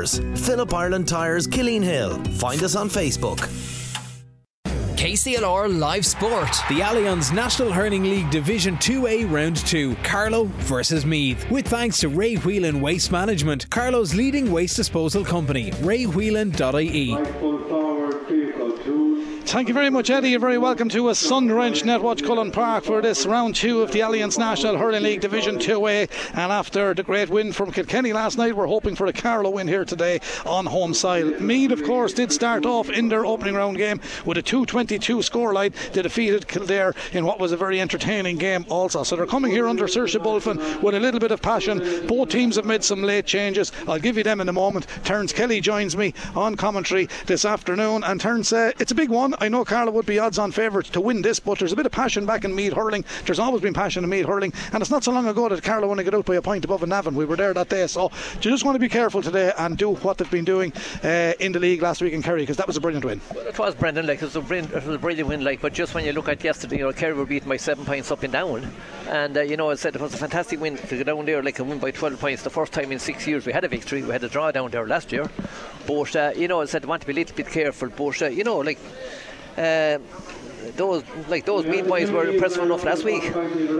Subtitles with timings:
[0.00, 0.20] Tyres.
[0.46, 2.22] Philip Ireland Tyres, Killeen Hill.
[2.38, 3.38] Find us on Facebook.
[4.96, 6.50] KCLR Live Sport.
[6.68, 9.94] The Allianz National Hurling League Division 2A Round 2.
[10.02, 11.50] Carlow versus Meath.
[11.50, 17.49] With thanks to Ray Whelan Waste Management, Carlow's leading waste disposal company, raywhelan.ie.
[19.50, 20.30] Thank you very much, Eddie.
[20.30, 23.90] You're very welcome to a sun drenched Netwatch Cullen Park for this round two of
[23.90, 26.08] the Allianz National Hurling League Division 2A.
[26.34, 29.66] And after the great win from Kilkenny last night, we're hoping for a Carlow win
[29.66, 31.32] here today on home soil.
[31.40, 35.74] Meath, of course, did start off in their opening round game with a 222 scoreline.
[35.94, 39.02] They defeated Kildare in what was a very entertaining game, also.
[39.02, 42.06] So they're coming here under Seoirse Bulfin with a little bit of passion.
[42.06, 43.72] Both teams have made some late changes.
[43.88, 44.86] I'll give you them in a moment.
[45.02, 48.04] Terence Kelly joins me on commentary this afternoon.
[48.04, 49.34] And Terence, uh, it's a big one.
[49.40, 51.86] I know Carlow would be odds on favourite to win this, but there's a bit
[51.86, 53.06] of passion back in Meath hurling.
[53.24, 55.88] There's always been passion in Meath hurling, and it's not so long ago that Carlow
[55.88, 57.14] won to get out by a point above Navan.
[57.14, 59.94] We were there that day, so you just want to be careful today and do
[59.94, 62.76] what they've been doing uh, in the league last week in Kerry because that was
[62.76, 63.22] a brilliant win.
[63.34, 65.62] Well, it was Brendan, like it was, a brilliant, it was a brilliant win, like.
[65.62, 68.10] But just when you look at yesterday, you know, Kerry were beaten by seven points
[68.10, 68.70] up and down,
[69.08, 71.42] and uh, you know, I said it was a fantastic win to go down there,
[71.42, 72.42] like a win by 12 points.
[72.42, 74.02] The first time in six years we had a victory.
[74.02, 75.30] We had a draw down there last year,
[75.86, 78.26] but uh, you know, I said want to be a little bit careful, but uh,
[78.26, 78.78] you know, like.
[79.60, 79.98] Uh,
[80.76, 83.24] those like those Meath boys were impressive enough last week.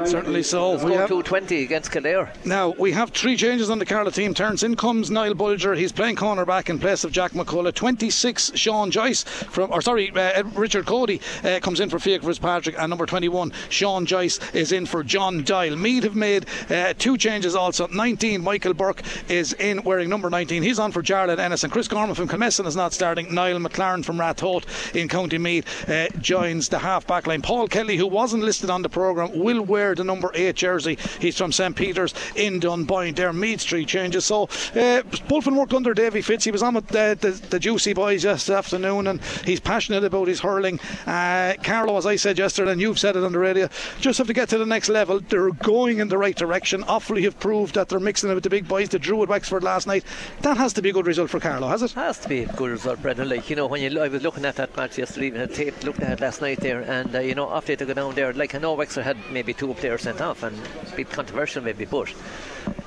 [0.06, 0.78] Certainly so.
[0.78, 2.32] Scored 220 against Kildare.
[2.44, 4.34] Now we have three changes on the Carlow team.
[4.34, 5.74] Turns in comes Niall Bulger.
[5.74, 7.74] He's playing cornerback in place of Jack McCullough.
[7.74, 12.76] 26 Sean Joyce from, or sorry, uh, Richard Cody uh, comes in for Fiach Fitzpatrick,
[12.78, 15.76] and number 21 Sean Joyce is in for John Doyle.
[15.76, 17.86] Meath have made uh, two changes also.
[17.88, 20.62] 19 Michael Burke is in wearing number 19.
[20.62, 23.34] He's on for Jarlath Ennis, and Chris Gorman from Kilmessan is not starting.
[23.34, 27.42] Niall McLaren from Ratoath in County Meath uh, joins the half back line.
[27.42, 30.98] Paul Kelly, who wasn't listed on the programme, will wear the number 8 jersey.
[31.18, 33.14] He's from St Peter's in Dunboyne.
[33.14, 34.24] There, Meath Street changes.
[34.24, 36.44] So, uh, Bulfin worked under Davy Fitz.
[36.44, 40.28] He was on with the, the, the Juicy Boys yesterday afternoon and he's passionate about
[40.28, 40.80] his hurling.
[41.06, 43.68] Uh, Carlow, as I said yesterday, and you've said it on the radio,
[44.00, 45.20] just have to get to the next level.
[45.20, 46.82] They're going in the right direction.
[46.84, 48.88] Offaly have proved that they're mixing it with the big boys.
[48.88, 50.04] They drew at Wexford last night.
[50.42, 51.92] That has to be a good result for Carlow, has it?
[51.92, 53.28] Has to be a good result, Brendan.
[53.28, 55.82] Like, you know, when you, I was looking at that match yesterday evening, the tape,
[55.84, 58.14] looking at it last night there, and and uh, you know after to go down
[58.14, 60.56] there like I know Wexford had maybe two players sent off and
[60.92, 62.12] a bit controversial maybe but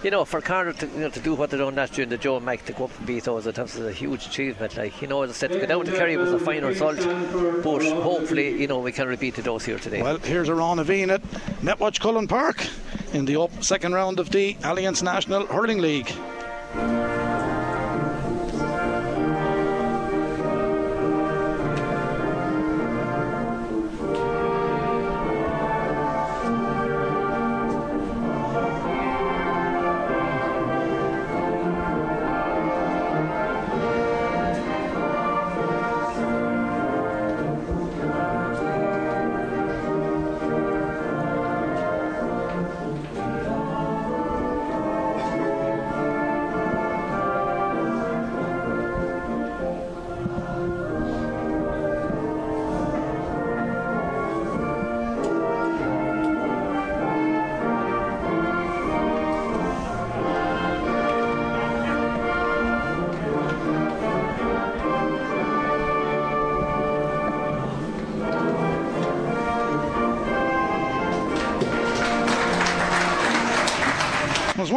[0.04, 2.10] you know for Carter to, you know, to do what they done last year in
[2.10, 4.78] the Joe Mike to go up and beat those that was a huge achievement.
[4.78, 6.98] Like you know as I said to go down to Kerry was a fine result
[6.98, 10.02] but hopefully you know we can repeat the dose here today.
[10.02, 11.22] Well here's a Ron Aveen at
[11.62, 12.66] Netwatch Cullen Park
[13.14, 16.14] in the second round of the Allianz National Hurling League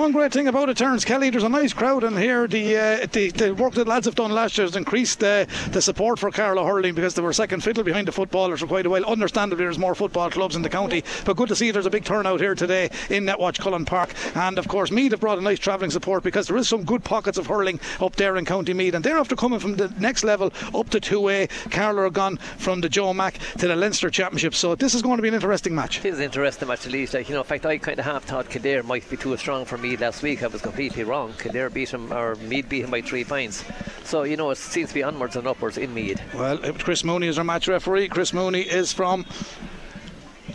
[0.07, 1.31] one great thing about it, Terence Kelly.
[1.31, 2.47] There's a nice crowd in here.
[2.47, 5.83] The uh, the, the work that lads have done last year has increased uh, the
[5.83, 8.91] support for Carlow hurling because they were second fiddle behind the footballers for quite a
[8.91, 9.05] while.
[9.05, 12.05] Understandably, there's more football clubs in the county, but good to see there's a big
[12.05, 14.15] turnout here today in Netwatch Cullen Park.
[14.37, 17.03] And of course, Meath have brought a nice travelling support because there is some good
[17.03, 20.23] pockets of hurling up there in County Meath, and they're after coming from the next
[20.23, 21.73] level up to 2A.
[21.73, 25.17] Carlow are gone from the Joe Mac to the Leinster Championship, so this is going
[25.17, 26.05] to be an interesting match.
[26.05, 27.13] It is an interesting match at least.
[27.13, 29.65] Like, you know, in fact, I kind of half thought Kildare might be too strong
[29.65, 30.43] for Last week.
[30.43, 31.33] I was completely wrong.
[31.39, 33.65] Kildare beat him, or Meath beat him by three points.
[34.05, 36.21] So, you know, it seems to be onwards and upwards in Meath.
[36.35, 38.09] Well, Chris Mooney is our match referee.
[38.09, 39.25] Chris Mooney is from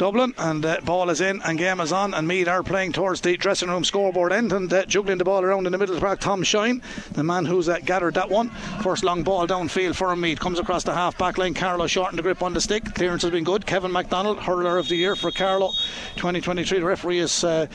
[0.02, 2.16] Dublin, and uh, ball is in and game is on.
[2.16, 5.44] And Meath are playing towards the dressing room scoreboard end and uh, juggling the ball
[5.44, 6.20] around in the middle of the park.
[6.20, 6.82] Tom Shine,
[7.12, 8.50] the man who's uh, gathered that one,
[8.82, 11.54] first long ball downfield for Meath, comes across the half back line.
[11.54, 12.96] Carlow shortened the grip on the stick.
[12.96, 13.68] Clearance has been good.
[13.68, 15.70] Kevin MacDonald, hurler of the year for Carlow
[16.16, 16.80] 2023.
[16.80, 17.68] The referee has uh,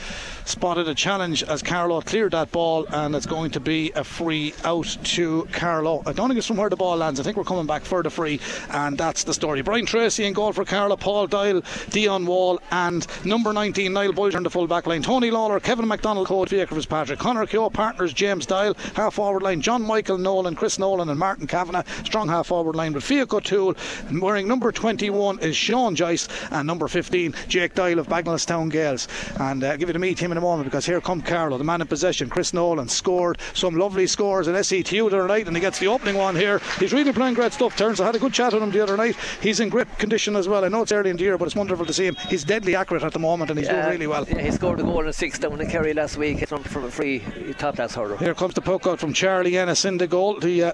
[0.43, 4.53] spotted a challenge as Carlow cleared that ball, and it's going to be a free
[4.65, 6.03] out to Carlow.
[6.05, 7.21] I don't think it's from where the ball lands.
[7.21, 9.61] I think we're coming back for the free, and that's the story.
[9.61, 10.97] Brian Tracy in goal for Carlow.
[10.97, 15.01] Paul Doyle, Dion Wall, and number 19, Niall Bulger in the full back line.
[15.01, 17.19] Tony Lawler, Kevin McDonald, Code Fiacre Patrick.
[17.19, 21.47] Connor Keogh, partners James Doyle, half forward line, John Michael Nolan, Chris Nolan, and Martin
[21.47, 23.75] Kavanagh, strong half forward line with Fiaco Tool.
[24.07, 29.07] And wearing number 21 is Sean Joyce, and number 15, Jake Doyle of Bagenalstown Gaels.
[29.39, 31.63] And uh, give you to meet him in a moment because here come Carlow, the
[31.63, 32.29] man in possession.
[32.29, 35.87] Chris Nolan scored some lovely scores in SETU the other night, and he gets the
[35.87, 36.59] opening one here.
[36.79, 37.75] He's really playing great stuff.
[37.75, 37.99] Turns.
[37.99, 39.15] I had a good chat with him the other night.
[39.41, 40.63] He's in great condition as well.
[40.63, 42.15] I know it's early in the year, but it's wonderful to see him.
[42.29, 44.25] He's deadly accurate at the moment, and he's doing really well.
[44.27, 46.91] Yeah, he scored a goal in six down in Kerry last week from, from a
[46.91, 47.23] free
[47.57, 48.17] top class hurler.
[48.17, 50.39] Here comes the poke out from Charlie Ennis in the goal.
[50.39, 50.73] The uh,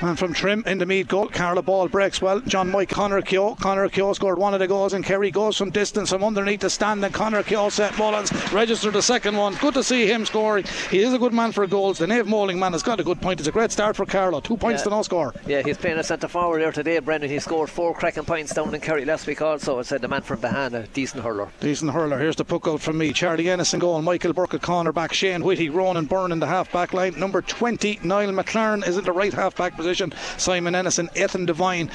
[0.00, 2.40] and from Trim in the Meath goal, Carlow Ball breaks well.
[2.40, 3.54] John Mike Connor Keogh.
[3.56, 6.70] Connor Keogh scored one of the goals, and Kerry goes from distance from underneath the
[6.70, 7.04] stand.
[7.04, 9.54] And Connor Keogh set Mullins registered the second one.
[9.54, 10.64] Good to see him scoring.
[10.90, 11.98] He is a good man for goals.
[11.98, 13.40] The Naomh Moling man has got a good point.
[13.40, 14.40] It's a great start for Carlow.
[14.40, 14.84] Two points Yeah.
[14.84, 15.34] to no score.
[15.46, 17.30] Yeah, he's playing a centre forward there today, Brendan.
[17.30, 19.78] He scored four cracking points down in Kerry last week also.
[19.78, 21.48] It said the man from behind, a decent hurler.
[21.60, 22.18] Decent hurler.
[22.18, 23.12] Here's the puck out from me.
[23.12, 24.02] Charlie Ennis in goal.
[24.02, 25.12] Michael Burke at corner back.
[25.12, 27.18] Shane Whitty, Ronan Byrne in the half back line.
[27.18, 30.14] Number 20, Niall McLaren is in the right half back position.
[30.38, 31.90] Simon Ennis and Ethan Devine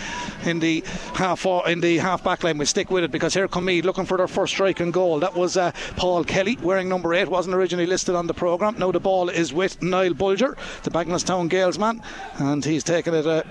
[0.46, 0.84] in the
[1.16, 2.58] half in the half back line.
[2.60, 5.20] We'll stick with it because here come Meath looking for their first strike and goal.
[5.20, 7.30] That was uh, Paul Kelly wearing number 8.
[7.30, 8.78] Wasn't originally listed on the programme.
[8.78, 12.04] Now the ball is with Niall Bulger, the Bagenalstown Gaels man,
[12.38, 13.42] and he's taken it uh,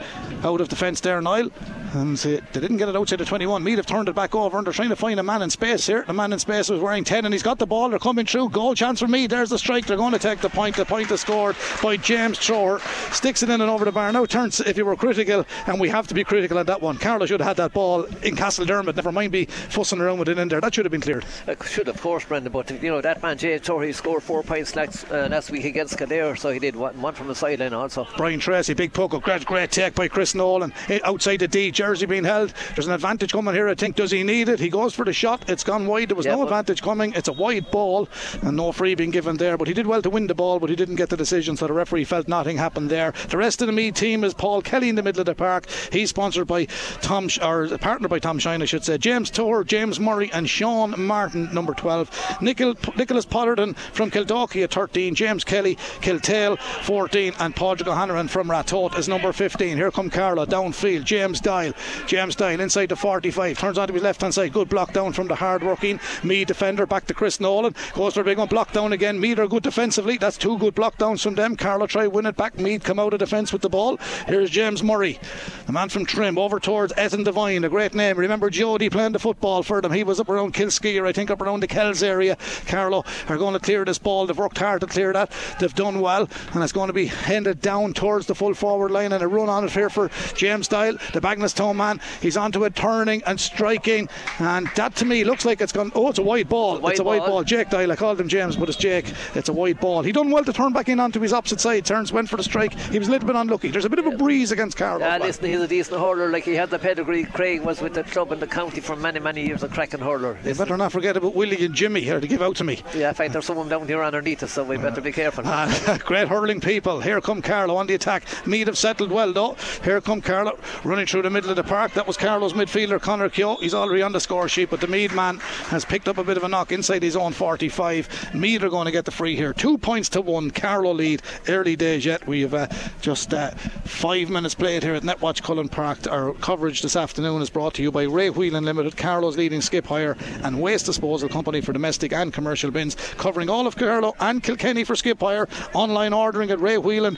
[0.45, 1.51] out of defence there, Niall.
[1.95, 3.63] And they didn't get it outside the 21.
[3.65, 5.87] Meath have turned it back over and they're trying to find a man in space
[5.87, 6.05] here.
[6.07, 7.89] The man in space was wearing 10 and he's got the ball.
[7.89, 8.51] They're coming through.
[8.51, 9.31] Goal chance for Meath.
[9.31, 9.87] There's the strike.
[9.87, 10.77] They're going to take the point.
[10.77, 12.81] The point is scored by James Trower.
[13.13, 14.13] Sticks it in and over the bar.
[14.13, 16.99] Now turns, if you were critical, and we have to be critical on that one,
[16.99, 18.97] Carlow should have had that ball in Castle Dermot.
[18.97, 20.61] Never mind be fussing around with it in there.
[20.61, 21.25] That should have been cleared.
[21.47, 24.77] Uh, should of course, Brendan, but you know that man Jay Torrey scored four points
[24.77, 28.07] last, uh, last week against Kildare, so he did one, one from the sideline also.
[28.17, 30.73] Brian Tracy, big poke great, great take by Chris Nolan.
[30.89, 32.53] Eh, Outside the D, jersey being held.
[32.75, 33.95] There's an advantage coming here, I think.
[33.97, 34.59] Does he need it?
[34.59, 35.49] He goes for the shot.
[35.49, 36.09] It's gone wide.
[36.09, 37.13] There was Yeah, no advantage coming.
[37.15, 38.09] It's a wide ball
[38.43, 39.57] and no free being given there.
[39.57, 41.67] But he did well to win the ball, but he didn't get the decision, so
[41.69, 43.13] the referee felt nothing happened there.
[43.29, 45.67] The rest of the Meath team is Paul Kelly in the middle of the park.
[45.93, 46.65] He's sponsored by
[47.01, 48.99] Tom, Sh- or partnered by Tom Shine, I should say.
[48.99, 52.11] James Tour, James Murray, and Sean Martin, number 12.
[52.43, 55.15] Nicol- Nicholas Potterton from Kildalkey at 13.
[55.15, 57.35] James Kelly, Kiltale, 14.
[57.39, 59.77] And Padraig O'Hanlon from Ratoath is number 15.
[59.77, 61.05] Here come Carlow downfield.
[61.05, 61.41] James
[61.73, 62.07] Doyle.
[62.07, 63.59] James Doyle inside the 45.
[63.59, 64.53] Turns on to his left hand side.
[64.53, 66.87] Good block down from the hard working Meath defender.
[66.87, 67.75] Back to Chris Nolan.
[67.95, 68.49] Goes for a big one.
[68.49, 69.21] Block down again.
[69.21, 70.17] Meath are good defensively.
[70.17, 71.57] That's two good block downs from them.
[71.57, 72.59] Carlow try win it back.
[72.59, 73.99] Meath come out of defence with the ball.
[74.27, 75.19] Here's James Murray,
[75.67, 78.17] the man from Trim, over towards Ethan Devine, a great name.
[78.17, 79.93] Remember Jody playing the football for them.
[79.93, 82.37] He was up around Kilskeer, I think up around the Kells area.
[82.67, 84.27] Carlow are going to clear this ball.
[84.27, 85.33] They've worked hard to clear that.
[85.61, 89.13] They've done well, and it's going to be handed down towards the full forward line.
[89.13, 92.01] And a run on it here for James Doyle, the Bagenalstown man.
[92.21, 94.09] He's onto it, turning and striking,
[94.39, 95.93] and that to me looks like it's gone.
[95.95, 96.79] Oh, it's a wide ball.
[96.79, 97.29] Wide it's a wide ball.
[97.29, 97.45] ball.
[97.45, 99.13] Jake Doyle, I called him James, but it's Jake.
[99.35, 100.03] It's a wide ball.
[100.03, 101.85] He done well to turn back in onto his opposite side.
[101.85, 102.73] Turns, went for the strike.
[102.79, 103.69] He was a little bit unlucky.
[103.69, 105.01] There's a bit of a breeze against Carlow.
[105.01, 106.31] Yeah, listen, he's a decent hurler.
[106.31, 107.25] Like he had the pedigree.
[107.25, 109.63] Craig was with the club in the county for many, many years.
[109.63, 110.39] A cracking hurler.
[110.45, 112.81] You better not forget about Willie and Jimmy here to give out to me.
[112.95, 115.45] yeah, in fact, there's someone down here underneath us, so we better be careful.
[115.51, 117.01] Ah, great hurling people.
[117.01, 118.25] Here come Carlow on the attack.
[118.47, 119.57] Meath have settled well though.
[119.83, 121.93] Here come Carlow running through the middle of the park.
[121.95, 123.57] That was Carlow's midfielder Connor Keogh.
[123.57, 126.37] He's already on the score sheet, but the Meath man has picked up a bit
[126.37, 128.35] of a knock inside his own 45.
[128.35, 129.53] Meath are going to get the free here.
[129.53, 130.51] Two points to one.
[130.51, 131.23] Carlow lead.
[131.49, 132.27] Early days yet.
[132.27, 132.69] We have uh,
[133.01, 136.07] just uh, five minutes played here at Netwatch Cullen Park.
[136.11, 139.87] Our coverage this afternoon is brought to you by Ray Whelan Limited, Carlow's leading skip
[139.87, 144.43] hire and waste disposal company for domestic and commercial bins, covering all of Carlow and
[144.43, 145.49] Kilkenny for skip hire.
[145.75, 147.17] Online ordering at raywhelan.ie.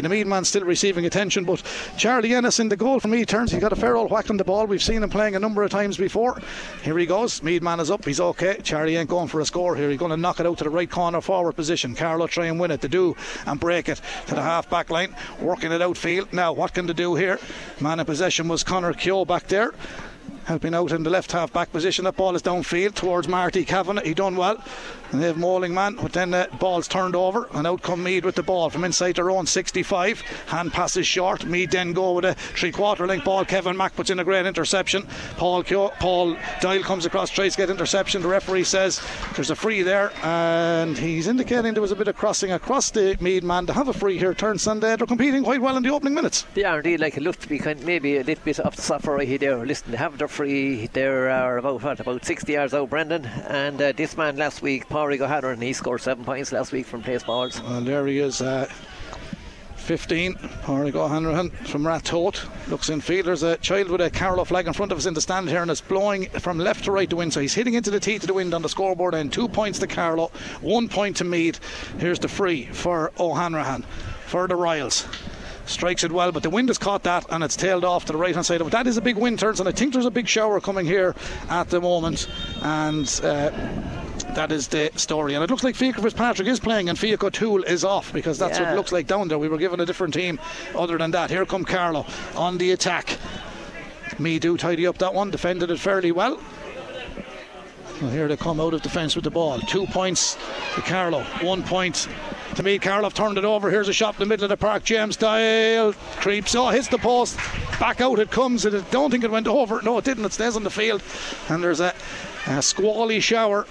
[0.00, 1.62] The Meath man still receiving attention, but
[1.96, 3.50] Charlie Ennis in the goal from me turns.
[3.50, 4.66] He's got a fair old whack on the ball.
[4.66, 6.38] We've seen him playing a number of times before.
[6.82, 7.42] Here he goes.
[7.42, 8.04] Meath man is up.
[8.04, 8.60] He's okay.
[8.62, 9.88] Charlie ain't going for a score here.
[9.88, 11.94] He's going to knock it out to the right corner forward position.
[11.94, 12.82] Carlow try and win it.
[12.82, 15.16] To do and break it to the half back line.
[15.40, 16.30] Working it outfield.
[16.34, 17.38] Now, what can they do here?
[17.80, 19.72] Man in possession was Connor Keogh back there
[20.44, 22.04] helping out in the left half back position.
[22.04, 24.04] That ball is downfield towards Marty Kavanagh.
[24.04, 24.62] He done well.
[25.14, 28.24] And they have Mauling man, but then the ball's turned over, and out come Meath
[28.24, 30.20] with the ball from inside their own 65.
[30.48, 31.44] Hand passes short.
[31.44, 33.44] Meath then go with a three quarter length ball.
[33.44, 35.06] Kevin Mack puts in a great interception.
[35.36, 38.22] Paul Kyo- Paul Doyle comes across, tries to get interception.
[38.22, 39.00] The referee says
[39.36, 43.16] there's a free there, and he's indicating there was a bit of crossing across the
[43.20, 44.34] Meath man to have a free here.
[44.34, 46.44] Turns and uh, they're competing quite well in the opening minutes.
[46.54, 48.82] They are indeed like it looked to be kind maybe a little bit off the
[48.82, 49.64] suffer right there.
[49.64, 50.88] Listen, they have their free.
[50.92, 53.26] They're uh, about what, about 60 yards out, Brendan.
[53.26, 57.02] And uh, this man last week, Pádraig O'Hanlon, he scored seven points last week from
[57.02, 57.60] place balls.
[57.60, 58.40] Well, there he is.
[58.40, 58.66] Uh,
[59.76, 60.32] 15.
[60.34, 63.26] Pádraig O'Hanrahan from Ratoath looks in field.
[63.26, 65.60] There's a child with a Carlow flag in front of us in the stand here,
[65.60, 67.34] and it's blowing from left to right to wind.
[67.34, 69.78] So he's hitting into the teeth of the wind on the scoreboard and Two points
[69.80, 70.30] to Carlow,
[70.62, 71.60] one point to Meath.
[71.98, 73.84] Here's the free for O'Hanrahan
[74.24, 75.06] for the Royals
[75.66, 78.18] strikes it well, but the wind has caught that and it's tailed off to the
[78.18, 78.70] right hand side it.
[78.70, 81.14] That is a big wind turns, and I think there's a big shower coming here
[81.48, 82.28] at the moment.
[82.60, 83.50] And uh,
[84.34, 85.34] that is the story.
[85.34, 88.58] And it looks like Fiacre Fitzpatrick is playing and Fiacre Tool is off because that's
[88.58, 88.64] yeah.
[88.64, 89.38] what it looks like down there.
[89.38, 90.40] We were given a different team
[90.74, 91.30] other than that.
[91.30, 93.18] Here come Carlow on the attack.
[94.18, 96.40] Me do tidy up that one, defended it fairly well.
[98.00, 99.60] Well, here they come out of defence with the ball.
[99.60, 100.36] Two points
[100.74, 102.08] to Carlow, one point
[102.56, 102.78] to me.
[102.78, 103.70] Carlow turned it over.
[103.70, 104.84] Here's a shot in the middle of the park.
[104.84, 106.54] James Doyle creeps.
[106.54, 107.36] Oh, hits the post.
[107.78, 108.66] Back out it comes.
[108.66, 109.80] I don't think it went over.
[109.82, 110.24] No, it didn't.
[110.24, 111.02] It stays on the field.
[111.48, 111.94] And there's a,
[112.46, 113.66] a squally shower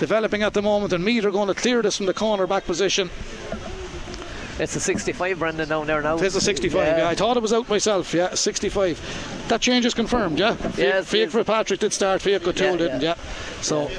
[0.00, 0.92] developing at the moment.
[0.92, 3.10] And Meath are going to clear this from the corner back position.
[4.58, 6.16] It's a 65, Brendan, down there now.
[6.16, 6.98] It is a 65, yeah.
[6.98, 7.08] yeah.
[7.08, 9.46] I thought it was out myself, yeah, 65.
[9.48, 10.56] That change is confirmed, yeah?
[10.76, 11.00] Yeah.
[11.02, 13.14] Fiacre Fitzpatrick did start, Fiacre Couture yeah, didn't, yeah.
[13.62, 13.90] So.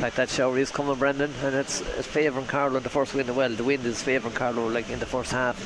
[0.00, 3.34] Like that shower is coming, Brendan, and it's, it's favouring Carlow in the first wind.
[3.34, 5.56] Well, the wind is favouring Carlow like in the first half.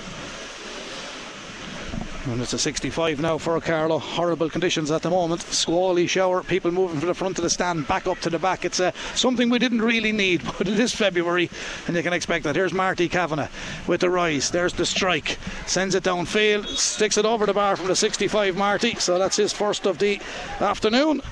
[2.29, 3.99] And it's a 65 now for Carlow.
[3.99, 5.41] Horrible conditions at the moment.
[5.41, 8.67] Squally shower, people moving from the front of the stand back up to the back.
[8.67, 11.49] It's uh, something we didn't really need, but it is February
[11.87, 12.55] and you can expect that.
[12.55, 13.49] Here's Marty Kavanagh
[13.87, 14.51] with the rise.
[14.51, 15.39] There's the strike.
[15.67, 18.95] Sends it downfield, sticks it over the bar from the 65 Marty.
[18.97, 20.21] So that's his first of the
[20.61, 21.23] afternoon.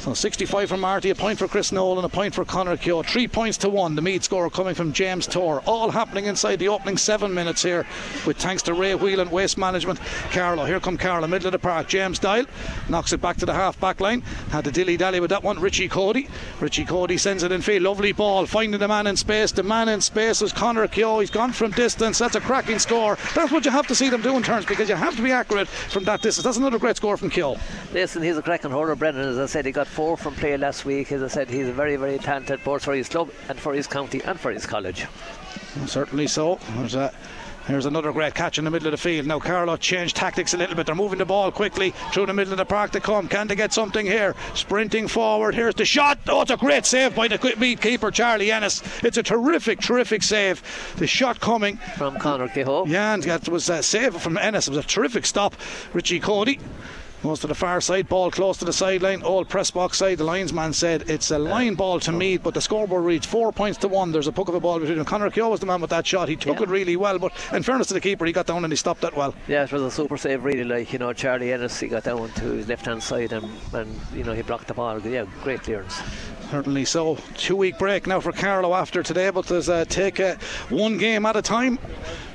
[0.00, 3.02] So 65 from Marty, a point for Chris Nolan, a point for Connor Keogh.
[3.02, 3.94] Three points to one.
[3.94, 5.62] The Meath score coming from James Tor.
[5.66, 7.86] All happening inside the opening seven minutes here,
[8.26, 10.00] with thanks to Ray Whelan Waste Management.
[10.30, 11.86] Carlow, here come Carlow, middle of the park.
[11.86, 12.46] James Doyle
[12.88, 14.22] knocks it back to the half back line.
[14.50, 15.60] Had to dilly dally with that one.
[15.60, 16.28] Richie Cody.
[16.60, 17.82] Richie Cody sends it in field.
[17.82, 19.52] Lovely ball, finding the man in space.
[19.52, 21.20] The man in space is Connor Keogh.
[21.20, 22.18] He's gone from distance.
[22.18, 23.18] That's a cracking score.
[23.34, 25.30] That's what you have to see them do in turns because you have to be
[25.30, 26.42] accurate from that distance.
[26.42, 27.58] That's another great score from Keogh.
[27.92, 29.28] Listen, he's a cracking hurler, Brendan.
[29.28, 31.12] As I said, he got four from play last week.
[31.12, 33.86] As I said, he's a very, very talented both for his club and for his
[33.86, 35.06] county and for his college.
[35.86, 36.58] Certainly so.
[36.76, 37.12] There's a
[37.66, 39.26] Here's another great catch in the middle of the field.
[39.26, 40.86] Now Carlow changed tactics a little bit.
[40.86, 43.28] They're moving the ball quickly through the middle of the park to come.
[43.28, 44.34] Can they get something here?
[44.54, 45.54] Sprinting forward.
[45.54, 46.18] Here's the shot.
[46.26, 48.82] Oh, it's a great save by the Meath keeper, Charlie Ennis.
[49.04, 50.62] It's a terrific, terrific save.
[50.96, 52.86] The shot coming from Connor Keogh.
[52.86, 54.66] Yeah, and that was a save from Ennis.
[54.66, 55.54] It was a terrific stop.
[55.92, 56.58] Richie Cody
[57.22, 60.16] Goes to the far side, ball close to the sideline, old press box side.
[60.16, 63.76] The linesman said it's a line ball to me, but the scoreboard reads four points
[63.80, 64.10] to one.
[64.10, 65.04] There's a puck of a ball between them.
[65.04, 66.30] Connor Keogh was the man with that shot.
[66.30, 66.62] He took yeah.
[66.62, 69.02] it really well, but in fairness to the keeper, he got down and he stopped
[69.02, 69.34] that well.
[69.48, 70.64] Yeah, it was a super save, really.
[70.64, 74.00] Like, you know, Charlie Ennis, he got down to his left hand side and, and,
[74.14, 74.98] you know, he blocked the ball.
[75.00, 76.00] Yeah, great clearance.
[76.50, 77.18] Certainly so.
[77.36, 80.36] Two week break now for Carlow after today, but there's uh, take uh,
[80.70, 81.78] one game at a time.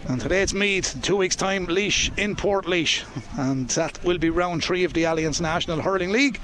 [0.07, 3.03] And today it's Meath, two weeks' time, Laois in Portlaoise.
[3.39, 6.39] And that will be round three of the Allianz National Hurling League.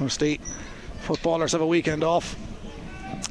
[0.00, 0.40] Whilst the
[1.02, 2.34] footballers have a weekend off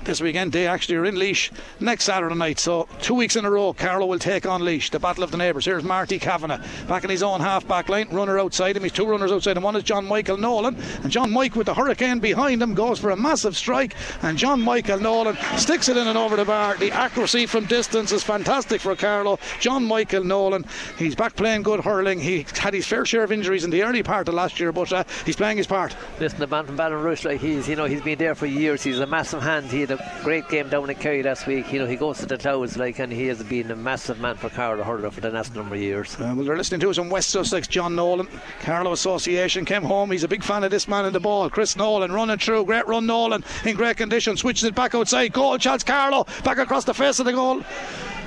[0.04, 0.52] this weekend.
[0.52, 2.60] They actually are in Laois next Saturday night.
[2.60, 5.38] So two weeks in a row, Carlow will take on Laois, the battle of the
[5.38, 5.66] neighbours.
[5.66, 8.84] Here's Marty Kavanagh back in his own half back line, runner outside him.
[8.84, 9.64] He's two runners outside him.
[9.64, 13.12] One is John Michael Nolan, and John Mike with the hurricane behind him goes for
[13.12, 16.78] a massive strike, and John Michael Nolan sticks it in and over the bar.
[16.78, 19.40] The accuracy from distance is fantastic for Carlow.
[19.60, 20.66] John Michael Nolan,
[20.98, 22.20] he's back playing good hurling.
[22.20, 24.92] He had his fair share of injuries in the early part of last year, but
[24.92, 25.96] uh, he's playing his part.
[26.20, 28.84] Listen, the man from Ballinrush, like he's you know he's been there for years.
[28.84, 29.71] He's a massive hand.
[29.72, 31.72] He had a great game down in Kerry last week.
[31.72, 34.36] You know, he goes to the clouds, like, and he has been a massive man
[34.36, 36.16] for Carlow Hurler for the last number of years.
[36.16, 37.68] Uh, well, they're listening to us on West Sussex.
[37.68, 38.28] John Nolan,
[38.62, 40.12] Carlow Association, came home.
[40.12, 41.50] He's a big fan of this man in the ball.
[41.50, 42.66] Chris Nolan running through.
[42.66, 44.36] Great run, Nolan, in great condition.
[44.36, 45.32] Switches it back outside.
[45.32, 46.26] Goal chance, Carlow.
[46.44, 47.64] Back across the face of the goal.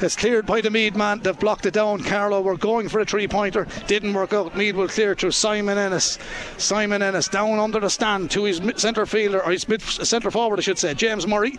[0.01, 1.21] It's cleared by the Meath man.
[1.21, 2.03] They've blocked it down.
[2.03, 3.67] Carlow were going for a three pointer.
[3.87, 4.57] Didn't work out.
[4.57, 6.19] Meath will clear through Simon Ennis.
[6.59, 10.59] Simon Ennis down under the stand to his centre fielder, or his mid centre forward,
[10.59, 11.59] I should say, James Murray.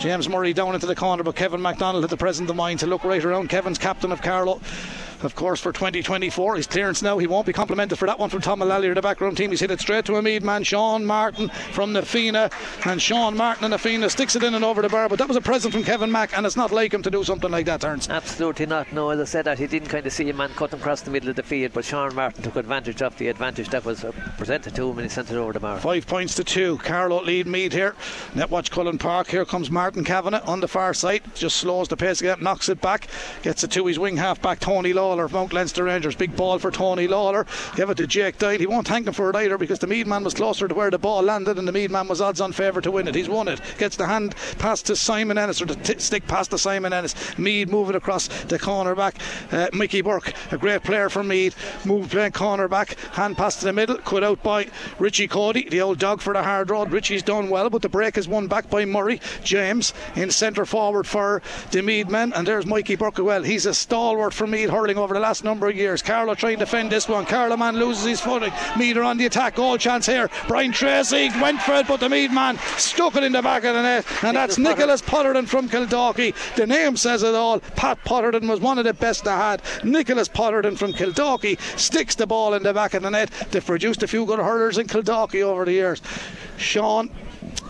[0.00, 2.86] James Murray down into the corner, but Kevin MacDonald had the presence of mind to
[2.86, 3.50] look right around.
[3.50, 4.60] Kevin's captain of Carlow
[5.26, 6.56] of course, for 2024.
[6.56, 9.36] His clearance now, he won't be complimented for that one from Tom Mullally, the background
[9.36, 9.50] team.
[9.50, 12.48] He's hit it straight to a Meath man, Sean Martin from the Fina.
[12.86, 15.08] And Sean Martin and the Fina sticks it in and over the bar.
[15.08, 17.24] But that was a present from Kevin Mack, and it's not like him to do
[17.24, 18.08] something like that, Turns.
[18.08, 18.90] Absolutely not.
[18.92, 21.10] No, as I said, that he didn't kind of see a man cutting across the
[21.10, 24.04] middle of the field, but Sean Martin took advantage of the advantage that was
[24.38, 25.78] presented to him and he sent it over the bar.
[25.80, 26.78] Five points to two.
[26.78, 27.96] Carlow lead Meath here.
[28.34, 29.28] Netwatch Cullen Park.
[29.28, 31.22] Here comes Martin Kavanagh on the far side.
[31.34, 33.08] Just slows the pace again, knocks it back,
[33.42, 36.14] gets it to his wing half back, Tony Law Lawler of Mount Leinster Rangers.
[36.14, 37.46] Big ball for Tony Lawler.
[37.74, 38.58] Give it to Jake Doyle.
[38.58, 40.90] He won't thank him for it either because the Meath man was closer to where
[40.90, 43.14] the ball landed and the Meath man was odds on favour to win it.
[43.14, 43.58] He's won it.
[43.78, 47.14] Gets the hand pass to Simon Ennis or the t- stick pass to Simon Ennis.
[47.38, 49.16] Meath moving across the corner back.
[49.50, 51.56] Uh, Mickey Burke, a great player for Meath,
[51.86, 52.98] moved playing corner back.
[53.12, 53.96] Hand pass to the middle.
[53.96, 54.68] Cut out by
[54.98, 56.92] Richie Cody, the old dog for the hard road.
[56.92, 59.22] Richie's done well, but the break is won back by Murray.
[59.42, 62.34] James in centre forward for the Meath men.
[62.34, 63.42] And there's Mikey Burke well.
[63.42, 66.02] He's a stalwart for Meath hurling over the last number of years.
[66.02, 67.26] Carlow trying to defend this one.
[67.26, 68.52] Carlow man loses his footing.
[68.78, 69.56] Meath on the attack.
[69.56, 70.30] Goal chance here.
[70.48, 73.74] Brian Tracy went for it, but the Meath man stuck it in the back of
[73.74, 74.06] the net.
[74.22, 76.34] And that's Nicholas Potterton from Kildalkey.
[76.56, 77.60] The name says it all.
[77.60, 79.62] Pat Potterton was one of the best I had.
[79.84, 83.30] Nicholas Potterton from Kildalkey sticks the ball in the back of the net.
[83.50, 86.02] They've produced a few good hurlers in Kildalkey over the years.
[86.58, 87.10] Sean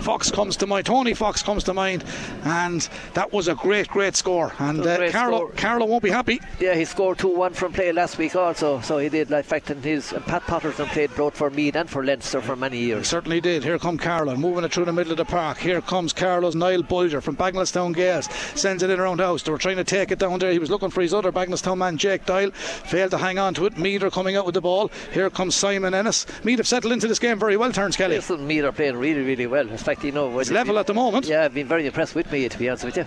[0.00, 2.04] Fox comes to mind, Tony Fox comes to mind,
[2.44, 4.52] and that was a great, great score.
[4.58, 6.40] And uh, Carlow, Carlow won't be happy.
[6.60, 9.30] Yeah, he scored 2 1 from play last week also, so he did.
[9.30, 12.56] In fact, and his uh, Pat Potterton played both for Meath and for Leinster for
[12.56, 12.98] many years.
[12.98, 13.64] He certainly did.
[13.64, 15.58] Here come Carlow, moving it through the middle of the park.
[15.58, 19.42] Here comes Carlow's Niall Bulger from Bagenalstown Gaels, sends it in around house.
[19.42, 20.52] They were trying to take it down there.
[20.52, 23.66] He was looking for his other Bagenalstown man, Jake Doyle, failed to hang on to
[23.66, 23.78] it.
[23.78, 24.90] Meath are coming out with the ball.
[25.12, 26.26] Here comes Simon Ennis.
[26.44, 28.14] Meath have settled into this game very well, Terence Kelly.
[28.16, 29.66] Yes, Meath are playing really, really well.
[29.86, 31.26] Fact, you know, it's level at the moment.
[31.28, 33.04] Yeah, I've been very impressed with me to be honest with you.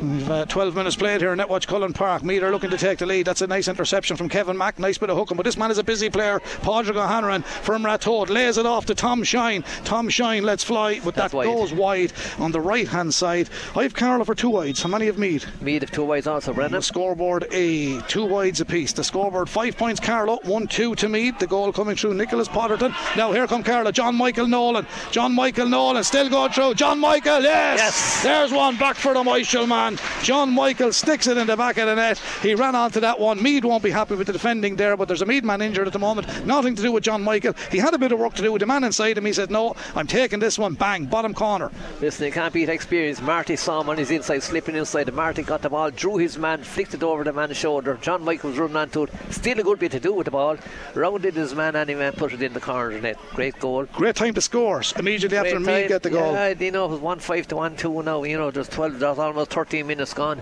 [0.00, 2.22] We've uh, 12 minutes played here in Netwatch Cullen Park.
[2.22, 3.26] Meath are looking to take the lead.
[3.26, 4.78] That's a nice interception from Kevin Mack.
[4.78, 6.40] Nice bit of hooking, but this man is a busy player.
[6.62, 9.62] Padraig O'Hanrahan from Ratoath lays it off to Tom Shine.
[9.84, 11.44] Tom Shine lets fly, but That's that wide.
[11.44, 13.50] goes wide on the right hand side.
[13.76, 14.82] I've Carlow for two wides.
[14.82, 15.46] How many have Meath?
[15.60, 16.78] Meath have two wides also, Brendan.
[16.78, 18.94] The scoreboard A, two wides apiece.
[18.94, 21.38] The scoreboard five points Carlow, one two to Meath.
[21.38, 22.94] The goal coming through Nicholas Potterton.
[23.18, 23.92] Now here come Carlow.
[23.92, 24.86] John Michael Nolan.
[25.10, 26.74] John Michael Nolan still going through.
[26.74, 27.78] John Michael, yes!
[27.78, 28.22] Yes.
[28.22, 29.98] There's one back for the Michael man.
[30.22, 32.18] John Michael sticks it in the back of the net.
[32.42, 33.42] He ran onto that one.
[33.42, 35.92] Meath won't be happy with the defending there, but there's a Meath man injured at
[35.92, 36.46] the moment.
[36.46, 37.54] Nothing to do with John Michael.
[37.70, 39.24] He had a bit of work to do with the man inside him.
[39.24, 40.74] He said, No, I'm taking this one.
[40.74, 41.70] Bang, bottom corner.
[42.00, 43.20] Listen, you can't beat experience.
[43.20, 45.12] Marty saw him on his inside, slipping inside.
[45.12, 47.98] Marty got the ball, drew his man, flicked it over the man's shoulder.
[48.00, 49.10] John Michaels running onto it.
[49.30, 50.56] Still a good bit to do with the ball.
[50.94, 53.18] Rounded his man and put it in the corner of the net.
[53.34, 53.84] Great goal.
[53.86, 56.32] Great time to score immediately after Great Meath get the goal.
[56.32, 58.22] Yeah, you know, it was 1 5 to 1 2 now.
[58.22, 60.40] You know, there's 12, there's almost 13 minutes gone.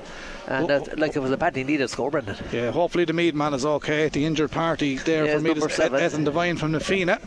[0.51, 2.37] And that, like it was a badly needed score, Brendan.
[2.53, 4.09] Yeah, hopefully the Meath man is okay.
[4.09, 5.79] The injured party there Yeah, for Meath is.
[5.79, 7.21] Ethan Devine from Na Fianna.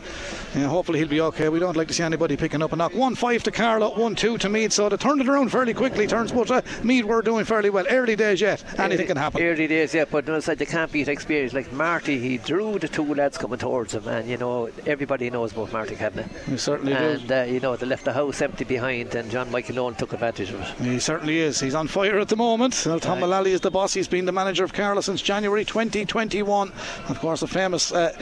[0.54, 1.48] Yeah, hopefully he'll be okay.
[1.48, 2.94] We don't like to see anybody picking up a knock.
[2.94, 4.72] 1 5 to Carlow, 1 2 to Meath.
[4.72, 7.86] So they turned it around fairly quickly, turns, but uh, Meath were doing fairly well.
[7.88, 8.62] Early days yet.
[8.78, 9.40] Anything can happen.
[9.42, 11.54] Early days, yeah, but no, like they can't beat experience.
[11.54, 15.52] Like Marty, he drew the two lads coming towards him, and you know, everybody knows
[15.52, 16.28] about Marty Kavanagh.
[16.46, 19.78] He certainly And uh, you know, they left the house empty behind, and John Michael
[19.80, 20.68] Owen took advantage of it.
[20.84, 21.58] He certainly is.
[21.60, 22.82] He's on fire at the moment.
[22.84, 23.94] Well, Mullally is the boss.
[23.94, 26.72] He's been the manager of Carlow since January 2021.
[27.08, 28.16] Of course, a famous uh,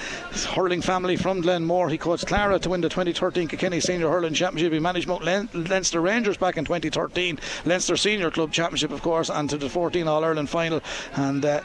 [0.54, 1.88] hurling family from Glenmore.
[1.88, 4.72] He coached Clara to win the 2013 Kilkenny Senior Hurling Championship.
[4.72, 9.30] He managed Mount Len- Leinster Rangers back in 2013, Leinster Senior Club Championship, of course,
[9.30, 10.80] and to the 14 All Ireland final.
[11.14, 11.60] And uh,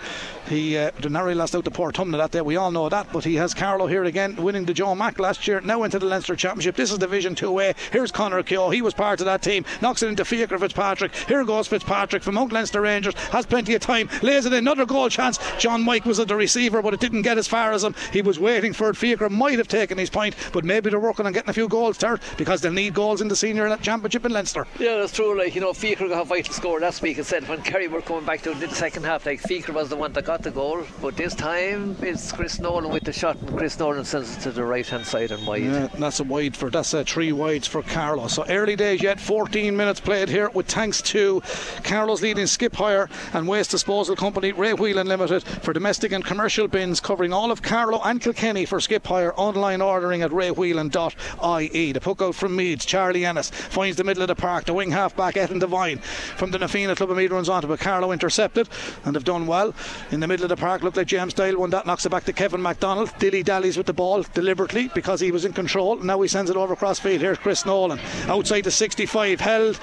[0.49, 2.41] he uh, narrowly lost out to Portumna that day.
[2.41, 3.11] We all know that.
[3.11, 5.61] But he has Carlow here again, winning the Joe Mack last year.
[5.61, 6.75] Now into the Leinster Championship.
[6.75, 7.75] This is Division 2A.
[7.91, 8.69] Here's Conor Keogh.
[8.69, 9.65] He was part of that team.
[9.81, 11.13] Knocks it into Fiacre Fitzpatrick.
[11.27, 13.06] Here goes Fitzpatrick from Mount Leinster Rangers.
[13.15, 14.09] Has plenty of time.
[14.21, 14.59] Lays it in.
[14.59, 15.39] Another goal chance.
[15.57, 17.95] John Mike was at the receiver, but it didn't get as far as him.
[18.11, 18.97] He was waiting for it.
[18.97, 21.97] Fiacre might have taken his point, but maybe they're working on getting a few goals
[21.97, 24.67] there because they'll need goals in the senior championship in Leinster.
[24.79, 25.37] Yeah, that's true.
[25.37, 27.17] Like you know, Fiacre got a vital score last week.
[27.17, 29.95] and said when Kerry were coming back to the second half, like Fiacre was the
[29.95, 33.57] one that got the goal, but this time it's Chris Nolan with the shot, and
[33.57, 35.63] Chris Nolan sends it to the right hand side and wide.
[35.63, 38.27] Yeah, that's a wide for that's a three wides for Carlow.
[38.27, 41.41] So early days yet, 14 minutes played here with thanks to
[41.83, 42.75] Carlow's leading skip
[43.33, 47.61] and waste disposal company Ray Whelan Limited for domestic and commercial bins covering all of
[47.61, 49.33] Carlow and Kilkenny for skip hire.
[49.35, 51.91] Online ordering at raywhelan.ie.
[51.91, 54.65] The puck out from Meads, Charlie Ennis finds the middle of the park.
[54.65, 57.67] The wing half back, Ethan Devine from the Na Fianna Club of Meath runs onto,
[57.67, 58.67] but Carlow intercepted
[59.05, 59.73] and have done well
[60.11, 60.81] in the middle of the park.
[60.81, 63.13] Looked like James Dale one that knocks it back to Kevin MacDonald.
[63.19, 65.97] Dilly dallies with the ball deliberately because he was in control.
[65.97, 67.21] Now he sends it over across field.
[67.21, 69.77] Here's Chris Nolan outside the 65, held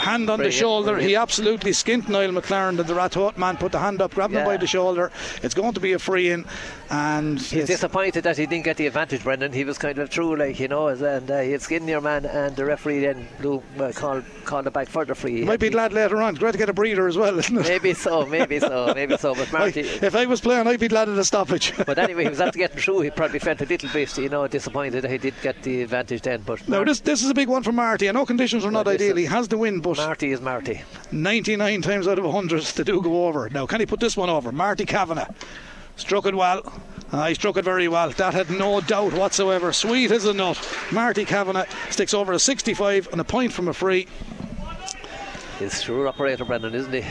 [0.00, 0.94] hand on the Brilliant, shoulder.
[0.96, 1.22] He brilliant.
[1.22, 2.78] absolutely skint Niall McLaren.
[2.78, 5.10] And the Ratoath man put the hand up, grabbed him by the shoulder.
[5.42, 6.44] It's going to be a free in,
[6.90, 9.52] and He's disappointed that he didn't get the advantage, Brendan.
[9.52, 12.26] He was kind of true, like you know, and uh, he had skinned your man,
[12.26, 15.44] and the referee then blew, uh, called called it back for the free.
[15.44, 16.34] might be glad later on.
[16.34, 17.62] Great to get a breather as well, isn't it?
[17.68, 19.34] Maybe so, maybe so, maybe so.
[19.34, 21.72] But I- Marty, if I was playing, I'd be glad of the stoppage.
[21.86, 23.00] but anyway, he was after getting through.
[23.02, 26.22] He probably felt a little bit, you know, disappointed that he did get the advantage
[26.22, 26.42] then.
[26.42, 28.08] But Now this this is a big one for Marty.
[28.08, 29.16] I know conditions are not Well, ideal.
[29.16, 30.82] He has the win, but Marty is Marty.
[31.12, 33.48] 99 times out of 100 they do go over.
[33.50, 34.50] Now can he put this one over?
[34.50, 35.28] Marty Kavanagh.
[36.00, 36.62] Struck it well.
[37.12, 38.10] Uh, he struck it very well.
[38.10, 39.70] That had no doubt whatsoever.
[39.70, 40.58] Sweet as a nut.
[40.90, 44.08] Marty Kavanagh sticks over a 65 and a point from a free.
[45.58, 47.04] He's sure operator, Brendan, isn't he?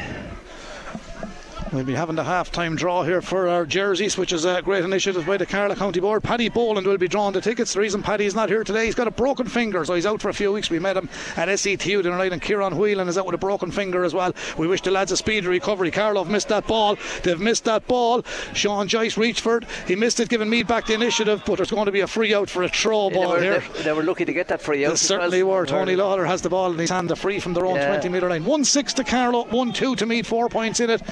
[1.72, 4.84] We'll be having the half time draw here for our jerseys, which is a great
[4.84, 6.24] initiative by the Carlow County Board.
[6.24, 7.74] Paddy Boland will be drawing the tickets.
[7.74, 10.20] The reason Paddy is not here today, he's got a broken finger, so he's out
[10.20, 10.72] for a few weeks.
[10.72, 14.04] We met him at SETU tonight, and Kieran Whelan is out with a broken finger
[14.04, 14.34] as well.
[14.58, 15.92] We wish the lads a speedy recovery.
[15.92, 16.98] Carlow have missed that ball.
[17.22, 18.24] They've missed that ball.
[18.54, 19.66] Sean Joyce reached for it.
[19.88, 22.34] He missed it, giving Meath back the initiative, but there's going to be a free
[22.34, 23.64] out for a throw Yeah, ball they, were, here.
[23.76, 24.90] they, they were lucky to get that free out.
[24.90, 25.58] They certainly well.
[25.58, 25.66] were.
[25.68, 27.90] Tony Lawler has the ball in his hand, a free from their own Yeah.
[27.90, 28.44] 20 metre line.
[28.44, 31.04] 1 6 to Carlow, 1 2 to Meath, four points in it.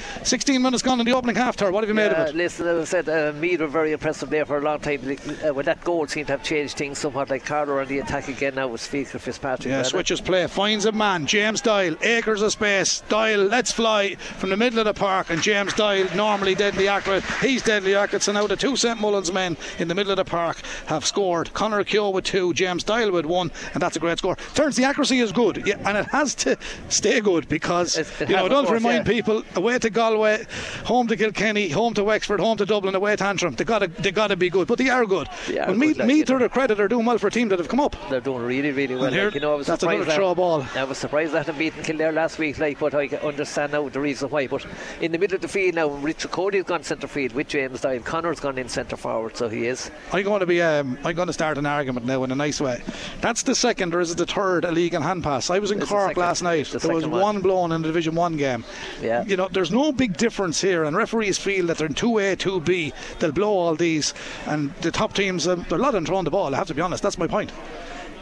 [0.48, 1.60] 16 minutes gone in the opening half.
[1.62, 2.34] What have you made of it?
[2.36, 5.02] listen, as I said, uh, Meath were very impressive there for a long time.
[5.46, 8.30] Uh, when that goal seemed to have changed things somewhat, like Carter on the attack
[8.30, 9.68] again now with Speaker Fitzpatrick.
[9.70, 13.02] Yeah, switches play, finds a man, James Doyle, acres of space.
[13.10, 17.26] Doyle, let's fly from the middle of the park, and James Doyle, normally deadly accurate,
[17.42, 18.24] he's deadly accurate.
[18.24, 21.54] So now the two St Mullins men in the middle of the park have scored.
[21.56, 24.38] Connor Keogh with two, James Doyle with one, and that's a great score.
[24.56, 26.58] Turns the accuracy is good, yeah, and it has to
[26.88, 29.12] stay good because It- it you know don't course, remind yeah.
[29.12, 30.37] people away to Galway,
[30.86, 33.56] home to Kilkenny, home to Wexford, home to Dublin, away to Antrim.
[33.56, 35.28] They got to they got to be good, but they are good.
[35.48, 37.32] They are good, Meath, like, Meath you are the credit are doing well for a
[37.32, 37.96] team that have come up.
[38.10, 39.12] They're doing really, really well.
[39.12, 40.66] Like, you know, I was that's surprised another throw ball.
[40.76, 44.00] I was surprised that had beaten Kildare last week, like, but I understand now the
[44.00, 44.48] reason why.
[44.48, 44.66] But
[45.02, 48.00] in the middle of the field now, Richard Cody's gone centre field with James Doyle.
[48.02, 49.92] Connor's gone in centre forward, so he is.
[50.14, 50.62] I'm going to be.
[50.62, 52.82] Um, I'm going to start an argument now in a nice way.
[53.22, 55.50] That's the second, or is it the third illegal hand pass?
[55.50, 56.22] I was in It's the Cork second.
[56.22, 56.68] last night.
[56.68, 57.22] The There was one.
[57.22, 57.42] one.
[57.42, 58.64] blown in the Division One game.
[59.02, 59.24] Yeah.
[59.26, 60.27] You know, there's no big difference
[60.62, 62.94] here, and referees feel that they're in two A, two B.
[63.20, 64.14] They'll blow all these,
[64.46, 65.48] and the top teams.
[65.48, 66.54] Um, there are not lot throwing the ball.
[66.54, 67.04] I have to be honest.
[67.04, 67.52] That's my point.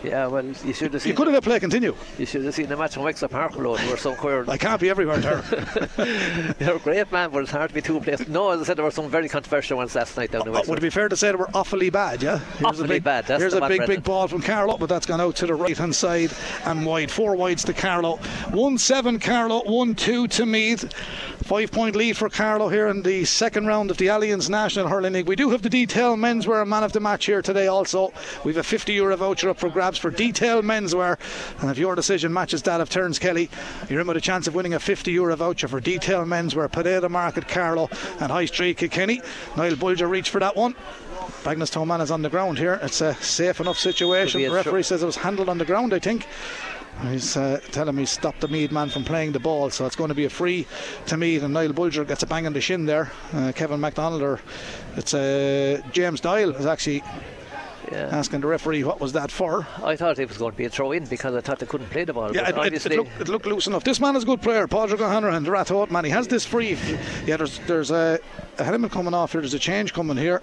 [0.04, 1.12] Yeah, well, you should have seen.
[1.12, 1.96] You could have let play continue.
[2.20, 3.78] You should have seen the match in Wexford Park alone.
[3.78, 4.46] They were so queer.
[4.48, 5.42] I can't be everywhere there.
[6.60, 8.28] They're great, man, but it's hard to be two places.
[8.28, 10.60] No, as I said, there were some very controversial ones last night down the uh,
[10.60, 12.22] uh, Would it be fair to say they were awfully bad?
[12.22, 12.38] Yeah.
[12.38, 13.88] Here's Awfully a big, bad, that's here's a big, Brendan.
[13.88, 16.32] big ball from Carlow, but that's gone out to the right hand side
[16.66, 17.10] and wide.
[17.10, 18.18] Four wides to Carlow.
[18.52, 19.64] One seven Carlow.
[19.64, 20.92] One two to Meath.
[21.44, 25.14] Five point lead for Carlow here in the second round of the Allianz National Hurling
[25.14, 25.28] League.
[25.28, 27.68] We do have the detail menswear man of the match here today.
[27.68, 28.12] Also,
[28.44, 31.18] we've a 50 euro voucher up for grabs for detail menswear,
[31.62, 33.50] and if your decision matches that of Terence Kelly,
[33.90, 36.72] you're in with a chance of winning a 50 euro voucher for detail menswear.
[36.72, 39.22] Potato Market Carlow and High Street Kilkenny.
[39.56, 40.76] Niall Bulger reached for that one.
[41.46, 42.80] Magnus Toman is on the ground here.
[42.82, 44.42] It's a safe enough situation.
[44.42, 46.26] The referee says it was handled on the ground, I think.
[47.04, 50.08] He's uh, telling me stop the Meath man from playing the ball, so it's going
[50.08, 50.66] to be a free
[51.08, 53.12] to Meath, and Niall Bulger gets a bang on the shin there.
[53.34, 54.40] Uh, Kevin MacDonald, or
[54.96, 57.04] it's uh, James Doyle, is actually
[57.92, 58.10] Yeah.
[58.12, 59.68] asking the referee what was that for.
[59.84, 61.90] I thought it was going to be a throw in because I thought they couldn't
[61.90, 62.36] play the ball.
[62.36, 63.84] Yeah, it, it, it, looked, it looked loose enough.
[63.84, 66.06] This man is a good player, Padraig O'Hanrahan, the Ratoath man.
[66.06, 66.78] He has this free.
[67.26, 68.20] Yeah, there's there's a,
[68.58, 69.42] a helmet coming off here.
[69.42, 70.42] There's a change coming here.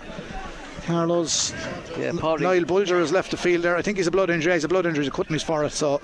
[0.87, 1.52] Carlos
[1.96, 2.11] yeah.
[2.11, 3.76] Niall Bulger has left the field there.
[3.76, 4.55] I think he's a blood injury.
[4.55, 5.05] He's a blood injury.
[5.05, 6.00] He's a cut in his forehead, so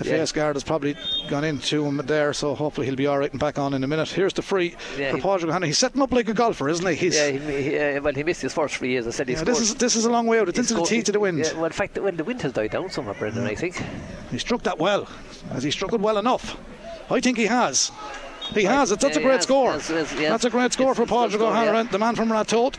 [0.00, 0.16] the Yeah.
[0.18, 0.96] face guard has probably
[1.28, 2.32] gone into him there.
[2.32, 4.08] So hopefully he'll be all right and back on in a minute.
[4.08, 5.62] Here's the free Yeah, for Padraig O'Hanrahan.
[5.64, 6.94] He's setting up like a golfer, isn't he?
[6.94, 9.06] He's, Yeah, he, he, uh, well, he missed his first three years.
[9.06, 9.56] I said he yeah, scored.
[9.56, 10.48] this is this is a long way out.
[10.48, 11.38] It's into the teeth of the wind.
[11.38, 13.80] Yeah, well, in fact, when the wind has died down somewhat, Brendan, I think.
[14.30, 15.06] He struck that well.
[15.52, 16.56] Has he struck it well enough?
[17.10, 17.90] I think he has.
[18.54, 18.90] He has.
[18.90, 19.72] It's, that's yeah, a great has, score.
[19.72, 20.30] yes, yes, yes.
[20.30, 21.92] That's a great score It's- for Padraig good O'Hanrahan, yeah.
[21.92, 22.74] the man from Ratoath.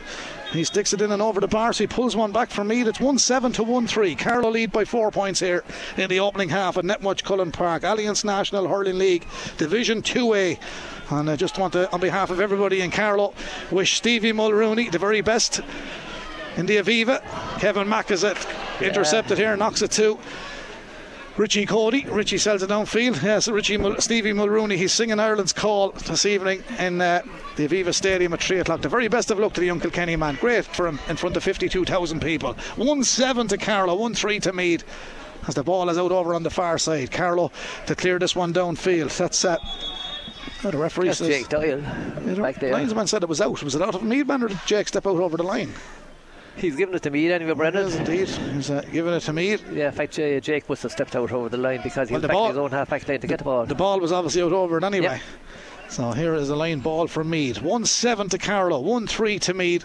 [0.52, 2.86] He sticks it in and over the bar, so he pulls one back from Meath.
[2.86, 4.14] It's 1 7 to 1 3.
[4.16, 5.64] Carlow lead by four points here
[5.96, 7.84] in the opening half at Netwatch Cullen Park.
[7.84, 10.58] Allianz National Hurling League, Division 2A.
[11.10, 13.32] And I just want to, on behalf of everybody in Carlow,
[13.70, 15.60] wish Stevie Mulrooney the very best
[16.56, 17.22] in the Aviva.
[17.58, 18.36] Kevin Mack is it
[18.80, 20.18] intercepted here, knocks it to
[21.36, 22.04] Richie Cody.
[22.04, 23.22] Richie sells it downfield.
[23.22, 24.76] Yes, Richie Mul- Stevie Mulrooney.
[24.76, 27.22] He's singing Ireland's call this evening in uh,
[27.56, 28.82] the Aviva Stadium at 3 o'clock.
[28.82, 30.36] The very best of luck to the young Kilkenny man.
[30.40, 32.52] Great for him in front of 52,000 people.
[32.76, 34.84] 1 7 to Carlow, 1 3 to Meath.
[35.48, 37.10] As the ball is out over on the far side.
[37.10, 37.50] Carlow
[37.86, 39.16] to clear this one downfield.
[39.16, 39.56] That's uh,
[40.64, 41.28] oh, the referee That's says.
[41.28, 41.80] Jake Doyle
[42.36, 42.72] back there.
[42.72, 43.60] linesman said it was out.
[43.62, 45.72] Was it out of Meath man or did Jake step out over the line?
[46.56, 47.88] He's giving it to me anyway, Brendan.
[47.88, 48.28] Yes, indeed.
[48.54, 49.64] He's uh, giving it to Meath.
[49.72, 52.20] Yeah, in fact, uh, Jake must have stepped out over the line because he Well,
[52.20, 53.66] was back ball- in his own half back line to get the ball.
[53.66, 55.04] The ball was obviously out over it anyway.
[55.06, 55.20] Yep.
[55.88, 57.60] So here is a line ball for Meath.
[57.62, 59.84] 1 7 to Carlow, 1 3 to Meath.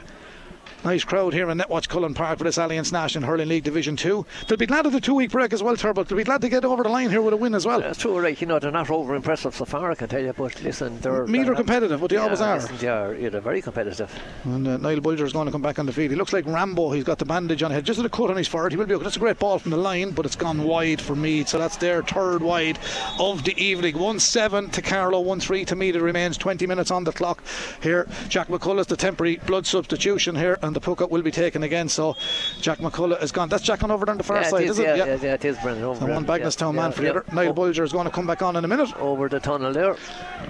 [0.88, 4.26] Nice crowd here in Netwatch Cullen Park for this Allianz National Hurling League Division 2.
[4.48, 6.06] They'll be glad of the two week break as well, Turbo.
[6.06, 7.82] They'll be glad to get over the line here with a win as well.
[7.82, 8.40] That's true, right?
[8.40, 11.28] You know, they're not over impressive so far, I can tell you, but listen, they're.
[11.28, 12.56] Meath they're competitive, but they yeah, always are.
[12.56, 13.14] Listen, they are.
[13.14, 14.18] Yeah, they're very competitive.
[14.46, 16.12] And uh, Niall Bulger is going to come back on the field.
[16.12, 16.92] He looks like Rambo.
[16.92, 18.72] He's got the bandage on his head, just a cut on his forehead.
[18.72, 18.94] He will be.
[18.94, 19.04] okay.
[19.04, 21.50] That's a great ball from the line, but it's gone wide for Meath.
[21.50, 22.80] So that's their third wide
[23.20, 24.00] of the evening.
[24.00, 25.82] 1 7 to Carlow, 1 3 to.
[25.82, 27.44] It remains 20 minutes on the clock
[27.84, 28.08] here.
[28.30, 31.90] Jack McCullough's the temporary blood substitution here, and the puck up will be taken again.
[31.90, 32.16] So
[32.62, 33.50] Jack McCullough is gone.
[33.50, 34.84] That's Jack on over on the far yeah, side, is, is, it?
[34.84, 35.18] yeah, yeah.
[35.22, 35.84] yeah, it is, Brendan.
[35.84, 36.40] Over So one there.
[36.40, 37.26] Bagenalstown yeah, man for yeah, the other.
[37.28, 37.34] yeah.
[37.34, 38.96] Niall O- Bulger is going to come back on in a minute.
[38.98, 39.96] Over the tunnel there.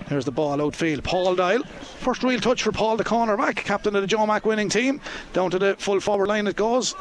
[0.10, 1.04] Here's the ball outfield.
[1.04, 1.64] Paul Doyle.
[1.64, 5.00] First real touch for Paul, the cornerback, captain of the Joe Mack winning team.
[5.34, 6.94] Down to the full forward line it goes.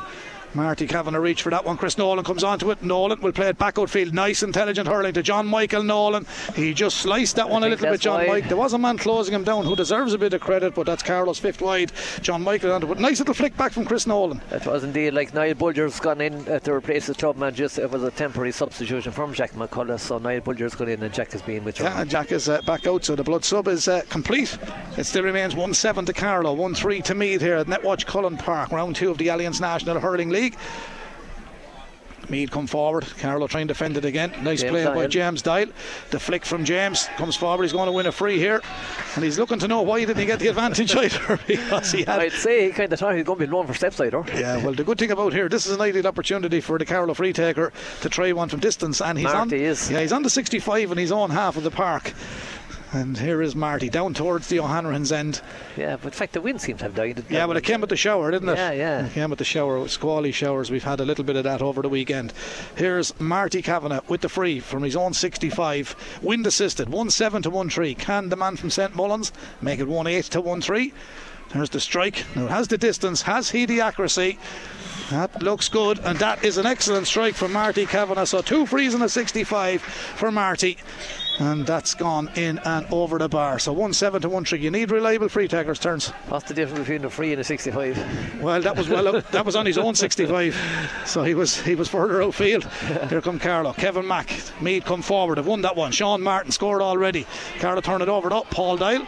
[0.57, 1.77] Marty Kavanagh reach for that one.
[1.77, 2.83] Chris Nolan comes onto it.
[2.83, 4.15] Nolan will play it back outfield.
[4.15, 6.27] Nice, intelligent hurling to John Michael Nolan.
[6.55, 8.27] He just sliced that one a little bit, John.
[8.27, 8.49] Mike.
[8.49, 11.03] There was a man closing him down who deserves a bit of credit, but that's
[11.03, 11.93] Carlow's fifth wide.
[12.23, 12.99] John Michael onto it.
[12.99, 14.41] Nice little flick back from Chris Nolan.
[14.51, 17.55] It was indeed like Niall Bulger's gone in uh, to replace the club man.
[17.55, 20.01] Just it was a temporary substitution from Jack McCullough.
[20.01, 21.93] So Niall Bulger's gone in and Jack has been withdrawn.
[21.93, 24.57] Yeah, Jack is uh, back out, so the blood sub is uh, complete.
[24.97, 28.37] It still remains 1 7 to Carlow, 1 3 to Meath here at Netwatch Cullen
[28.39, 30.46] Park, round two of the Allianz National Hurling League.
[32.29, 33.07] Meath come forward.
[33.19, 34.33] Carlow trying to defend it again.
[34.43, 35.69] Nice James play by James Doyle.
[36.11, 37.63] The flick from James comes forward.
[37.63, 38.61] He's going to win a free here,
[39.15, 42.21] and he's looking to know why didn't he get the advantage either because he had
[42.21, 44.25] I'd say he kind of thought he was going to be known for steps either.
[44.35, 47.15] yeah, well, the good thing about here, this is an ideal opportunity for the Carlow
[47.15, 49.49] free taker to try one from distance, and he's on.
[49.49, 49.91] Marty is.
[49.91, 52.13] Yeah, he's on the 65 in his own half of the park.
[52.93, 55.41] And here is Marty down towards the O'Hanrahan's end.
[55.77, 57.25] Yeah, but in fact the wind seems to have died.
[57.29, 58.57] Yeah, but it came with the shower, didn't it?
[58.57, 59.07] Yeah, yeah.
[59.07, 60.71] It came with the shower, squally showers.
[60.71, 62.33] We've had a little bit of that over the weekend.
[62.77, 66.21] Here's Marty Kavanagh with the free from his own 65.
[66.23, 67.95] Wind assisted, 1 7 to 1 3.
[67.95, 70.93] Can the man from St Mullins make it 1 8 to 1 3?
[71.53, 72.25] There's the strike.
[72.35, 73.23] Now has the distance.
[73.23, 74.39] Has he the accuracy?
[75.11, 78.25] That looks good, and that is an excellent strike from Marty Kavanagh.
[78.25, 80.79] So two frees and a 65 for Marty.
[81.39, 83.59] And that's gone in and over the bar.
[83.59, 84.59] So 1 7 to 1 3.
[84.59, 86.09] You need reliable free takers turns.
[86.29, 88.41] What's the difference between a free and a 65?
[88.43, 90.57] Well, that was well out, that was on his own 65,
[91.05, 92.65] so he was he was further outfield.
[93.11, 95.37] Here come Carlow, Kevin Mack, Meath come forward.
[95.37, 95.93] Have won that one.
[95.93, 97.27] Sean Martin scored already.
[97.59, 99.07] Carlow turn it over Up Paul Doyle.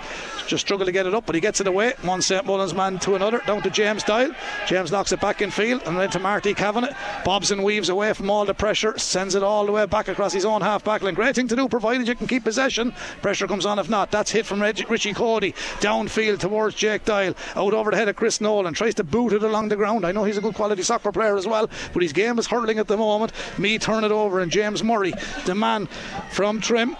[0.49, 1.93] Just struggled to get it up, but he gets it away.
[2.03, 4.35] One St Mullins man to another, down to James Doyle.
[4.67, 6.95] James knocks it back in field and then to Marty Kavanagh.
[7.23, 10.33] Bobs and weaves away from all the pressure, sends it all the way back across
[10.33, 11.13] his own half back line.
[11.13, 12.93] Great thing to do, provided you can keep possession.
[13.23, 14.11] Pressure comes on if not.
[14.11, 18.17] That's hit from Reg- Richie Cody downfield towards Jake Doyle, out over the head of
[18.17, 18.75] Chris Nolan.
[18.75, 20.05] Tries to boot it along the ground.
[20.05, 22.79] I know he's a good quality soccer player as well, but his game is hurling
[22.79, 23.33] at the moment.
[23.57, 25.15] Me turn it over, and James Murray,
[25.47, 25.89] the man
[26.31, 26.97] from Trim,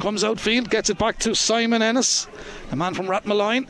[0.00, 2.28] comes outfield, gets it back to Simon Ennis,
[2.70, 3.66] the man from Ratmaline.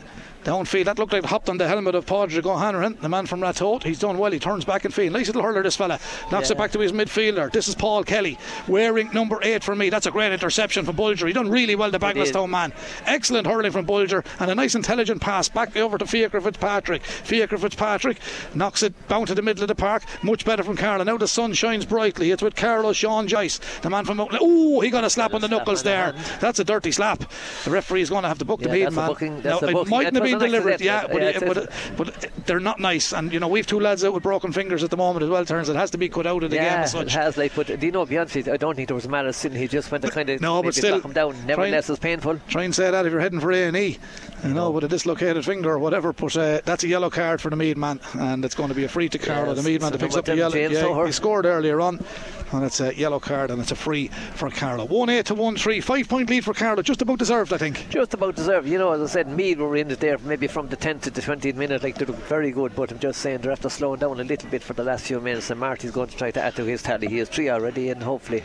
[0.49, 3.39] Downfield, that looked like it hopped on the helmet of Padraig O'Hanrahan, the man from
[3.39, 3.83] Ratoath.
[3.83, 5.13] He's done well, he turns back in field.
[5.13, 5.99] Nice little hurler, this fella.
[6.31, 7.51] Knocks it back to his midfielder.
[7.51, 8.35] This is Paul Kelly,
[8.67, 9.91] wearing number eight for me.
[9.91, 11.27] That's a great interception from Bulger.
[11.27, 12.73] He done really well, the Bagenalstown man.
[13.05, 17.03] Excellent hurling from Bulger, and a nice intelligent pass back over to Fiacre Fitzpatrick.
[17.03, 18.17] Fiacre Fitzpatrick
[18.55, 20.03] knocks it down to the middle of the park.
[20.23, 21.03] Much better from Carlow.
[21.03, 22.31] Now the sun shines brightly.
[22.31, 24.19] It's with Carlow Sean Joyce, the man from.
[24.19, 26.11] Oh, he got a slap on the slap knuckles on the there.
[26.13, 26.41] hand.
[26.41, 27.23] That's a dirty slap.
[27.65, 29.07] The referee's going to have to book the Yeah, a man.
[29.07, 32.29] booking- now, that's a it mightn't have been an delivered, accident, yeah, yeah, but, but,
[32.45, 33.13] they're not nice.
[33.13, 35.45] And you know, we've two lads out with broken fingers at the moment as well.
[35.45, 37.55] Turns it has to be cut out of the game yeah, as it has like,
[37.55, 39.57] but do you know, Beyonce, I don't think there was a matter sitting.
[39.57, 41.35] He just went to kind of No, but still, him down.
[41.45, 42.39] Nevertheless, it's painful.
[42.47, 43.99] Try and say that if you're heading for A and E,
[44.43, 46.13] you know, with a dislocated finger or whatever.
[46.13, 48.83] But uh, that's a yellow card for the Meath man, and it's going to be
[48.83, 49.53] a free to Carlow.
[49.53, 50.55] Yes, the Meath man that picks up the yellow.
[50.55, 52.03] Yeah, he scored earlier on,
[52.51, 54.85] and it's a yellow card, and it's a free for Carlow.
[54.85, 57.89] One eight to one three, five point lead for Carlow, just about deserved, I think.
[57.89, 58.67] Just about deserved.
[58.67, 61.11] You know, as I said, Meath were in it there maybe from the 10th to
[61.11, 61.83] the 20th minute.
[61.83, 64.49] Like, they look very good, but I'm just saying they're after slowing down a little
[64.49, 65.49] bit for the last few minutes.
[65.49, 67.07] And Marty's going to try to add to his tally.
[67.07, 68.43] He has three already, and hopefully,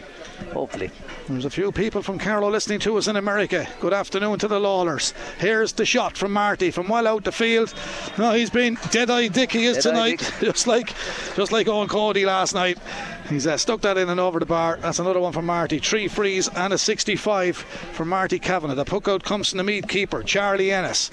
[0.52, 0.90] hopefully.
[1.28, 3.66] There's a few people from Carlow listening to us in America.
[3.80, 5.14] Good afternoon to the Lawlers.
[5.38, 7.72] Here's the shot from Marty from well out the field.
[8.18, 10.94] No, he's been dead eye dick he is Dead-eye tonight, just like
[11.36, 12.78] just like Owen Cody last night.
[13.28, 14.78] He's uh, stuck that in and over the bar.
[14.82, 15.78] That's another one from Marty.
[15.78, 18.74] Three frees and a 65 for Marty Kavanagh.
[18.74, 21.10] The puck out comes from the Meath keeper, Charlie Ennis.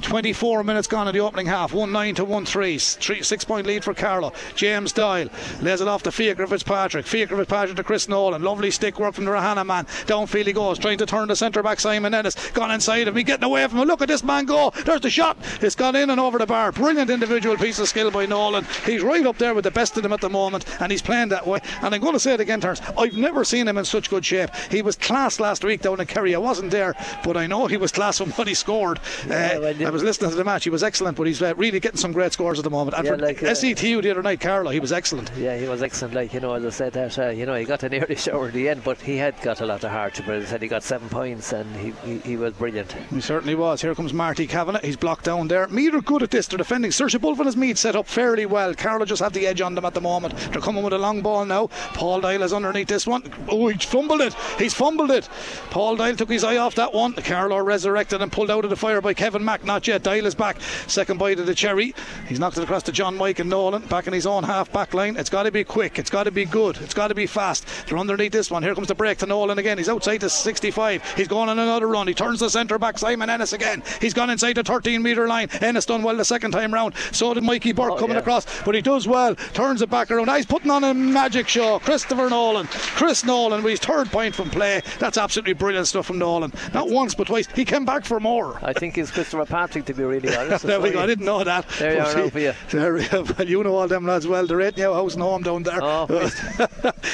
[0.00, 1.72] 24 minutes gone in the opening half.
[1.72, 2.78] 1 9 to 1 3.
[2.78, 4.32] Three, six point lead for Carlow.
[4.54, 5.28] James Doyle
[5.60, 7.06] lays it off to Fiacre Fitzpatrick.
[7.06, 8.42] Fiacre Fitzpatrick to Chris Nolan.
[8.42, 9.84] Lovely stick work from the Rahana man.
[10.06, 12.50] Downfield he goes, trying to turn the centre back Simon Ennis.
[12.50, 13.88] Gone inside of me, getting away from him.
[13.88, 14.72] Look at this man go.
[14.84, 15.36] There's the shot.
[15.60, 16.72] It's gone in and over the bar.
[16.72, 18.66] Brilliant individual piece of skill by Nolan.
[18.86, 21.28] He's right up there with the best of them at the moment, and he's playing
[21.28, 21.60] that way.
[21.82, 22.80] And I'm going to say it again, Terence.
[22.96, 24.50] I've never seen him in such good shape.
[24.70, 26.34] He was class last week down in Kerry.
[26.34, 28.98] I wasn't there, but I know he was class what he scored.
[29.28, 30.64] Uh, I was listening to the match.
[30.64, 32.96] He was excellent, but he's uh, really getting some great scores at the moment.
[32.96, 35.30] And Yeah, for like, uh, SETU the other night, Carlow, he was excellent.
[35.36, 36.14] Yeah, he was excellent.
[36.14, 38.48] Like you know, as I said, that uh, you know he got an early shower
[38.48, 40.26] at the end, but he had got a lot of hardship.
[40.26, 42.92] But as I said, he got seven points and he, he, he was brilliant.
[42.92, 43.82] He certainly was.
[43.82, 44.80] Here comes Marty Kavanagh.
[44.82, 45.66] He's blocked down there.
[45.68, 46.46] Meath are good at this.
[46.46, 46.90] They're defending.
[46.90, 48.74] Seoirse Bulfin has Meath set up fairly well.
[48.74, 50.36] Carlow just have the edge on them at the moment.
[50.52, 51.68] They're coming with a long ball now.
[51.94, 53.22] Paul Doyle is underneath this one.
[53.48, 54.34] Oh, he's fumbled it.
[54.58, 55.28] He's fumbled it.
[55.70, 57.12] Paul Doyle took his eye off that one.
[57.14, 59.64] Carlow resurrected and pulled out of the fire by Kevin Mack.
[59.72, 60.02] Not yet.
[60.02, 60.60] Doyle is back.
[60.86, 61.94] Second bite of the cherry.
[62.28, 63.80] He's knocked it across to John Mike and Nolan.
[63.86, 65.16] Back in his own half back line.
[65.16, 65.98] It's got to be quick.
[65.98, 66.76] It's got to be good.
[66.82, 67.64] It's got to be fast.
[67.88, 68.62] They're underneath this one.
[68.62, 69.78] Here comes the break to Nolan again.
[69.78, 71.14] He's outside the 65.
[71.16, 72.06] He's going on another run.
[72.06, 72.98] He turns the centre back.
[72.98, 73.82] Simon Ennis again.
[73.98, 75.48] He's gone inside the 13 metre line.
[75.62, 76.92] Ennis done well the second time round.
[77.12, 78.20] So did Mikey Burke Oh, coming yeah.
[78.20, 78.44] across.
[78.64, 79.34] But he does well.
[79.54, 80.28] Turns it back around.
[80.28, 81.78] Ah, He's putting on a magic show.
[81.78, 82.66] Christopher Nolan.
[82.66, 84.82] Chris Nolan with his third point from play.
[84.98, 86.52] That's absolutely brilliant stuff from Nolan.
[86.74, 87.46] Not once but twice.
[87.54, 88.58] He came back for more.
[88.62, 90.64] I think it's Christopher Patrick to be really honest.
[90.64, 91.00] There we go.
[91.00, 91.68] I didn't know that.
[91.78, 92.52] There you are see, for you.
[92.70, 92.94] There.
[93.22, 94.44] Well, you know all them lads well.
[94.46, 95.78] They're at your house and home down there.
[95.80, 96.06] Oh,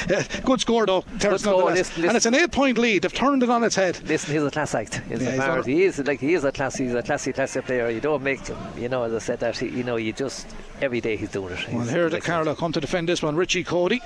[0.09, 1.03] Yeah, Good score though.
[1.19, 1.89] Terence, score, nonetheless.
[1.95, 3.03] listen, And it's an eight-point lead.
[3.03, 4.01] They've turned it on its head.
[4.07, 5.01] Listen, he's a class act.
[5.11, 6.75] In Yeah, yeah, he's he is like he is a class.
[6.75, 7.89] He's a classy, classy player.
[7.89, 8.57] You don't make him.
[8.77, 9.61] You know, as I said that.
[9.61, 10.47] You know, you just
[10.81, 11.71] every day he's doing it.
[11.71, 12.21] Well, here he's the.
[12.21, 13.35] Carlow come to defend this one.
[13.35, 14.01] Richie Coady.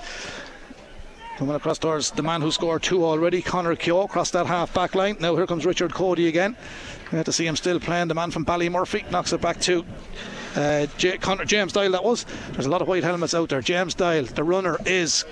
[1.37, 4.93] Coming across towards the man who scored two already, Connor Keogh, across that half back
[4.93, 5.17] line.
[5.19, 6.55] Now here comes Richard Coady again.
[7.11, 8.07] We have to see him still playing.
[8.07, 9.83] The man from Ballymurphy knocks it back to
[10.55, 10.87] uh,
[11.21, 11.91] Connor, James Doyle.
[11.91, 12.25] That was.
[12.51, 13.61] There's a lot of white helmets out there.
[13.61, 14.23] James Doyle.
[14.25, 15.25] The runner is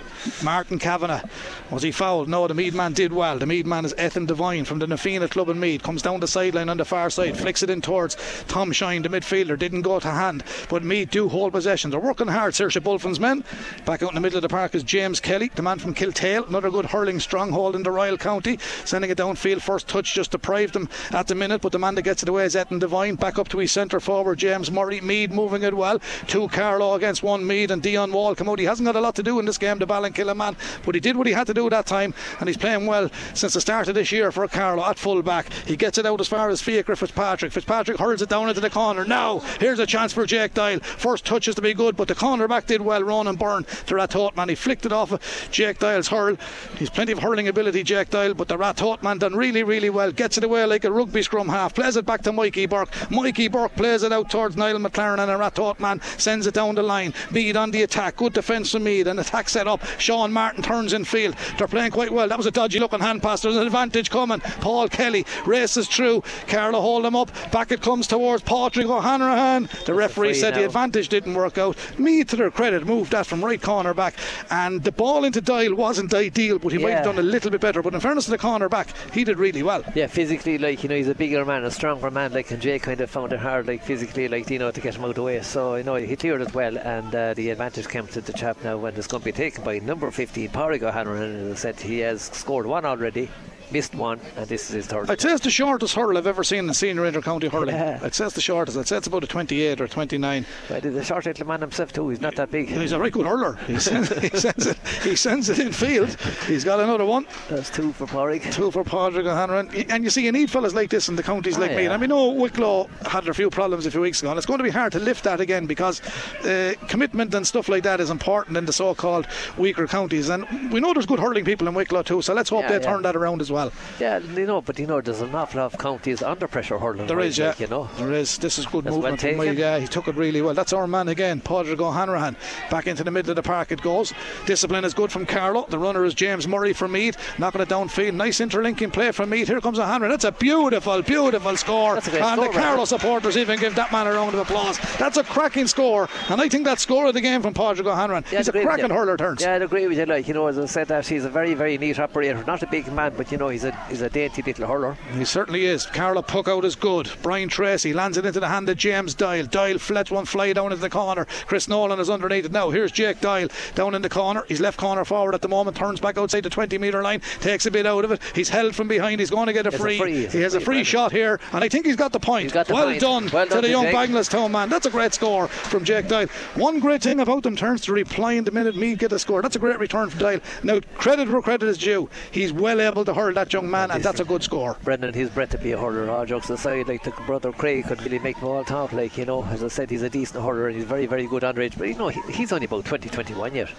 [0.44, 1.24] Martin Kavanagh.
[1.70, 2.28] Was he fouled?
[2.28, 3.38] No, the Meath man did well.
[3.38, 5.84] The Meath man is Ethan Devine from the Na Fianna Club in Meath.
[5.84, 9.10] Comes down the sideline on the far side, flicks it in towards Tom Shine, the
[9.10, 9.58] midfielder.
[9.58, 11.92] Didn't go to hand, but Meath do hold possession.
[11.92, 12.54] They're working hard.
[12.54, 13.44] Seoirse Bulfin's men.
[13.86, 16.48] Back out in the middle of the park is James Kelly, the man from Kiltale.
[16.48, 18.60] Another good hurling stronghold in the Royal County.
[18.86, 19.62] Sending it downfield.
[19.62, 22.46] First touch just deprived them at the minute, but the man that gets it away
[22.46, 23.16] is Ethan Devine.
[23.16, 25.00] Back up to his centre forward, James Murray.
[25.12, 26.00] Meath moving it well.
[26.28, 28.60] Two Carlow against one Meath and Dion Wall come out.
[28.60, 31.02] He hasn't got a lot to do in this game, the Ballinkillen man, but he
[31.02, 33.90] did what he had to do that time, and he's playing well since the start
[33.90, 35.52] of this year for Carlow at full back.
[35.66, 37.52] He gets it out as far as Fiacre Fitzpatrick.
[37.52, 39.04] Fitzpatrick hurls it down into the corner.
[39.04, 40.80] Now, here's a chance for Jake Doyle.
[40.80, 43.04] First touch is to be good, but the corner back did well.
[43.04, 44.48] Ronan Byrne to Ratoath man.
[44.48, 46.38] He flicked it off of Jake Doyle's hurl.
[46.78, 50.14] He's plenty of hurling ability, Jake Doyle, but the Ratoath man done really, really well.
[50.14, 51.76] Gets it away like a rugby scrum half.
[51.76, 52.90] Plays it back to Mikey Burke.
[53.12, 56.76] Mikey Burke plays it out towards Niall McLaren and a Ratoath man sends it down
[56.76, 57.14] the line.
[57.32, 58.18] Meath on the attack.
[58.18, 59.08] Good defence from Meath.
[59.08, 59.84] An attack set up.
[59.98, 61.36] Sean Martin turns in field.
[61.58, 62.28] They're playing quite well.
[62.28, 63.42] That was a dodgy looking hand pass.
[63.42, 64.40] There's an advantage coming.
[64.40, 66.24] Paul Kelly races through.
[66.48, 67.32] Carlow hold him up.
[67.52, 69.70] Back it comes towards Patrick O'Hanrahan.
[69.86, 71.78] The referee said the advantage didn't work out.
[71.98, 74.16] Meath, to their credit, moved that from right corner back.
[74.50, 77.62] And the ball into Doyle wasn't ideal, but he might have done a little bit
[77.62, 77.82] better.
[77.82, 79.84] But in fairness to the corner back, he did really well.
[79.96, 82.34] Yeah, physically, like you know, he's a bigger man, a stronger man.
[82.34, 84.91] Like and Jay kind of found it hard, like physically, like you know, to get
[84.96, 85.42] him out of the way.
[85.42, 88.58] So you know, he cleared it well, and uh, the advantage came to the chap
[88.64, 91.24] now when it's going to be taken by number 15, Padraig O'Hanrahan.
[91.24, 93.30] And as I said, he has scored one already,
[93.72, 95.10] missed one, and this is his third.
[95.10, 97.76] I'd say it's the shortest hurl I've ever seen in senior inter-county hurling.
[97.76, 98.00] Yeah.
[98.02, 98.78] I'd say it's the shortest.
[98.78, 100.46] I'd say it's about a 28 or 29.
[100.70, 102.10] But a short little man himself too.
[102.10, 102.70] He's not that big.
[102.70, 103.56] He's a right good hurler.
[103.68, 104.78] He sends, he sends it.
[105.04, 106.10] He sends it in field.
[106.48, 107.26] He's got another one.
[107.50, 108.44] That's two for Padraig.
[108.52, 109.70] Two for Padraig O'Hanrahan.
[109.90, 111.84] And you see, you need fellas like this in the counties like Oh, me.
[111.84, 111.92] yeah.
[111.94, 114.58] And we know Wicklow had a few problems a few weeks ago, and it's going
[114.60, 116.02] to be hard to lift that again because
[116.46, 120.30] uh, commitment and stuff like that is important in the so-called weaker counties.
[120.30, 122.84] And we know there's good hurling people in Wicklow too, so let's hope Yeah, they
[122.86, 122.92] yeah.
[122.92, 123.61] turn that around as well.
[124.00, 127.08] Yeah, you know, but you know, there's an awful lot of counties under pressure hurling.
[127.08, 127.50] There right, is, yeah.
[127.50, 127.90] like, you know.
[127.98, 128.38] There is.
[128.38, 130.54] This is good That's well movement from Yeah, he took it really well.
[130.54, 132.36] That's our man again, Padraig O'Hanrahan.
[132.70, 134.14] Back into the middle of the park it goes.
[134.46, 135.66] Discipline is good from Carlow.
[135.70, 137.18] The runner is James Murray from Meath.
[137.40, 138.14] Knocking it downfield.
[138.14, 139.48] Nice interlinking play from Meath.
[139.48, 140.10] Here comes O'Hanrahan.
[140.10, 141.96] That's a beautiful, beautiful score.
[141.96, 142.86] That's a great and score, the Carlow Brandon.
[142.86, 144.80] supporters even give that man a round of applause.
[144.98, 146.10] That's a cracking score.
[146.30, 148.24] And I think that score of the game from Padraig O'Hanrahan.
[148.32, 149.42] Yeah, He's a I'd cracking hurler, turns.
[149.42, 150.06] Yeah, I'd agree with you.
[150.06, 152.44] Like you know, as I said, that he's a very, very neat operator.
[152.46, 154.98] Not a big man, but you know, he's a he's a dainty little hurler.
[155.18, 155.86] He certainly is.
[155.86, 157.10] Carlow puck out is good.
[157.22, 159.46] Brian Tracy lands it into the hand of James Doyle.
[159.46, 161.26] Doyle lets one fly down into the corner.
[161.46, 162.70] Chris Nolan is underneath it now.
[162.70, 164.44] Here's Jake Doyle down in the corner.
[164.48, 165.78] He's left corner forward at the moment.
[165.78, 167.22] Turns back outside the 20 metre line.
[167.42, 168.22] Takes a bit out of it.
[168.34, 169.20] He's held from behind.
[169.20, 169.98] He's going to get a It's a free.
[169.98, 172.54] free, He has a free, free shot here, and I think he's got the point.
[172.54, 173.02] Got the well point.
[173.02, 173.96] done Well to the young Jake.
[173.96, 174.70] Bagenalstown man.
[174.70, 176.28] That's a great score from Jake Doyle.
[176.56, 179.42] One great thing about them turns to reply replying the minute Meath get a score.
[179.42, 180.40] That's a great return from Doyle.
[180.64, 182.08] Now credit where credit is due.
[182.30, 184.78] He's well able to hurl that young man, and that's a good score.
[184.84, 186.10] Brendan, he's bred to be a hurler.
[186.10, 188.94] All jokes aside, like the brother Craig could really make them all talk.
[188.94, 191.44] Like you know, as I said, he's a decent hurler and he's very, very good
[191.44, 191.78] on underage.
[191.78, 193.70] But you know, he, he's only about 20, 21 yet.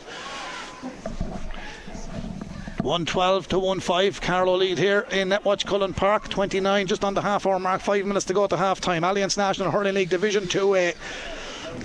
[2.83, 7.47] 112 to 1-5 Carlow lead here in Netwatch Cullen Park 29 just on the half
[7.47, 10.97] hour mark 5 minutes to go to half time Allianz National Hurling League Division 2A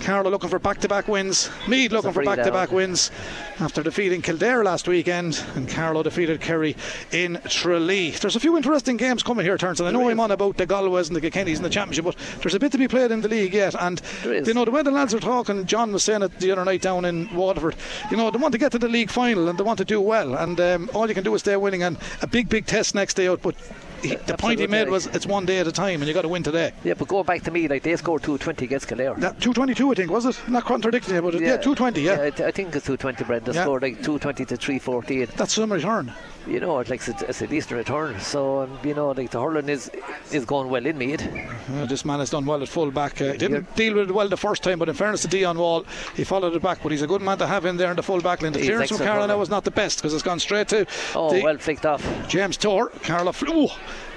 [0.01, 1.49] Carlow looking for back-to-back wins.
[1.67, 3.11] Meath looking for back-to-back wins
[3.59, 6.75] after defeating Kildare last weekend, and Carlow defeated Kerry
[7.11, 8.11] in Tralee.
[8.11, 10.65] There's a few interesting games coming here, turns and I know I'm on about the
[10.65, 13.21] Galways and the Kilkennys in the championship, but there's a bit to be played in
[13.21, 13.75] the league yet.
[13.79, 16.65] And you know the way the lads are talking, John was saying it the other
[16.65, 17.75] night down in Waterford.
[18.11, 19.99] You know they want to get to the league final and they want to do
[19.99, 21.83] well, and um, all you can do is stay winning.
[21.83, 23.55] And a big, big test next day out, but
[24.01, 26.23] he, the point he made was it's one day at a time and you got
[26.23, 26.71] to win today.
[26.83, 29.15] Yeah, but going back to me, like they scored 220 against Kildare.
[29.15, 30.39] That 222, I think, was it?
[30.47, 32.15] Not contradicting but yeah, yeah 220, yeah.
[32.15, 33.45] yeah I, think it's 220, Brent.
[33.45, 33.63] They yeah.
[33.63, 35.27] scored like 220 to 314.
[35.35, 36.13] That's some return.
[36.47, 38.19] You know, it's like it's a decent return.
[38.19, 39.91] So, um, you know, like the hurling is
[40.31, 41.21] is going well in Meath.
[41.21, 43.21] Uh, this man has done well at full back.
[43.21, 45.85] Uh, didn't deal with it well the first time, but in fairness to Dion Wall,
[46.15, 46.79] he followed it back.
[46.81, 48.53] But he's a good man to have in there in the full back line.
[48.53, 50.85] The clearance from now was not the best because it's gone straight to.
[51.15, 52.03] Oh, well flicked off.
[52.27, 52.89] James Toher.
[53.03, 53.67] Carlow flew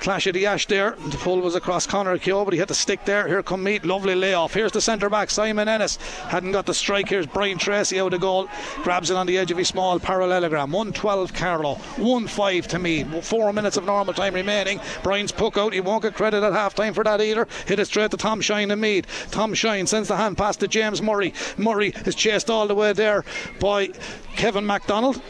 [0.01, 0.93] clash of the ash there.
[0.93, 3.29] The pull was across Connor Keogh, but he had to stick there.
[3.29, 4.55] Here come Meath, lovely layoff.
[4.55, 5.97] Here's the centre back, Simon Ennis.
[6.29, 7.09] Hadn't got the strike.
[7.09, 8.49] Here's Brian Tracy out of goal.
[8.83, 10.73] Grabs it on the edge of his small parallelogram.
[10.73, 11.75] 112 Carlow.
[11.75, 13.25] 1 5 to Meath.
[13.25, 14.81] Four minutes of normal time remaining.
[15.03, 15.73] Brian's puck out.
[15.73, 17.47] He won't get credit at half time for that either.
[17.67, 19.29] Hit it straight to Tom Shine and Meath.
[19.31, 21.35] Tom Shine sends the hand pass to James Murray.
[21.57, 23.25] Murray is chased all the way there
[23.61, 23.89] by
[24.37, 25.21] Kevin MacDonald.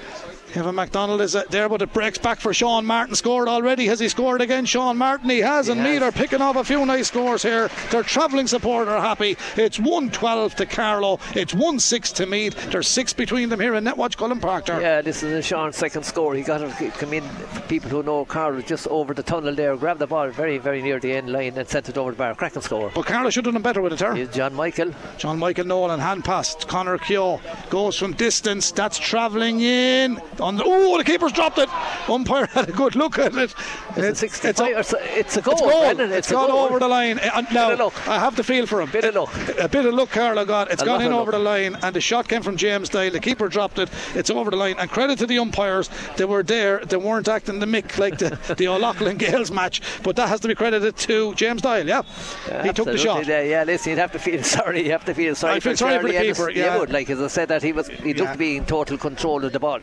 [0.52, 3.14] Kevin MacDonald is uh, there, but it breaks back for Sean Martin.
[3.14, 3.86] Scored already.
[3.86, 4.64] Has he scored again?
[4.64, 7.70] Sean Martin, he has, he and Meath are picking off a few nice scores here.
[7.90, 9.36] Their travelling supporter are happy.
[9.56, 12.70] It's 112 to Carlow, it's 1 6 to Meath.
[12.70, 14.66] There's six between them here in Netwatch Cullen Park.
[14.66, 14.80] There.
[14.80, 16.34] Yeah, this is Sean's second score.
[16.34, 19.76] He got to come in, for people who know Carlow, just over the tunnel there,
[19.76, 22.34] grabbed the ball very, very near the end line and sent it over the bar.
[22.34, 22.90] Cracking score.
[22.92, 24.26] But Carlow should have done better with it, here.
[24.26, 24.92] John Michael.
[25.16, 26.56] John Michael Nolan, hand pass.
[26.64, 28.72] Connor Keogh goes from distance.
[28.72, 30.20] That's travelling in.
[30.40, 31.68] On the, oh, the keeper's dropped it.
[32.08, 33.54] Umpire had a good look at it.
[33.96, 34.78] It's, it's, it's, a,
[35.18, 35.54] it's a goal.
[35.54, 36.00] It's, goal.
[36.00, 37.18] it's, it's gone over the line.
[37.18, 38.90] Uh, now, I have to feel for him.
[38.90, 39.58] Bit of luck.
[39.58, 40.70] A bit of luck Carlow got.
[40.70, 43.10] It's a gone in over the line, and the shot came from James Doyle.
[43.10, 43.90] The keeper dropped it.
[44.14, 44.76] It's over the line.
[44.78, 45.90] And credit to the umpires.
[46.16, 46.84] They were there.
[46.84, 49.82] They weren't acting the mick like the, the O'Loughlin Gaels match.
[50.02, 52.02] But that has to be credited to James Doyle, yeah?
[52.48, 53.26] yeah he took the shot.
[53.26, 54.84] Yeah, yeah, listen, you'd have to feel sorry.
[54.84, 56.78] You have to feel sorry I feel for sorry for the keeper, yeah.
[56.78, 58.32] Would, like as I said, that he was he looked yeah.
[58.32, 59.80] to be in total control of the ball.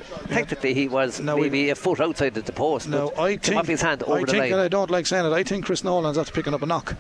[0.48, 2.88] Technically, he was maybe a foot outside the post.
[2.88, 4.62] No, I think off his hand over I the think line.
[4.62, 5.34] I don't like saying it.
[5.34, 6.96] I think Chris Nolan's after picking up a knock.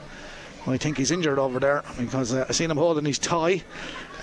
[0.67, 3.63] I think he's injured over there because uh, I seen him holding his tie.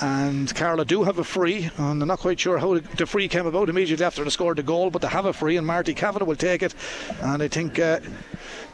[0.03, 3.47] And Carlow do have a free, and I'm not quite sure how the free came
[3.47, 6.27] about immediately after they scored the goal, but they have a free, and Marty Kavanagh
[6.27, 6.75] will take it.
[7.23, 8.01] And I think uh,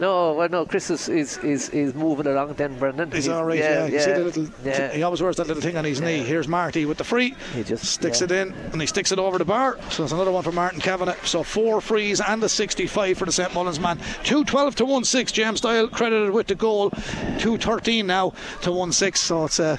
[0.01, 3.11] no, well, no, Chris is, is, is, is moving along then, Brendan.
[3.11, 3.87] He's, he's all right, yeah.
[3.87, 3.93] yeah.
[3.93, 4.93] You see the little, yeah.
[4.93, 6.07] he always wears that little thing on his yeah.
[6.07, 6.19] knee.
[6.19, 7.35] Here's Marty with the free.
[7.55, 9.79] He just sticks it in and he sticks it over the bar.
[9.91, 11.23] So it's another one for Martin Kavanagh.
[11.25, 13.53] So four frees and a 65 for the St.
[13.53, 13.99] Mullins man.
[14.25, 15.33] 212 to 1 6.
[15.33, 16.91] James Doyle credited with the goal.
[16.91, 18.33] 213 now
[18.63, 19.21] to 1 6.
[19.21, 19.79] So it's a.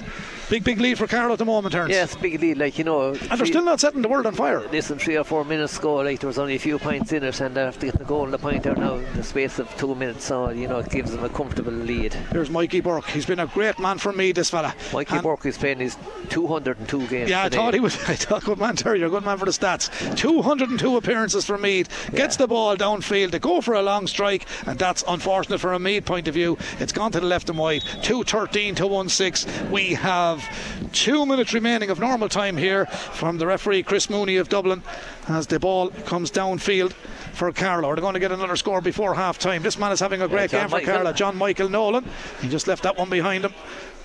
[0.52, 1.92] Big, big lead for Carlow at the moment, Ernst.
[1.92, 2.58] Yes, big lead.
[2.58, 3.14] Like, you know.
[3.14, 4.60] And they're still not setting the world on fire.
[4.68, 7.40] Listen, three or four minutes ago, like, there was only a few points in it,
[7.40, 9.60] and they have to get the goal and the point there now in the space
[9.60, 10.26] of two minutes.
[10.26, 12.14] So, you know, it gives them a comfortable lead.
[12.34, 13.06] Here's Mikey Burke.
[13.06, 14.76] He's been a great man for me, this fella.
[14.92, 15.96] Mikey and Burke is playing his
[16.28, 17.30] 202 games.
[17.30, 17.58] Yeah, today.
[17.58, 17.96] I thought he was.
[18.10, 19.90] I thought, good man, Terry, you're a good man for the stats.
[20.18, 21.88] 202 appearances for Meath.
[22.14, 22.40] Gets yeah.
[22.40, 23.32] the ball downfield.
[23.32, 26.58] to go for a long strike, and that's unfortunate from a Meath point of view.
[26.82, 27.84] It's gone to the left and wide.
[28.02, 29.48] 213 to 1 6.
[29.72, 30.41] We have
[30.92, 34.82] two two minutes remaining of normal time here from the referee Chris Mooney of Dublin
[35.28, 36.94] as the ball comes downfield
[37.34, 37.90] for Carlow.
[37.90, 39.62] They're going to get another score before half time.
[39.62, 40.94] This man is having a great yeah, game for Michael.
[40.94, 41.14] Carlow.
[41.14, 42.06] John Michael Nolan.
[42.42, 43.54] He just left that one behind him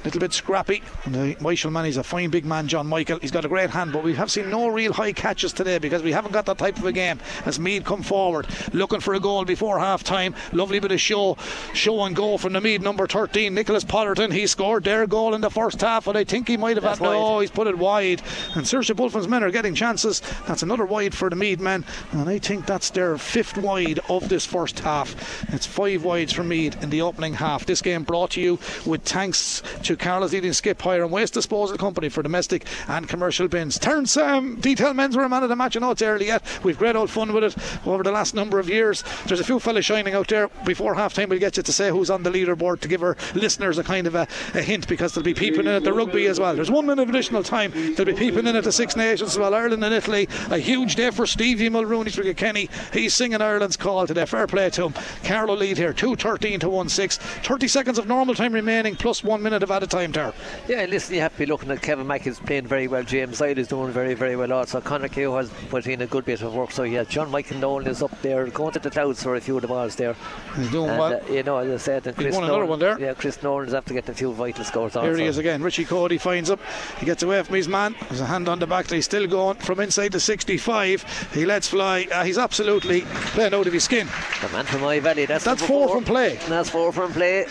[0.05, 0.83] little bit scrappy.
[1.05, 3.19] And Michael man, he's a fine big man, John Michael.
[3.19, 6.03] He's got a great hand, but we have seen no real high catches today because
[6.03, 7.19] we haven't got that type of a game.
[7.45, 10.35] As Meath come forward, looking for a goal before half time.
[10.53, 11.37] Lovely bit of show,
[11.75, 14.33] show and go from the Meath number 13, Nicholas Potterton.
[14.33, 16.99] He scored their goal in the first half, but I think he might have That's
[16.99, 17.41] had no.
[17.41, 18.23] He's put it wide,
[18.55, 20.21] and Seoirse Bulfin's men are getting chances.
[20.47, 24.29] That's another wide for the Meath men, and I think that's their fifth wide of
[24.29, 25.45] this first half.
[25.53, 27.67] It's five wides for Meath in the opening half.
[27.67, 31.77] This game brought to you with thanks to Carlow's leading skip hire and waste disposal
[31.77, 33.79] company for domestic and commercial bins.
[33.79, 35.77] Turns um, detail Menswear a man of the match.
[35.77, 36.43] I know it's early yet.
[36.63, 39.05] We've great old fun with it over the last number of years.
[39.27, 40.49] There's a few fellas shining out there.
[40.65, 43.17] Before half time, we'll get you to say who's on the leaderboard to give our
[43.35, 46.27] listeners a kind of a, a hint because they'll be peeping in at the rugby
[46.27, 46.55] as well.
[46.55, 47.73] There's one minute of additional time.
[47.95, 49.55] They'll be peeping in at the Six Nations as well.
[49.55, 50.29] Ireland and Italy.
[50.51, 52.69] A huge day for Stevie Mulrooney for Kenny.
[52.93, 54.27] He's singing Ireland's call today.
[54.27, 54.95] Fair play to him.
[55.25, 57.17] Carlow lead here, 2.13 to 1 6.
[57.17, 60.33] 30 seconds of normal time remaining, plus one minute of added time there.
[60.69, 63.03] Yeah, listen, you have to be looking at Kevin Mack is playing very well.
[63.03, 64.81] James Hyde is doing very, very well also.
[64.81, 66.71] Conor Keogh has put in a good bit of work.
[66.71, 69.57] So, yeah, John Michael Nolan is up there going to the clouds for a few
[69.57, 70.17] of the balls there.
[70.57, 71.21] He's doing and, well.
[71.23, 72.99] Uh, you know, as I said, and He's Chris won another one there.
[72.99, 75.07] Yeah, Chris Nolan's after getting a few vital scores also.
[75.07, 75.63] Here he is again.
[75.63, 76.61] Richie Cody finds up.
[76.99, 77.95] He gets away from his man.
[78.09, 78.91] There's a hand on the back.
[78.91, 81.31] He's still going from inside the 65.
[81.35, 82.07] He lets fly.
[82.11, 83.03] Uh, he's absolutely
[83.35, 84.09] playing out of his skin.
[84.41, 85.27] The man from my valley.
[85.27, 86.39] That's, That's number four from play.
[86.49, 87.45] That's four from play.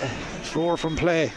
[0.44, 1.32] Four from play.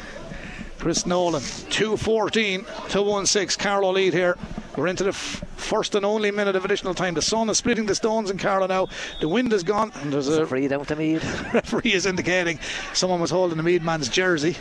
[0.79, 3.57] Chris Nolan, 2.14 to 1 6.
[3.57, 4.37] Carlow lead here.
[4.76, 7.14] We're into the f- first and only minute of additional time.
[7.14, 8.89] The sun is splitting the stones in Carlow now.
[9.20, 11.53] The wind is gone, and there's a Free down to Meath.
[11.53, 12.61] referee is indicating
[12.95, 14.57] someone was holding the Meath man's jersey,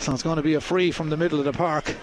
[0.00, 1.94] so it's going to be a free from the middle of the park.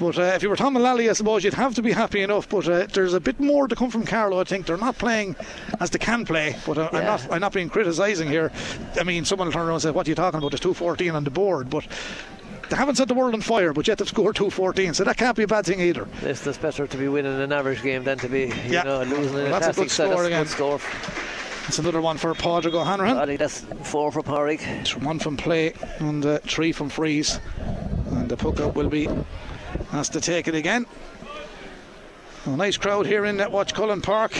[0.00, 2.48] But uh, if you were Tom Mullally, I suppose you'd have to be happy enough.
[2.48, 4.40] But uh, there's a bit more to come from Carlow.
[4.40, 5.36] I think they're not playing
[5.80, 6.56] as they can play.
[6.66, 7.32] But uh, I'm not.
[7.32, 8.50] I'm not being criticising here.
[8.98, 10.50] I mean, someone will turn around and say, "What are you talking about?
[10.50, 11.86] There's 214 on the board." But
[12.70, 14.94] they haven't set the world on fire, but yet they've scored 214.
[14.94, 16.06] So that can't be a bad thing either.
[16.22, 18.82] It's it's better to be winning an average game than to be, you Yeah.
[18.82, 20.42] know, losing in Well, a that's a good score that's again.
[20.44, 20.80] good score.
[21.68, 23.16] It's another one for Padraig O'Hanrahan.
[23.18, 24.48] I think that's four for.
[24.48, 27.40] It's one from play and uh, three from freeze.
[28.12, 29.08] And the puck up will be
[29.92, 30.86] asked to take it again.
[32.44, 34.32] A nice crowd here in Netwatch Cullen Park.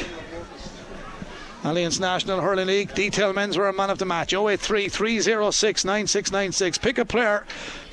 [1.64, 2.94] Allianz National Hurling League.
[2.94, 4.32] Detail Menswear a man of the match.
[4.32, 6.78] 083 306 9696.
[6.78, 7.44] Pick a player.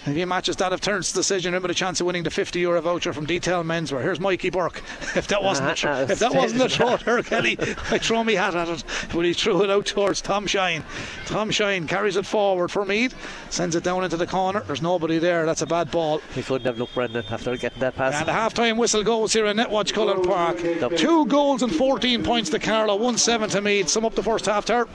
[0.06, 2.82] If he matches that of Turns decision, remember the chance of winning the 50 euro
[2.82, 4.01] voucher from Detail Menswear.
[4.01, 4.82] Here's Mikey Burke.
[5.16, 8.34] If that wasn't a throw, if that wasn't a throw there, Kelly, I throw me
[8.34, 8.84] hat at it.
[9.14, 10.84] But he threw it out towards Tom Shine.
[11.28, 13.16] Tom Shine carries it forward for Meath,
[13.51, 14.62] sends it down into the corner.
[14.62, 15.45] There's nobody there.
[15.45, 16.20] That's a bad ball.
[16.34, 18.16] He couldn't have looked Brendan after getting that pass.
[18.16, 20.58] And the half time whistle goes here in Netwatch Cullen Park.
[20.97, 23.88] Two goals and 14 points to Carlow, 1 7 to Meath.
[23.89, 24.88] Sum up the first half there.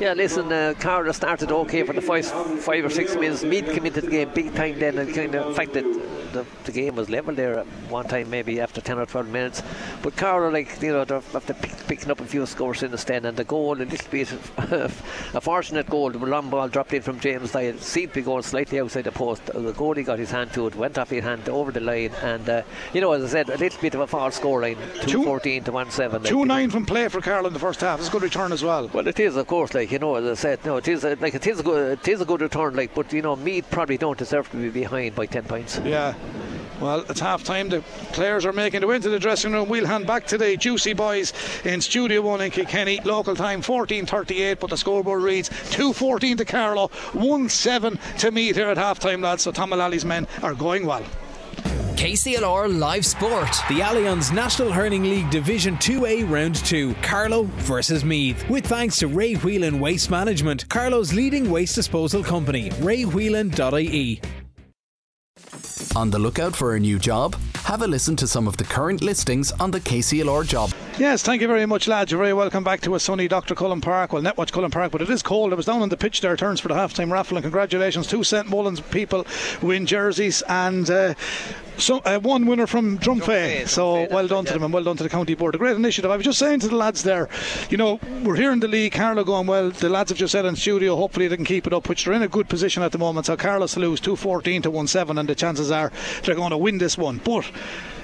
[0.00, 2.26] Yeah, listen, uh, Carlow started okay for the five,
[2.62, 3.44] five or six minutes.
[3.44, 5.82] Meath came into the game big kind of, in fact, the,
[6.36, 9.62] the, the game was level there at one time, maybe after 10 or 12 minutes.
[10.02, 12.98] But Carlow, like, you know, they're after pick, picking up a few scores in the
[12.98, 17.02] stand, and the goal, a little bit, a fortunate goal, the long ball dropped in
[17.02, 19.46] from James Lyle, seemed to be going slightly outside the post.
[19.46, 22.48] The goalie got his hand to it, went off his hand over the line, and,
[22.48, 22.62] uh,
[22.92, 25.64] you know, as I said, a little bit of a false score line 2 14
[25.64, 26.22] to 1 7.
[26.22, 27.98] Like, 2 9 from play for Carlow in the first half.
[27.98, 28.88] It's a good return as well.
[28.92, 29.74] Well, it is, of course.
[29.74, 31.98] Like you know, as I said, no, it is a, like it is a good,
[31.98, 32.74] it is a good return.
[32.74, 35.80] Like, but you know, Meath probably don't deserve to be behind by ten points.
[35.84, 36.14] Yeah.
[36.80, 37.70] Well, it's half time.
[37.70, 37.80] The
[38.12, 39.68] players are making their way into the dressing room.
[39.68, 41.32] We'll hand back to the Juicy Boys
[41.64, 43.00] in Studio 1 in Kilkenny.
[43.02, 48.68] Local time 14.38, but the scoreboard reads 2.14 to Carlow, 1 7 to Meath here
[48.68, 49.42] at half time, lads.
[49.42, 51.04] So Tom Mullally's men are going well.
[51.96, 53.48] KCLR Live Sport.
[53.68, 58.46] The Allianz National Hurling League Division 2A Round 2, Carlow versus Meath.
[58.50, 64.20] With thanks to Ray Whelan Waste Management, Carlow's leading waste disposal company, raywhelan.ie.
[65.96, 67.34] On the lookout for a new job?
[67.64, 70.70] Have a listen to some of the current listings on the KCLR job.
[70.98, 72.10] Yes, thank you very much, lads.
[72.10, 73.54] You're very welcome back to a sunny Dr.
[73.54, 74.12] Cullen Park.
[74.12, 75.54] Well, Netwatch Cullen Park, but it is cold.
[75.54, 78.22] It was down on the pitch there, turns for the half-time raffle, and congratulations to
[78.22, 79.26] St Mullins people
[79.62, 81.14] win jerseys and uh,
[81.78, 83.68] so, uh, one winner from Drumfay.
[83.68, 85.54] So well done to them and well done to the county board.
[85.54, 86.10] A great initiative.
[86.10, 87.28] I was just saying to the lads there,
[87.70, 88.92] you know, we're here in the league.
[88.92, 89.70] Carlow going well.
[89.70, 92.14] The lads have just said in studio, hopefully they can keep it up, which they're
[92.14, 93.26] in a good position at the moment.
[93.26, 96.78] So Carlow to lose 2-14 to 1-7, and the chances are they're going to win
[96.78, 97.20] this one.
[97.24, 97.50] But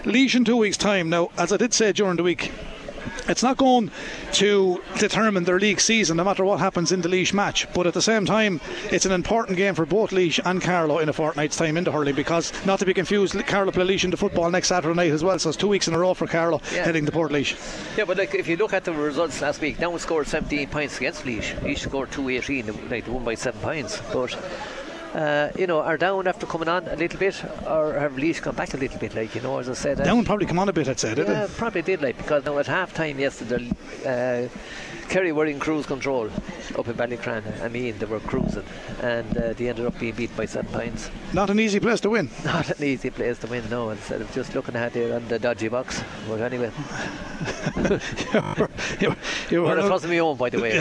[0.04, 1.08] Laois in two weeks' time.
[1.08, 2.52] Now, as I did say during the week,
[3.28, 3.90] it's not going
[4.32, 7.94] to determine their league season no matter what happens in the Laois match but at
[7.94, 11.56] the same time it's an important game for both Laois and Carlow in a fortnight's
[11.56, 14.94] time into hurling because not to be confused Carlow play Laois into football next Saturday
[14.94, 16.84] night as well so it's two weeks in a row for Carlow Yeah.
[16.84, 17.54] heading to Portlaoise
[17.96, 20.96] Yeah, but like if you look at the results last week, Down scored 17 points
[20.98, 21.54] against Laois.
[21.62, 24.00] Laois scored 218, like they won by seven points.
[24.12, 24.36] But
[25.14, 28.54] uh, you know, are Down after coming on a little bit, or have Laois come
[28.54, 29.14] back a little bit?
[29.14, 31.14] Like you know, as I said, uh, Down probably come on a bit I'd say
[31.14, 33.70] did Yeah, it probably did like because now at half time yesterday,
[34.06, 34.48] uh,
[35.12, 36.30] Kerry were in cruise control
[36.78, 37.42] up in Ballycran.
[37.62, 38.64] I mean, they were cruising,
[39.02, 41.10] and uh, they ended up being beat by seven points.
[41.34, 43.90] not an easy place to win Not an easy place to win, no.
[43.90, 46.02] Instead of just looking at it on the dodgy box.
[46.26, 46.70] But anyway,
[49.02, 49.16] you were,
[49.50, 50.72] you well, it were, wasn't my own, by the way.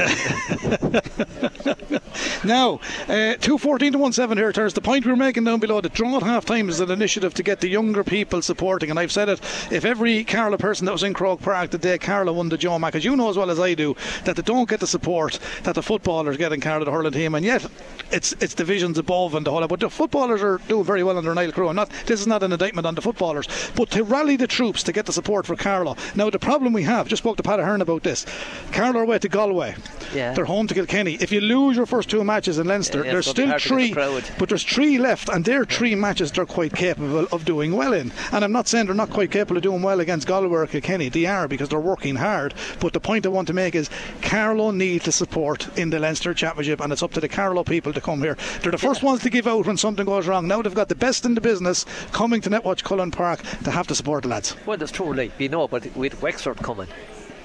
[2.43, 4.73] Now, uh, 214 to 17 here, Terence.
[4.73, 7.43] The point we're making down below, the draw at half time is an initiative to
[7.43, 8.89] get the younger people supporting.
[8.89, 9.39] And I've said it,
[9.71, 12.79] if every Carlow person that was in Croke Park the day Carlow won the Joe
[12.79, 13.95] Mac, as you know as well as I do,
[14.25, 17.45] that they don't get the support that the footballers get in the hurling team, and
[17.45, 17.65] yet
[18.11, 19.67] it's it's divisions above and the whole.
[19.67, 21.73] But the footballers are doing very well under Niall Carew.
[21.73, 24.91] Not this is not an indictment on the footballers, but to rally the troops to
[24.91, 25.95] get the support for Carlow.
[26.15, 28.25] Now the problem we have, just spoke to Pat Ahern about this.
[28.71, 29.75] Carlow are away to Galway.
[30.13, 30.33] Yeah.
[30.33, 31.15] They're home to Kilkenny.
[31.15, 33.75] If you lose your first two matches in Leinster, Yeah, there's it's gonna be still
[33.77, 33.93] three,
[34.37, 38.11] but there's three left, and they're three matches they're quite capable of doing well in.
[38.31, 41.09] And I'm not saying they're not quite capable of doing well against Galway or Kilkenny.
[41.09, 42.53] They are because they're working hard.
[42.79, 43.89] But the point I want to make is
[44.21, 47.93] Carlow need the support in the Leinster Championship, and it's up to the Carlow people
[47.93, 48.37] to come here.
[48.61, 50.47] They're the first ones to give out when something goes wrong.
[50.47, 53.87] Now they've got the best in the business coming to Netwatch Cullen Park to have
[53.87, 54.55] to support the lads.
[54.65, 56.87] Well, that's true, like, you know, but with Wexford coming,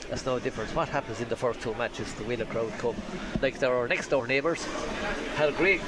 [0.08, 0.72] that's no difference.
[0.72, 2.94] What happens in the first two matches, the Wheeler crowd come.
[3.42, 4.64] Like, they're our next door neighbours.
[5.34, 5.80] Had a great.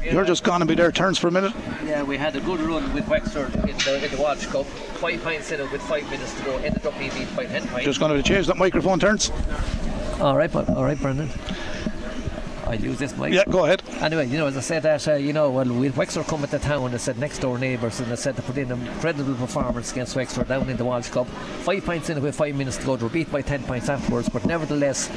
[0.00, 1.52] You're just going to be their turns for a minute.
[1.84, 4.64] Yeah, we had a good run with Wexford in the, in the Walsh Cup.
[4.66, 6.56] Five points in it with five minutes to go.
[6.58, 7.84] Ended up being beat by ten points.
[7.84, 9.32] Just going to change that microphone turns.
[10.20, 11.28] All right, but all right, Brendan.
[12.66, 13.32] I'll use this mic.
[13.32, 13.82] Yeah, go ahead.
[14.02, 16.58] Anyway, you know, as I said that, uh, you know, well, with Wexford coming to
[16.58, 19.90] town, they said next door neighbours, and they said to put in a incredible performance
[19.90, 21.26] against Wexford down in the Walsh Cup.
[21.62, 22.96] Five points in with five minutes to go.
[22.96, 25.10] They were beat by ten points afterwards, but nevertheless,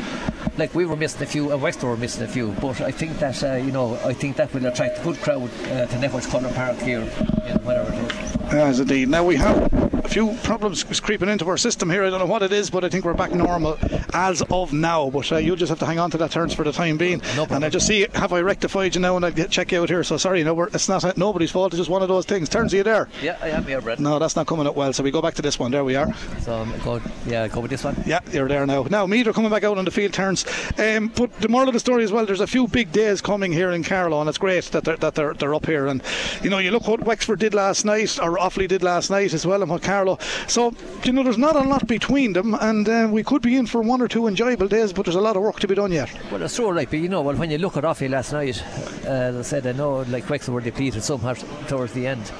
[0.58, 2.54] like we were missing a few, and Wexford were missing a few.
[2.62, 5.50] But I think that, uh, you know, I think that will attract a good crowd
[5.66, 8.38] uh, to Netwatch Cullen Park here, in whatever it is.
[8.54, 9.10] Yes, indeed.
[9.10, 12.04] Now we have a few problems creeping into our system here.
[12.04, 13.78] I don't know what it is, but I think we're back normal
[14.14, 15.10] as of now.
[15.10, 17.22] But uh, you'll just have to hang on to that turns for the time being.
[17.36, 19.18] No and I just see, have I rectified you now?
[19.18, 20.04] And get, check you out here.
[20.04, 21.74] So sorry, no, we're, it's not uh, nobody's fault.
[21.74, 22.50] It's just one of those things.
[22.50, 23.10] Turns, are you there?
[23.22, 24.04] Yeah, I am here, Brendan.
[24.04, 24.94] No, that's not coming up well.
[24.94, 25.72] So we go back to this one.
[25.72, 26.14] There we are.
[26.42, 28.02] So um, go, yeah, go with this one.
[28.06, 28.84] Yeah, you're there now.
[28.84, 30.46] Now, are coming back out on the field turns.
[30.80, 33.52] Um, but the moral of the story as well, there's a few big days coming
[33.52, 35.88] here in Carlow, and it's great that they're, that they're, they're up here.
[35.88, 36.02] And,
[36.42, 39.46] you know, you look what Wexford did last night, or Offaly did last night as
[39.46, 40.01] well, and what Carlow.
[40.48, 40.74] So,
[41.04, 43.82] you know, there's not a lot between them, and uh, we could be in for
[43.82, 46.12] one or two enjoyable days, but there's a lot of work to be done yet.
[46.32, 48.64] Well, it's true, like, but you know, well, when you look at Offaly last night,
[49.06, 51.34] uh, as I said, I know, like, Wexford were depleted somehow
[51.68, 52.32] towards the end.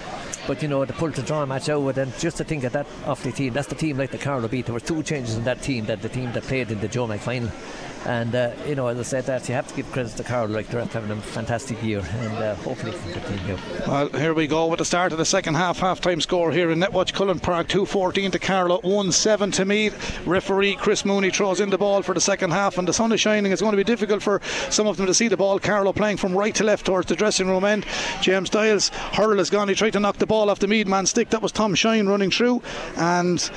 [0.48, 2.88] But you know, they pull the draw match out, and just to think of that
[3.06, 4.66] Offaly team, that's the team like the Carlow beat.
[4.66, 7.06] There were two changes in that team, that the team that played in the Joe
[7.06, 7.52] Mac final.
[8.06, 10.52] And uh, you know, as I said, that you have to give credit to Carlow,
[10.52, 13.58] like they're having a fantastic year, and uh, hopefully can continue.
[13.88, 15.78] Well, here we go with the start of the second half.
[15.78, 20.26] Half time score here in Netwatch Cullen Park 214 to Carlow, 1 7 to Meath.
[20.26, 23.22] Referee Chris Mooney throws in the ball for the second half, and the sun is
[23.22, 23.52] shining.
[23.52, 24.42] It's going to be difficult for
[24.72, 25.60] some of them to see the ball.
[25.60, 27.86] Carlow playing from right to left towards the dressing room end.
[28.22, 29.70] James Stiles, hurl has gone.
[29.70, 31.30] He tried to knock the ball off the Meath man stick.
[31.30, 32.64] That was Tom Shine running through,
[32.98, 33.52] and.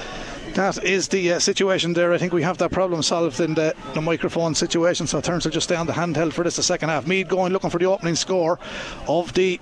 [0.54, 2.12] That is the uh, situation there.
[2.12, 5.08] I think we have that problem solved in the, the microphone situation.
[5.08, 7.08] So turns will just stay on the handheld for this the second half.
[7.08, 8.60] Meath going looking for the opening score
[9.08, 9.58] of the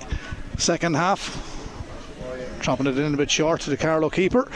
[0.58, 1.51] second half.
[2.62, 4.48] Chopping it in a bit short to the Carlow keeper.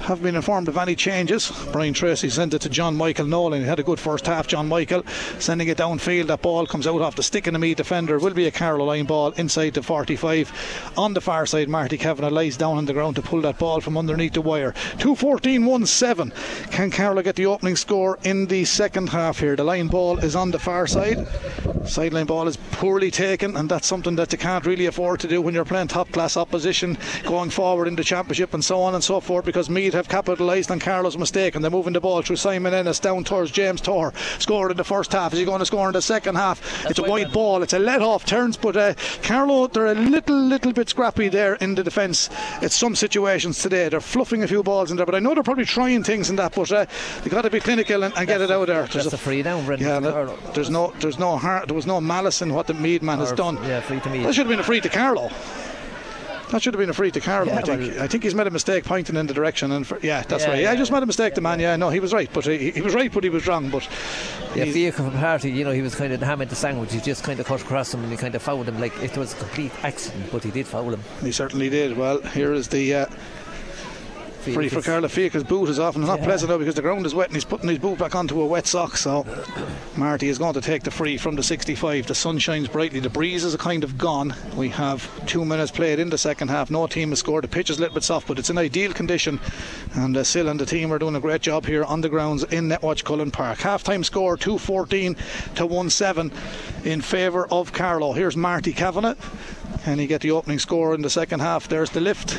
[0.00, 1.50] Have been informed of any changes.
[1.72, 3.62] Brian Tracy sent it to John Michael Nolan.
[3.62, 4.46] He had a good first half.
[4.46, 5.02] John Michael
[5.38, 6.26] sending it downfield.
[6.26, 8.18] That ball comes out off the stick in the Meath defender.
[8.18, 10.92] Will be a Carlow line ball inside the 45.
[10.98, 13.80] On the far side, Marty Kavanagh lies down on the ground to pull that ball
[13.80, 14.72] from underneath the wire.
[14.98, 16.32] 214 1 7.
[16.70, 19.56] Can Carlow get the opening score in the second half here?
[19.56, 21.26] The line ball is on the far side.
[21.86, 25.40] Sideline ball is poorly taken, and that's something that you can't really afford to do
[25.40, 29.02] when you're playing top class opposition going forward in the championship and so on and
[29.02, 32.36] so forth because Meath have capitalised on Carlow's mistake and they're moving the ball through
[32.36, 34.12] Simon Ennis down towards James Toher.
[34.40, 35.32] Scored in the first half.
[35.32, 36.84] Is he going to score in the second half?
[36.90, 37.62] it's a wide ball.
[37.62, 41.54] It's a let off turns, but uh, Carlow, they're a little, little bit scrappy there
[41.54, 42.28] in the defence.
[42.60, 43.88] It's some situations today.
[43.88, 46.36] They're fluffing a few balls in there, but I know they're probably trying things in
[46.36, 46.86] that, but uh,
[47.22, 48.86] they've got to be clinical and, and get it out there.
[48.86, 50.04] That's a free down, Brendan.
[50.04, 53.18] Yeah, there's no, there's no heart, there was no malice in what the Meath man
[53.18, 53.56] has done.
[53.64, 54.24] yeah, free to Meath.
[54.24, 55.30] That should have been a free to Carlow.
[56.54, 57.50] That should have been a free to Carlow.
[57.50, 57.98] Yeah, I think.
[57.98, 60.50] I think he's made a mistake pointing in the direction, and for, yeah, that's Yeah,
[60.50, 60.62] right.
[60.62, 61.34] Yeah, I just made a mistake.
[61.34, 61.58] The man.
[61.58, 63.70] Yeah, no, he was right, but he, he was right, but he was wrong.
[63.70, 63.88] But
[64.54, 66.92] Yeah, Fiacre from Party, you know, he was kind of the ham in the sandwich.
[66.92, 69.16] He just kind of cut across him and he kind of fouled him like it
[69.18, 71.02] was a complete accident, but he did foul him.
[71.22, 71.96] he certainly did.
[71.96, 72.94] Well, here is the.
[72.94, 73.06] Uh,
[74.52, 76.24] Free for Fiacre's- Carla Fiacre's boot is off and it's not Yeah.
[76.26, 78.46] pleasant though because the ground is wet and he's putting his boot back onto a
[78.46, 78.96] wet sock.
[78.96, 79.24] So
[79.96, 82.06] Marty is going to take the free from the 65.
[82.06, 83.00] The sun shines brightly.
[83.00, 84.34] The breeze is kind of gone.
[84.56, 86.70] We have two minutes played in the second half.
[86.70, 87.44] No team has scored.
[87.44, 89.40] The pitch is a little bit soft, but it's in ideal condition.
[89.94, 92.42] And uh, Sil and the team are doing a great job here on the grounds
[92.44, 93.58] in Netwatch Cullen Park.
[93.60, 95.16] Half time score 214
[95.54, 96.32] to 1 7
[96.84, 98.12] in favour of Carlow.
[98.12, 99.14] Here's Marty Kavanagh.
[99.84, 101.68] Can he get the opening score in the second half?
[101.68, 102.38] There's the lift.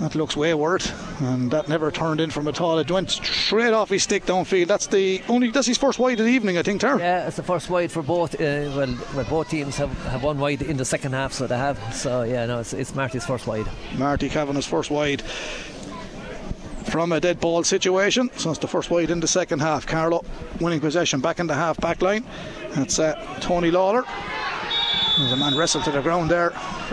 [0.00, 0.82] That looks way wayward,
[1.20, 2.78] and that never turned in from at all.
[2.78, 4.66] It went straight off his stick downfield.
[4.66, 5.50] That's the only.
[5.50, 6.80] That's his first wide of the evening, I think.
[6.80, 6.98] Ter.
[6.98, 8.34] Yeah, it's the first wide for both.
[8.34, 11.58] Uh, well, well, both teams have, have one wide in the second half, so they
[11.58, 11.78] have.
[11.94, 13.66] So yeah, no, it's, it's Marty's first wide.
[13.98, 15.22] Marty Kavanagh's first wide.
[16.90, 18.30] from a dead ball situation.
[18.36, 19.86] So it's the first wide in the second half.
[19.86, 20.24] Carlow
[20.60, 22.24] winning possession back in the half back line.
[22.74, 24.04] That's uh, Tony Lawler.
[25.18, 26.52] There's a man wrestled to the ground there,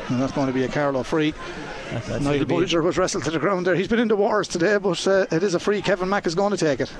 [0.09, 1.33] and that's going to be a Carlow free.
[2.21, 3.75] Niall Bulger was wrestled to the ground there.
[3.75, 5.81] He's been in the wars today, but uh, it is a free.
[5.81, 6.91] Kevin Mack is going to take it.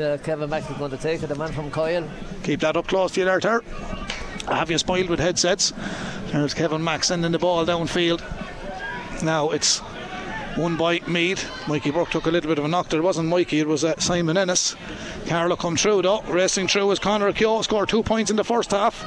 [0.00, 2.08] Uh, Kevin Mack is going to take it, the man from Coyle.
[2.42, 3.62] Keep that up close to you there, Ter.
[4.48, 5.72] I have you spoiled with headsets.
[6.32, 8.22] There's Kevin Mack sending the ball downfield.
[9.22, 9.78] Now it's
[10.56, 11.48] one by Meath.
[11.68, 13.00] Mikey Burke took a little bit of a knock there.
[13.00, 14.76] It wasn't Mikey, it was uh, Simon Ennis.
[15.26, 16.22] Carlow come through though.
[16.22, 17.62] Racing through is Conor Keogh.
[17.62, 19.02] Scored two points in the first half.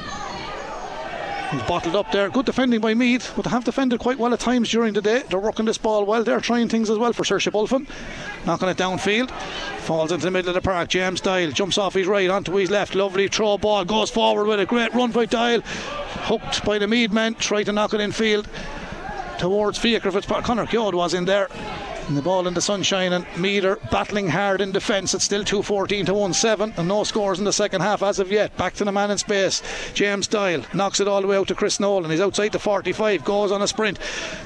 [1.50, 2.28] He's bottled up there.
[2.28, 5.22] Good defending by Meath, but they have defended quite well at times during the day.
[5.30, 6.22] They're working this ball well.
[6.22, 7.86] They're trying things as well for Seoirse Bulfin.
[8.44, 9.30] Knocking it downfield.
[9.80, 10.90] Falls into the middle of the park.
[10.90, 12.94] James Doyle jumps off his right onto his left.
[12.94, 13.86] Lovely throw ball.
[13.86, 15.62] Goes forward with a great run by Doyle.
[15.62, 17.34] Hooked by the Meath men.
[17.34, 18.46] Try to knock it in field
[19.38, 20.44] towards Fiacre Fitzpatrick.
[20.44, 21.48] Conor Keogh was in there.
[22.08, 25.12] And the ball in the sunshine and Meader battling hard in defence.
[25.12, 28.56] It's still 2-14 to 1-7 and no scores in the second half as of yet.
[28.56, 29.62] Back to the man in space.
[29.92, 32.10] James Doyle knocks it all the way out to Chris Nolan.
[32.10, 33.98] He's outside the 45, goes on a sprint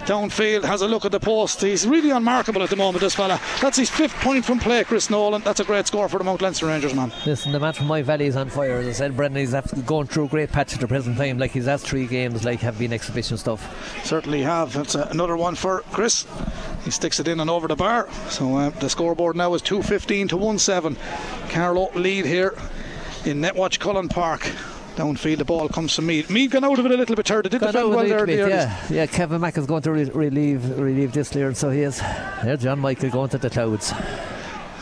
[0.07, 1.61] downfield, has a look at the post.
[1.61, 3.41] He's really unmarkable at the moment, this fella.
[3.61, 5.43] That's his fifth point from play, Chris Nolan.
[5.43, 7.13] That's a great score for the Mount Leinster Rangers, man.
[7.25, 8.79] Listen, the man from My Valley is on fire.
[8.79, 9.55] As I said, Brendan, he's
[9.87, 11.39] going through a great patch at the present time.
[11.39, 14.05] Like his last three games, like have been exhibition stuff.
[14.05, 14.75] Certainly have.
[14.75, 16.27] It's uh, another one for Chris.
[16.85, 18.09] He sticks it in and over the bar.
[18.28, 20.96] So uh, the scoreboard now is 215 to 1 7.
[21.48, 22.55] Carlow lead here
[23.24, 24.40] in Netwatch Cullen Park.
[24.96, 26.28] Downfield, the ball comes to Meath.
[26.28, 27.44] Meath got out of it a little bit hurt.
[27.48, 28.26] Did Got defend well a there.
[28.26, 29.07] little in the yeah, yeah.
[29.07, 31.98] Kevin Mack is going to re- relieve relieve this clearance, so he is.
[32.44, 33.94] There, John Michael going to the clouds.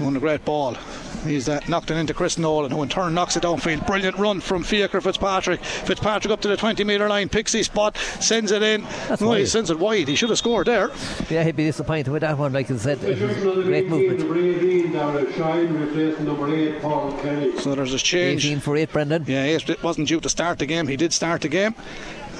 [0.00, 0.76] Won a great ball.
[1.24, 3.86] He's uh, knocked it into Chris Nolan, who in turn knocks it downfield.
[3.86, 5.62] Brilliant run from Fiacre Fitzpatrick.
[5.62, 8.82] Fitzpatrick up to the 20 metre line, picks his spot, sends it in.
[9.08, 10.08] That's no, he sends it wide.
[10.08, 10.90] He should have scored there.
[11.28, 12.52] Yeah, he'd be disappointed with that one.
[12.52, 14.18] Like I said, great 18, movement.
[14.20, 18.46] number 18 down at Shine, replacing number 8, So there's a change.
[18.46, 19.24] 18 for eight, Brendan.
[19.26, 20.86] Yeah, it it wasn't due to start the game.
[20.88, 21.74] He did start the game.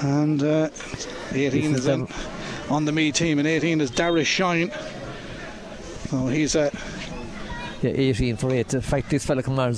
[0.01, 0.69] And uh,
[1.33, 2.07] 18 is is in
[2.69, 4.71] on the me team, and 18 is Darius Shine.
[6.13, 6.69] Oh, he's uh,
[7.81, 8.75] Yeah, 18 for 8.
[8.75, 9.73] In fact, this fella come on, uh,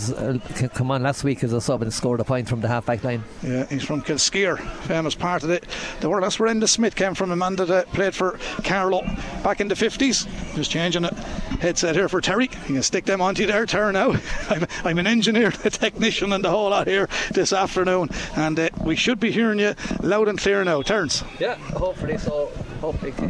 [0.56, 3.02] c- on last week as a sub and scored a point from the half back
[3.04, 3.24] line.
[3.42, 5.64] yeah, he's from Kilskeer, famous part of it.
[6.02, 9.04] The world that's where Enda Smith came from, a man that uh, played for Carlow
[9.42, 10.28] back in the 50s.
[10.56, 11.14] Just changing it.
[11.62, 12.50] Headset here for Terry.
[12.68, 13.94] You can stick them onto you there, Terry.
[13.94, 14.16] Now,
[14.50, 18.10] I'm, I'm an engineer, a technician, and the whole lot here this afternoon.
[18.36, 20.82] And uh, we should be hearing you loud and clear now.
[20.82, 21.24] Terence.
[21.40, 22.52] Yeah, hopefully so.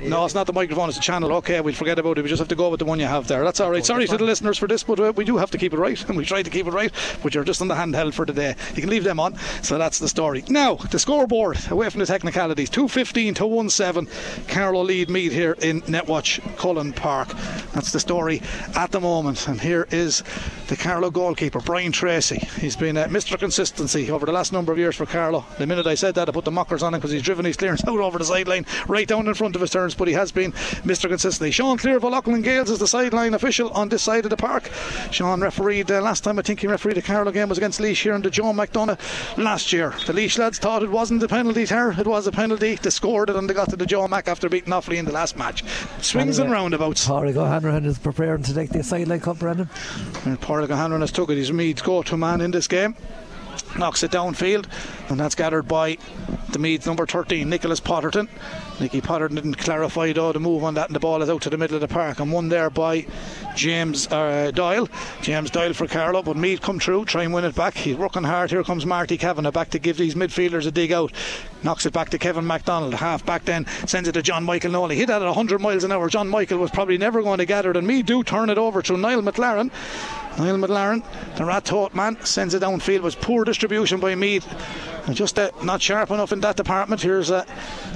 [0.10, 1.32] No, it's not the microphone, it's the channel.
[1.34, 2.24] Okay, we'll forget about it.
[2.24, 3.44] We just have to go with the one you have there.
[3.44, 3.86] That's all right.
[3.86, 6.04] Sorry to the listeners for this, but uh, we do have to keep it right,
[6.10, 6.92] and we try to keep it right.
[7.22, 8.56] But you're just on the handheld for today.
[8.74, 9.38] You can leave them on.
[9.62, 10.44] So that's the story.
[10.50, 14.08] Now, the scoreboard, away from the technicalities 215 to 1 7.
[14.48, 17.30] Carlow lead meet here in Netwatch Cullen Park.
[17.74, 18.42] That's the story
[18.76, 19.48] at the moment.
[19.48, 20.24] And here is
[20.68, 22.40] the Carlow goalkeeper, Brian Tracy.
[22.60, 23.38] He's been uh, Mr.
[23.38, 25.46] Consistency over the last number of years for Carlow.
[25.60, 27.58] The minute I said that, I put the mockers on him because he's driven his
[27.58, 30.32] clearance out over the sideline, right down in front of his turns, but he has
[30.32, 30.52] been
[30.84, 31.08] Mr.
[31.10, 31.52] Consistency.
[31.52, 34.70] Sean Clear of O'Loughlin Gaels is the sideline official on this side of the park.
[35.12, 38.02] Sean refereed uh, last time, I think he refereed a Carlow game was against Laois
[38.02, 38.98] here in the Joe McDonagh
[39.38, 39.94] last year.
[40.06, 41.92] The Laois lads thought it wasn't a penalty, Ter.
[41.92, 42.76] It was a penalty.
[42.76, 45.12] They scored it and they got to the Joe Mac after beating Offaly in the
[45.12, 45.64] last match.
[46.02, 47.08] Swings and Anyway, roundabouts.
[47.08, 49.70] Padraig O'Hanrahan is preparing to take the sideline cup, Brendan.
[50.26, 51.36] And Pádraig O'Hanlon has took it.
[51.38, 52.96] He's Meath's go-to man in this game.
[53.78, 54.66] Knocks it downfield,
[55.10, 55.98] and that's gathered by
[56.50, 58.28] the Meads number 13, Nicholas Potterton.
[58.84, 61.50] Nicky Potterton didn't clarify though the move on that, and the ball is out to
[61.50, 62.20] the middle of the park.
[62.20, 63.06] And one there by
[63.56, 64.90] James uh, Doyle.
[65.22, 67.76] James Doyle for Carlow, but Meath come through, try and win it back.
[67.76, 68.50] He's working hard.
[68.50, 71.14] Here comes Marty Kavanagh back to give these midfielders a dig out.
[71.64, 74.98] Knocks it back to Kevin MacDonald, half back then, sends it to John Michael Nolly.
[74.98, 76.10] Hit that at 100 miles an hour.
[76.10, 78.82] John Michael was probably never going to gather it, and Meath do turn it over
[78.82, 79.72] to Niall McLaren.
[80.38, 81.06] Niall McLaren,
[81.38, 83.00] the Ratoath man, sends it downfield.
[83.00, 84.46] Was poor distribution by Meath.
[85.12, 87.02] Just uh, not sharp enough in that department.
[87.02, 87.46] Here's uh,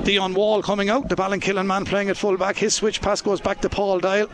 [0.04, 2.58] Dion Wall coming out, the Ballinkillen man playing at full back.
[2.58, 4.30] His switch pass goes back to Paul Doyle.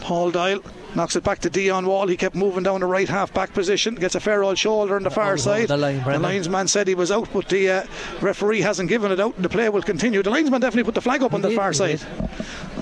[0.00, 0.60] Paul Doyle
[0.94, 2.06] knocks it back to Dion Wall.
[2.06, 5.02] He kept moving down the right half back position, gets a fair old shoulder on
[5.02, 5.68] the far was over side.
[5.68, 6.22] the line, Brendan.
[6.22, 7.86] linesman said he was out, but the uh,
[8.20, 9.40] referee hasn't given it out.
[9.40, 10.22] The play will continue.
[10.22, 12.00] The linesman definitely put the flag up on the far side.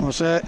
[0.01, 0.41] But, uh,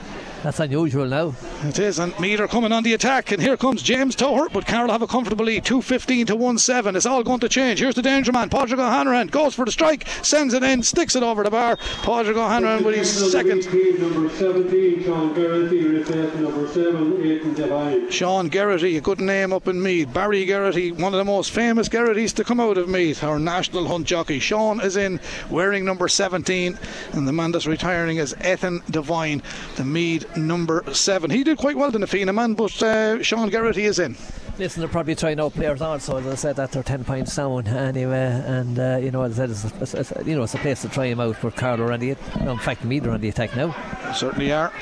[0.42, 1.34] That's unusual now.
[1.64, 4.66] it is, and Meath are coming on the attack, and here comes James Toher, but
[4.66, 6.94] Carlow have a comfortable lead, 2.15 to 1-7.
[6.94, 7.80] It's all going to change.
[7.80, 11.24] Here's the danger man, Padraig O'Hanrahan, goes for the strike, sends it in, sticks it
[11.24, 11.76] over the bar.
[12.02, 13.74] Padraig O'Hanrahan with his Number second.
[13.74, 18.10] 18, number 17, Sean Geraghty, replacing number 7, Aidan Devine.
[18.10, 20.12] Sean Geraghty, a good name up in Meath.
[20.14, 23.88] Barry Geraghty, one of the most famous Geraghtys to come out of Meath, our national
[23.88, 24.38] hunt jockey.
[24.38, 25.18] Sean is in
[25.50, 26.78] wearing number 17,
[27.12, 29.42] and the man that's retiring is Ethan Devine,
[29.74, 31.30] the Meath number 7.
[31.30, 34.16] He did quite well in the Fianna man, but uh, Sean Geraghty is in.
[34.58, 36.16] Listen, they're probably trying out players also.
[36.16, 39.46] As I said, that they're ten points down anyway, and uh, you know, as I
[39.46, 41.36] said, it's, it's, it's, you know, it's a place to try him out.
[41.36, 43.72] for Carlow are on the, no, in fact, Meath are on the attack now.
[44.12, 44.72] Certainly are.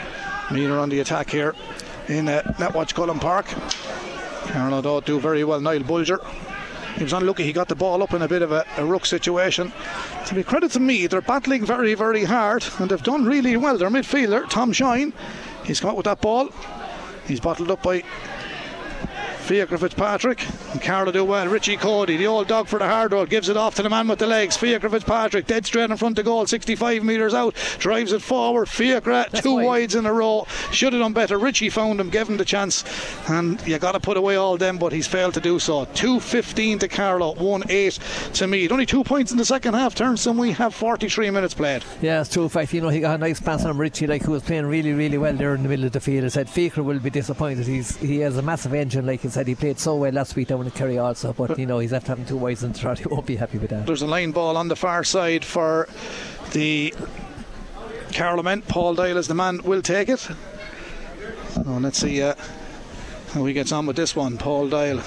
[0.51, 1.55] Meath are on the attack here
[2.09, 3.47] in uh, Netwatch Cullen Park.
[4.49, 5.61] Carlow don't do very well.
[5.61, 6.21] Niall Bulger.
[6.97, 7.45] He was unlucky.
[7.45, 9.73] He got the ball up in a bit of a, a ruck situation.
[10.27, 13.77] To be credit to me, they're battling very, very hard, and they've done really well.
[13.77, 15.13] Their midfielder, Tom Shine,
[15.65, 16.49] he's come with that ball.
[17.27, 18.03] He's bottled up by
[19.47, 21.47] Fiacre Fitzpatrick and Carlow do well.
[21.47, 24.09] Richie Cody, the old dog for the hard road, gives it off to the man
[24.09, 24.57] with the legs.
[24.57, 28.69] Fiacre Fitzpatrick, dead straight in front of goal, 65 metres out, drives it forward.
[28.69, 29.65] Fiacre, two wide.
[29.65, 30.47] wides in a row.
[30.73, 31.39] Should have done better.
[31.39, 32.85] Richie found him, gave him the chance,
[33.29, 35.87] and you got to put away all them, but he's failed to do so.
[35.87, 38.73] 2-15 to Carlow, 1-8 to Meath.
[38.73, 41.85] Only two points in the second half, turns and we have 43 minutes played.
[42.03, 42.45] Yeah, it's true.
[42.45, 44.67] In fact, you know, he got a nice pass on Richie, like who was playing
[44.67, 46.25] really, really well there in the middle of the field.
[46.25, 47.67] I said Fiacre will be disappointed.
[47.67, 50.65] He's he has a massive engine, like said he played so well last week down
[50.65, 53.01] in Kerry also, but you know he's after having two wides in the.
[53.01, 53.85] He won't be happy with that.
[53.85, 55.91] There's a line ball on the far side for
[56.53, 56.95] the
[58.15, 59.61] Carlow Paul Doyle is the man.
[59.63, 60.21] Will take it.
[60.21, 62.35] So let's see uh,
[63.33, 64.39] how he gets on with this one.
[64.39, 65.03] Paul Doyle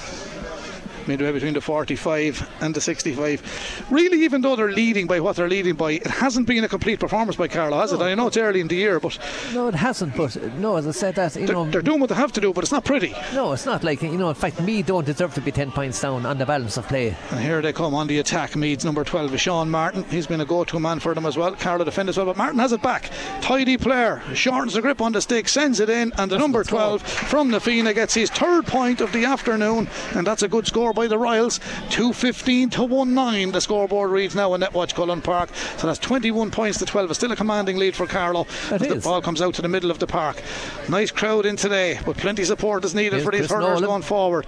[1.09, 3.85] midway between the 45 and the 65.
[3.89, 6.99] Really, even though they're leading by what they're leading by, it hasn't been a complete
[6.99, 8.01] performance by Carlow, has no.
[8.01, 8.11] it?
[8.11, 9.17] I know it's early in the year, but
[9.53, 10.15] no, it hasn't.
[10.15, 12.41] But no, as I said, that you they're, know they're doing what they have to
[12.41, 13.13] do, but it's not pretty.
[13.33, 14.29] No, it's not like you know.
[14.29, 17.15] In fact, Meath don't deserve to be 10 points down on the balance of play.
[17.31, 18.55] And here they come on the attack.
[18.55, 20.03] Meath's number 12 is Sean Martin.
[20.05, 21.55] He's been a go-to man for them as well.
[21.55, 23.09] Carlow defend as well, but Martin has it back.
[23.41, 26.63] Tidy player, shortens the grip on the stick, sends it in, and the that's number
[26.63, 30.67] 12 from the Fianna gets his third point of the afternoon, and that's a good
[30.67, 31.59] score by the Royals.
[31.91, 33.51] 215 to 1 9.
[33.53, 35.49] The scoreboard reads now in Netwatch Cullen Park.
[35.77, 37.11] So that's 21 points to 12.
[37.11, 39.91] It's still a commanding lead for Carlow as the ball comes out to the middle
[39.91, 40.43] of the park.
[40.89, 44.01] Nice crowd in today, but plenty of support is needed for these Chris hurlers going
[44.01, 44.45] forward.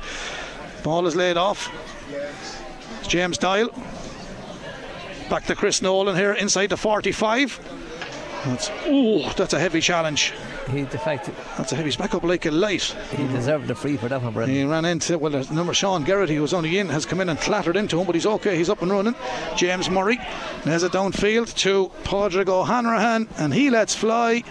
[0.83, 1.71] Ball is laid off.
[2.99, 3.69] It's James Doyle.
[5.29, 7.59] Back to Chris Nolan here inside the 45.
[8.45, 10.33] That's, ooh, that's a heavy challenge
[10.69, 11.35] he defected.
[11.57, 12.95] That's a heavy back up like a light.
[13.15, 14.55] He deserved the free for that one, Brendan.
[14.55, 17.29] He ran into well, the number Sean Geraghty who was only in has come in
[17.29, 18.55] and clattered into him, but he's okay.
[18.55, 19.15] He's up and running.
[19.55, 20.17] James Murray
[20.63, 24.43] has it downfield to Padraig O'Hanrahan, and he lets fly.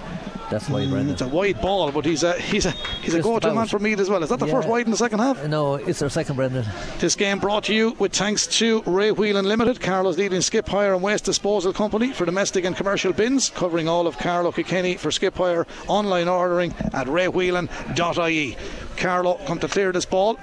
[0.50, 1.10] That's wide, Brendan.
[1.10, 2.72] Mm, it's a wide ball, but he's a he's a
[3.02, 4.22] he's Just a go-to man for Meath as well.
[4.22, 4.52] Is that the yeah.
[4.52, 5.46] first wide in the second half?
[5.46, 6.66] No, it's their second, Brendan.
[6.98, 10.92] This game brought to you with thanks to Ray Whelan Limited, Carlow's leading skip hire
[10.92, 15.12] and waste disposal company for domestic and commercial bins, covering all of Carlow Kilkenny for
[15.12, 18.56] skip hire online ordering at raywhelan.ie.
[19.00, 20.38] Carlow come to clear this ball.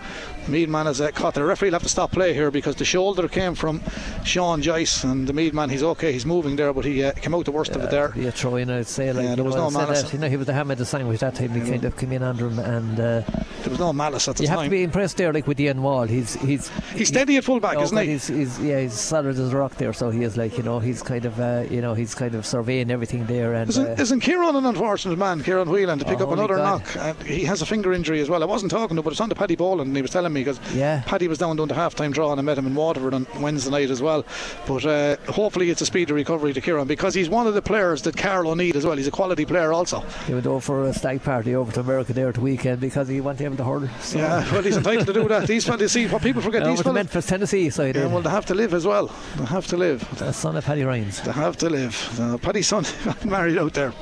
[0.47, 1.67] Meath man has uh, caught the referee.
[1.67, 3.81] Will have to stop play here because the shoulder came from
[4.23, 7.35] Sean Joyce and the Meath man he's okay he's moving there but he uh, came
[7.35, 8.13] out the worst yeah, of it there.
[8.15, 10.29] Yeah throw in I'd say like yeah, there was know, no malice that, you know
[10.29, 12.47] he was the hammer of the sandwich that time he kind of came in under
[12.47, 13.21] him and uh,
[13.61, 15.57] there was no malice at the you time have to be impressed there like with
[15.57, 16.05] Dion Wall.
[16.05, 18.05] He's he's he's steady at full back oh, isn't he?
[18.11, 20.79] he's, he's, yeah he's solid as a rock there so he is like you know
[20.79, 24.01] he's kind of uh, you know he's kind of surveying everything there and isn't, uh,
[24.01, 26.81] isn't Kieran an unfortunate man Kieran Whelan to pick oh, up another God.
[26.85, 26.95] knock?
[26.95, 29.35] And he has a finger injury as well wasn't talking to but it's on the
[29.35, 31.03] Paddy Boland and he was telling me because yeah.
[31.05, 33.27] Paddy was down doing the half time draw and I met him in Waterford on
[33.39, 34.25] Wednesday night as well.
[34.65, 38.01] But uh, hopefully it's a speedy recovery to Kieran because he's one of the players
[38.03, 38.97] that Carlow need as well.
[38.97, 40.01] He's a quality player also.
[40.25, 43.07] He went over for a stag party over to America there at the weekend because
[43.07, 43.87] he wanted him to hurl.
[44.01, 44.19] So.
[44.19, 45.47] Yeah, well, he's entitled to do that.
[45.47, 46.63] These fellas, see what people forget.
[46.65, 47.95] these fellas, Memphis, Tennessee side.
[47.95, 49.13] Yeah, well, they have to live as well.
[49.37, 50.07] They have to live.
[50.17, 51.21] The son of Paddy Ryan's.
[51.21, 52.19] They have to live.
[52.19, 52.85] Uh, Paddy's son
[53.25, 53.93] married out there.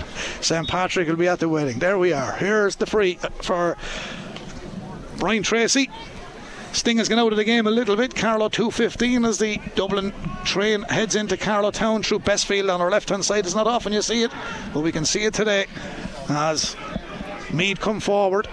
[0.41, 1.79] St Patrick will be at the wedding.
[1.79, 2.33] There we are.
[2.33, 3.77] Here's the free for
[5.17, 5.89] Brian Tracy.
[6.75, 8.15] Sting has gone out of the game a little bit.
[8.15, 10.13] Carlow 215 as the Dublin
[10.43, 13.45] train heads into Carlow Town through Bestfield on our left hand side.
[13.45, 14.31] It's not often you see it,
[14.73, 15.67] but we can see it today
[16.27, 16.75] as
[17.53, 18.49] Meath come forward.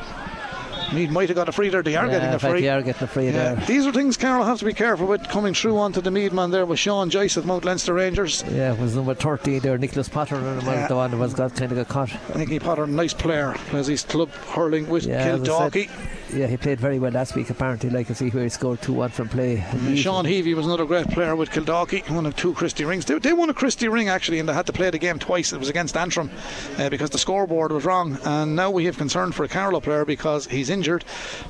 [0.93, 1.83] Meath might have got a free there.
[1.83, 2.61] They are yeah, getting a free.
[2.61, 3.55] They are getting a free yeah.
[3.55, 3.67] there.
[3.67, 6.53] These are things Carlow have to be careful with coming through onto the Meath man
[6.53, 8.45] there with Sean Joyce of Mount Leinster Rangers.
[8.53, 10.87] Yeah, it was number 30 there, Nicholas Potter, and yeah.
[10.87, 12.37] the one that was got kind of got caught.
[12.37, 15.91] Nicky Potter, nice player, plays his club hurling with yeah, Kildalkey
[16.33, 17.51] yeah, he played very well last week.
[17.51, 19.65] Apparently, like I see where he scored two one from play.
[19.95, 23.05] Sean Heavey was another great player with Kildalkey, one of two Christy rings.
[23.05, 25.53] They, they, won a Christy ring actually, and they had to play the game twice.
[25.53, 26.31] It was against Antrim
[26.79, 28.19] uh, because the scoreboard was wrong.
[28.25, 31.05] And now we have concern for a Carlow player because he's injured,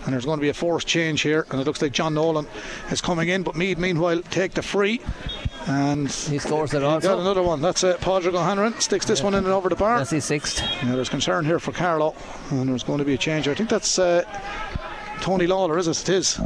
[0.05, 1.47] and there's going to be a forced change here.
[1.51, 2.47] And it looks like John Nolan
[2.91, 5.01] is coming in, but Meath, meanwhile take the free.
[5.67, 7.09] And he scores it also.
[7.09, 7.61] Got another one.
[7.61, 8.01] That's it.
[8.01, 9.25] Padraig O'Hanrahan sticks this yeah.
[9.25, 9.99] one in and over the bar.
[9.99, 10.61] That's his sixth.
[10.83, 12.15] Yeah, there's concern here for Carlow,
[12.51, 13.47] and there's going to be a change.
[13.47, 14.25] I think that's uh,
[15.21, 16.01] Tony Lawler, is it?
[16.01, 16.41] It is.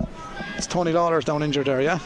[0.57, 1.99] It's Tony Lawler's down injured there, yeah?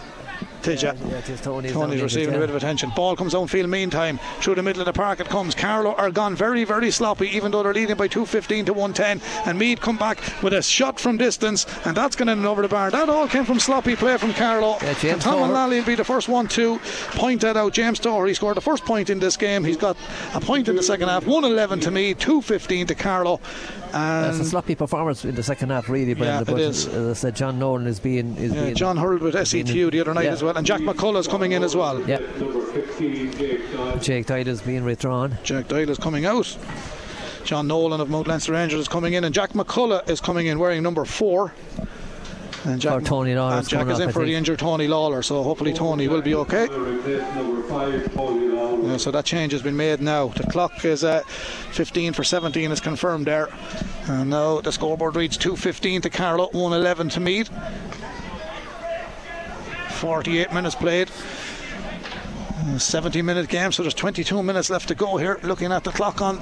[1.09, 2.39] Yeah, it is Tony's, Tony's receiving yeah.
[2.39, 2.91] a bit of attention.
[2.95, 4.19] Ball comes downfield meantime.
[4.41, 5.55] Through the middle of the park it comes.
[5.55, 9.21] Carlow are gone very, very sloppy, even though they're leading by 215 to 110.
[9.47, 12.63] And Meath come back with a shot from distance, and that's going to in over
[12.63, 12.91] the bar.
[12.91, 14.79] That all came from sloppy play from Carlow.
[14.83, 16.79] Yeah, and Tom Mullally will be the first one to
[17.13, 17.73] point that out.
[17.73, 19.65] James he scored the first point in this game.
[19.65, 19.97] He's got
[20.35, 21.27] a point in the second half.
[21.27, 23.41] 111 to Meath, 215 to Carlow.
[23.93, 26.37] That's a um, sloppy performance in the second half, really, Brendan.
[26.37, 26.87] Yeah, it but is.
[26.89, 28.37] Uh, as I said, John Nolan is being.
[28.37, 30.33] Is yeah, being John hurled with SETU the other night Yeah.
[30.33, 30.57] as well.
[30.57, 32.01] And Jack McCullough's coming in as well.
[32.09, 35.39] Yeah, Number 15, Jake Tide is being withdrawn.
[35.43, 36.57] Jack Doyle is coming out.
[37.45, 40.59] John Nolan of Mount Leinster Rangers is coming in, and Jack McCullough is coming in
[40.59, 41.53] wearing number four.
[42.65, 44.37] And Jack, For Tony Lawler and is Jack is off, in for the think.
[44.37, 46.65] injured Tony Lawler, so hopefully Tony will be okay.
[46.69, 48.89] Replace number 5, Tony Lawler.
[48.91, 50.29] Yeah, so that change has been made now.
[50.29, 51.23] The clock is uh,
[51.73, 53.49] 15 for 17 is confirmed there.
[54.09, 57.51] And now the scoreboard reads 215 to Carlow, 111 to Meath.
[59.93, 61.11] 48 minutes played.
[62.63, 65.39] Uh, 70 minute game, so there's 22 minutes left to go here.
[65.43, 66.39] Looking at the clock on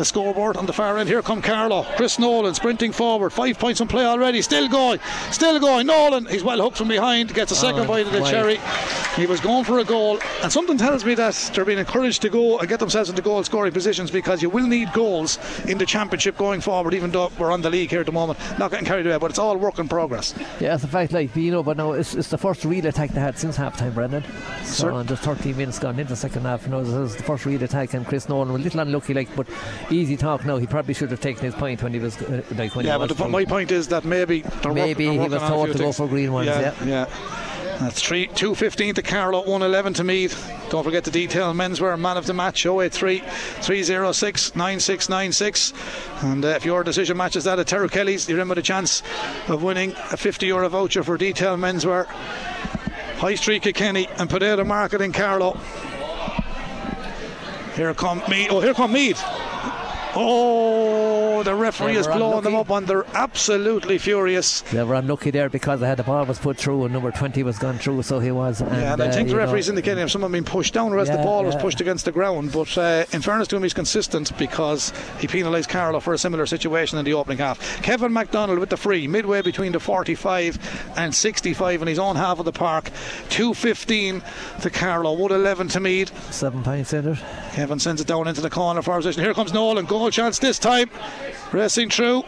[0.00, 1.82] the scoreboard on the far end, here come Carlow.
[1.96, 4.40] Chris Nolan sprinting forward, five points in play already.
[4.40, 4.98] Still going,
[5.30, 5.86] still going.
[5.86, 8.30] Nolan, he's well hooked from behind, gets a oh, second Oh, bite of the wide.
[8.30, 8.58] cherry.
[9.14, 12.30] He was going for a goal, and something tells me that they're being encouraged to
[12.30, 15.84] go and get themselves into goal scoring positions because you will need goals in the
[15.84, 18.38] championship going forward, even though we're on the league here at the moment.
[18.58, 20.32] Not getting carried away, but it's all work in progress.
[20.60, 23.10] Yeah, it's a fact, like, you know, but now it's, it's the first real attack
[23.10, 24.24] they had since half time, Brendan.
[24.64, 24.90] So, Sir?
[24.92, 26.64] and there's 13 minutes gone into the second half.
[26.64, 29.12] You know, this is the first real attack, and Chris Nolan was a little unlucky,
[29.12, 29.46] like, but
[29.92, 30.56] easy talk now.
[30.56, 33.08] He probably should have taken his point when he was, uh, like, when Yeah, but
[33.08, 35.92] the, my point is that maybe Maybe he was on a told few to go
[35.92, 36.74] for green ones, yeah.
[36.84, 37.06] yeah.
[37.80, 40.52] That's three, 215 to Carlow, 111 to Meath.
[40.68, 41.54] Don't forget the detail.
[41.54, 45.72] Menswear man of the match 083 306 9696.
[46.22, 49.02] And uh, if your decision matches that at Terry Kelly's, you're in with a chance
[49.48, 52.04] of winning a 50 euro voucher for detail menswear.
[53.16, 55.58] High Street Kilkenny and Potato Market in Carlow.
[57.76, 58.48] Here come Meath.
[58.50, 59.22] Oh, here come Meath.
[60.14, 64.62] Oh, the referee is blowing them up and they're absolutely furious.
[64.62, 67.42] They were unlucky there because they had the ball was put through and number 20
[67.42, 68.60] was gone through, so he was.
[68.60, 70.90] And, Yeah, and I uh, think the you know, indicating if someone been pushed down,
[70.90, 72.52] whereas the Yeah, ball was pushed against the ground.
[72.52, 76.46] But uh, in fairness to him, he's consistent because he penalised Carlow for a similar
[76.46, 77.82] situation in the opening half.
[77.82, 82.38] Kevin MacDonald with the free, midway between the 45 and 65 in his own half
[82.38, 82.90] of the park.
[83.30, 84.22] 215
[84.62, 86.32] to Carlow, 111 to Meath.
[86.32, 87.18] Seven points in it.
[87.52, 89.22] Kevin sends it down into the corner for position.
[89.22, 90.88] Here comes Nolan, goal chance this time.
[91.52, 92.24] Racing through.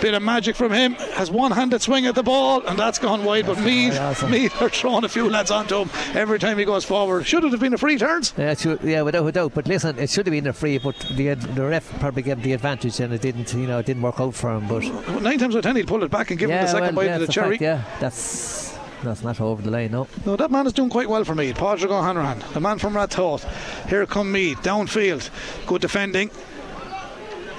[0.00, 0.94] Bit of magic from him.
[1.14, 3.46] Has one handed swing at the ball, and that's gone wide.
[3.46, 4.30] But Meath, awesome.
[4.32, 7.26] Meath are throwing a few lads onto him every time he goes forward.
[7.26, 8.34] Should it have been a free turns?
[8.36, 9.54] Yeah, should, yeah, without a doubt.
[9.54, 12.42] But listen, it should have been a free, but the the ref probably gave him
[12.42, 13.54] the advantage, and it didn't.
[13.54, 14.66] You know, it didn't work out for him.
[14.66, 14.82] But
[15.22, 16.96] Nine times out of ten, he'll pull it back and give yeah, him the second
[16.96, 17.50] well, bite yeah, of the cherry.
[17.58, 19.92] fact, yeah, that's that's not over the line.
[19.92, 21.56] No, No, that man is doing quite well for Meath.
[21.56, 23.46] Padraig O'Hanrahan, the man from Ratoath.
[23.88, 25.30] Here come Meath, downfield.
[25.66, 26.30] Good defending.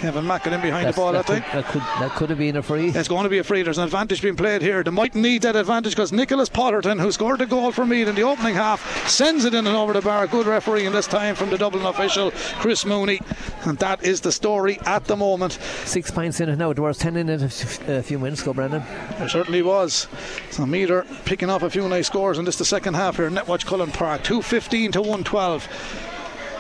[0.06, 2.38] Kevin Mack in behind That's- the ball that, think could, that could that could have
[2.38, 2.90] been a free.
[2.90, 3.64] It's going to be a free.
[3.64, 4.84] There's an advantage being played here.
[4.84, 8.14] They might need that advantage because Nicholas Potterton, who scored the goal for Meath in
[8.14, 10.28] the opening half, sends it in and over the bar.
[10.28, 12.30] Good refereeing this time from the Dublin official,
[12.60, 13.20] Chris Mooney.
[13.64, 15.54] And that is the story at the moment.
[15.86, 16.72] Six points in it now.
[16.72, 17.42] There was ten in it
[17.88, 18.84] a few minutes ago, Brendan.
[19.18, 20.08] There certainly was.
[20.52, 23.32] So Meath are picking off a few nice scores in this the second half here.
[23.32, 26.05] Netwatch Cullen Park, 215 to 112.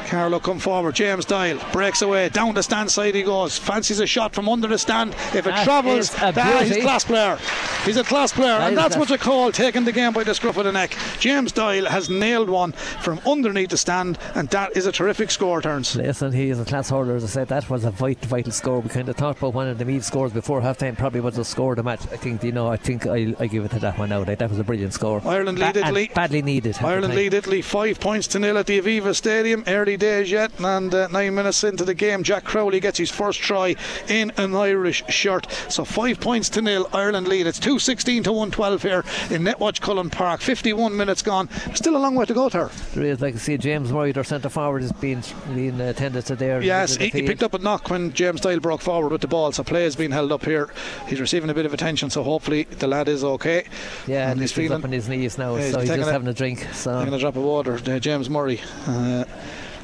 [0.06, 0.96] Carlow come forward.
[0.96, 2.30] James Doyle breaks away.
[2.30, 3.58] Down the stand side he goes.
[3.58, 5.14] Fancies a shot from under the stand.
[5.34, 7.38] If it That travels, is a that, he's a class player.
[7.86, 8.58] He's a class player.
[8.58, 10.66] That and is that's a- what you call taking the game by the scruff of
[10.66, 10.96] the neck.
[11.20, 15.62] James Doyle has nailed one from underneath the stand, and that is a terrific score,
[15.62, 15.96] turns.
[15.96, 17.16] Listen, he is a class holder.
[17.16, 18.80] As I said, that was a vital, vital score.
[18.80, 21.36] We kind of thought about one of the Meath scores before half time, Probably was
[21.36, 22.02] the score of the match.
[22.12, 22.68] I think you know.
[22.68, 24.24] I think I, I give it to that one now.
[24.24, 25.22] That was a brilliant score.
[25.26, 26.10] Ireland lead Italy.
[26.14, 26.78] badly needed.
[26.82, 29.64] Ireland lead Italy five points to nil at the Aviva Stadium.
[29.68, 33.40] Early days yet, and uh, nine minutes into the game, Jack Crowley gets his first
[33.40, 33.76] try
[34.08, 35.52] in an Irish shirt.
[35.70, 37.48] So five points to nil, Ireland lead.
[37.48, 40.42] It's 216 to 112 here in Netwatch Cullen Park.
[40.42, 41.50] 51 minutes gone.
[41.74, 42.70] Still a long way to go there.
[42.94, 45.22] There is, like I see, James Murray, their centre forward, is being
[45.54, 46.56] being uh, tended to there.
[46.56, 49.22] in the Yes, he, he picked up a knock when James Doyle broke forward with
[49.22, 50.70] the ball, so play has been held up here.
[51.08, 53.66] He's receiving a bit of attention, so hopefully the lad is okay.
[54.08, 56.10] Yeah, and he's he's, feeling up on his knees now, Yeah, so he's taking just
[56.10, 56.68] a- having a drink.
[56.74, 57.76] So taking a drop of water.
[57.76, 58.62] Uh, James Murray.
[58.88, 59.26] Uh,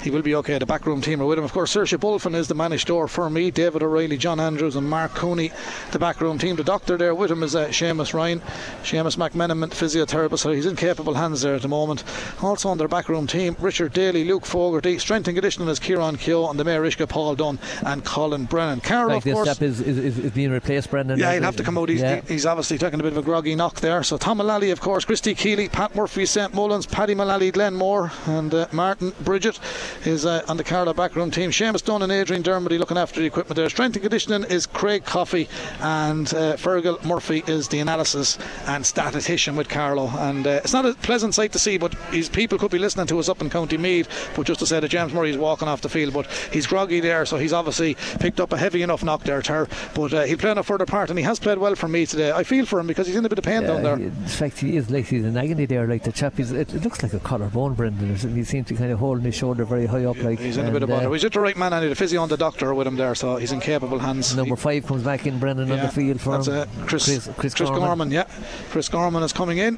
[0.02, 0.58] he will be okay.
[0.58, 1.44] The backroom team are with him.
[1.44, 3.52] Of course, Seoirse Bulfin is the managed door for me.
[3.52, 5.52] David O'Reilly, John Andrews, and Mark Cooney,
[5.92, 6.56] the backroom team.
[6.56, 8.42] The doctor there with him is uh, Seamus Ryan,
[8.84, 10.40] Seamus McMenamin, physiotherapist.
[10.40, 12.04] So he's in capable hands there at the moment.
[12.42, 16.50] Also on their backroom team, Richard Daly, Luke Fogarty, strength and conditioning is Kieran Keogh,
[16.50, 18.82] and the maor uisce, Paul Dunn, and Colin Brennan.
[18.82, 19.50] Carol, Like of course.
[19.52, 21.20] step is, is, is, is being replaced, Brendan.
[21.20, 21.90] Yeah, he'll have to come out.
[21.90, 22.22] He's, Yeah.
[22.28, 24.04] he's obviously taking a bit of a groggy knock there.
[24.04, 28.12] So Tom Mullally, of course, Christy Keeley, Pat Murphy, St Mullins, Paddy Mullally, Glenn Moore,
[28.26, 29.60] and uh, Martin Bridget
[30.06, 31.52] is uh, on the Carlow backroom team.
[31.52, 33.70] Seamus Dunn and Adrian Dermody looking after the equipment there.
[33.70, 35.48] Strength and conditioning is Craig Coffey,
[35.82, 38.38] and uh, Fergal Murphy is the analysis
[38.68, 40.08] and statistician with Carlow.
[40.18, 43.08] And uh, it's not a pleasant sight to see, but his people could be listening
[43.08, 44.32] to us up in County Meath.
[44.36, 47.00] But just to say that James Murray is walking off the field, but he's groggy
[47.00, 49.68] there, so he's obviously picked up a heavy enough knock there, Ter.
[49.94, 52.32] But uh, he'll play a further part, and he has played well for me today.
[52.32, 53.98] I feel for him because he's in a bit of pain down there.
[53.98, 55.88] he- in fact, he is like he's in agony there.
[55.88, 58.16] Like the chap, is, it, it looks like a collarbone, Brendan.
[58.16, 60.18] He seems to kind of holding his shoulder very high up.
[60.22, 61.14] Like He's in a bit of and, uh, bother.
[61.14, 63.38] He's at the right man, and the physio and the doctor with him there, so
[63.38, 64.36] he's in capable hands.
[64.36, 66.68] Number five comes back in, Brendan, on the field for that's him.
[66.86, 67.80] Chris, Chris, Chris, Chris Gorman.
[67.82, 68.12] Gorman.
[68.12, 68.28] Yeah,
[68.70, 69.78] Chris Gorman is coming in.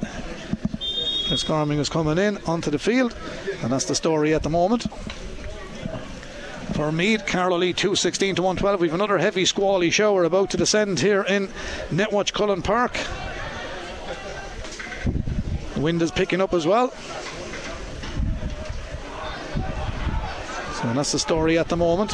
[1.27, 3.15] Chris Gorman is coming in onto the field,
[3.61, 4.85] and that's the story at the moment.
[6.73, 8.81] For Meath, Carlow Lee 216 to 112.
[8.81, 11.47] We've another heavy squally shower about to descend here in
[11.91, 12.97] Netwatch Cullen Park.
[15.75, 16.91] The wind is picking up as well.
[20.83, 22.13] So that's the story at the moment.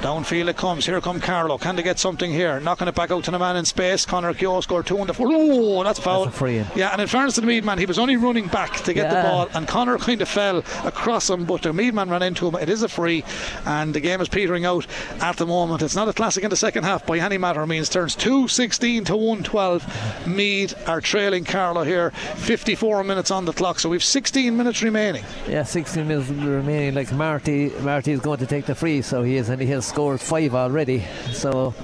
[0.00, 0.86] Downfield it comes.
[0.86, 1.58] Here come Carlow.
[1.58, 2.58] Can they get something here?
[2.58, 4.06] Knocking it back out to the man in space.
[4.06, 5.28] Connor Keogh scored two on the four.
[5.30, 6.24] Oh, that's foul.
[6.24, 6.66] That's a free in.
[6.74, 9.10] Yeah, and in fairness to the Meath man, he was only running back to get
[9.10, 12.48] the ball, and Connor kind of fell across him, but the Meath man ran into
[12.48, 12.54] him.
[12.54, 13.24] It is a free,
[13.66, 14.86] and the game is petering out
[15.20, 15.82] at the moment.
[15.82, 17.90] It's not a classic in the second half by any matter of means.
[17.90, 20.26] Turns 216 to 112.
[20.26, 22.10] Meath are trailing Carlow here.
[22.10, 25.24] 54 minutes on the clock, so we've 16 minutes remaining.
[25.46, 26.94] Yeah, 16 minutes remaining.
[26.94, 29.89] Like Marty, Marty is going to take the free, so he is, and he has
[29.90, 31.04] scored five already.
[31.32, 31.74] So,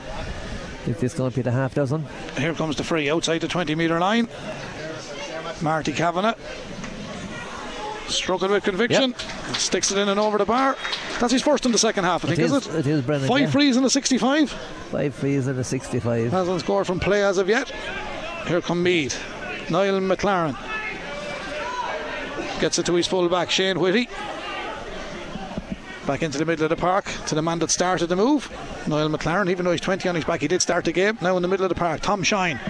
[0.87, 2.07] if this going to be the half dozen,
[2.39, 4.29] Here comes the free outside the 20 metre line.
[5.61, 6.37] Marty Kavanagh.
[8.07, 9.17] Struck it with conviction.
[9.55, 10.77] Sticks it in and over the bar.
[11.19, 12.75] That's his first in the second half, I think, it is, is, it?
[12.77, 13.29] it is Brendan.
[13.29, 13.51] Five yeah.
[13.51, 14.51] frees in the 65.
[14.51, 16.31] five frees in the 65.
[16.31, 17.73] Hasn't scored from play as of yet.
[18.47, 19.21] Here come Meath.
[19.69, 20.57] Niall McLaren.
[22.61, 24.09] Gets it to his full back, Shane Whitty.
[26.07, 28.49] Back into the middle of the park to the man that started the move.
[28.87, 31.19] Niall McLaren, even though he's 20 on his back, he did start the game.
[31.21, 32.61] Now in the middle of the park, Tom Shine.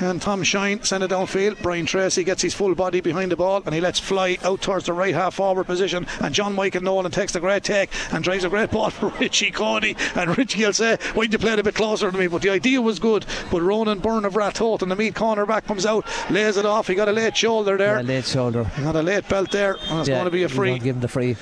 [0.00, 1.62] And Tom Shine sent it downfield.
[1.62, 4.86] Brian Tracy gets his full body behind the ball and he lets fly out towards
[4.86, 6.06] the right half forward position.
[6.20, 9.50] And John Michael Nolan takes a great take and drives a great ball for Richie
[9.50, 9.96] Coady.
[10.14, 12.26] And Richie will say, Why'd you play it a bit closer to me?
[12.26, 13.24] But the idea was good.
[13.50, 16.88] But Ronan Byrne of Ratoath and the Meath corner back comes out, lays it off.
[16.88, 17.96] He got a late shoulder there.
[17.96, 18.64] Yeah, late shoulder.
[18.64, 20.78] He got a late belt there, and it's yeah, going to be a free.
[20.78, 21.36] Give him the free.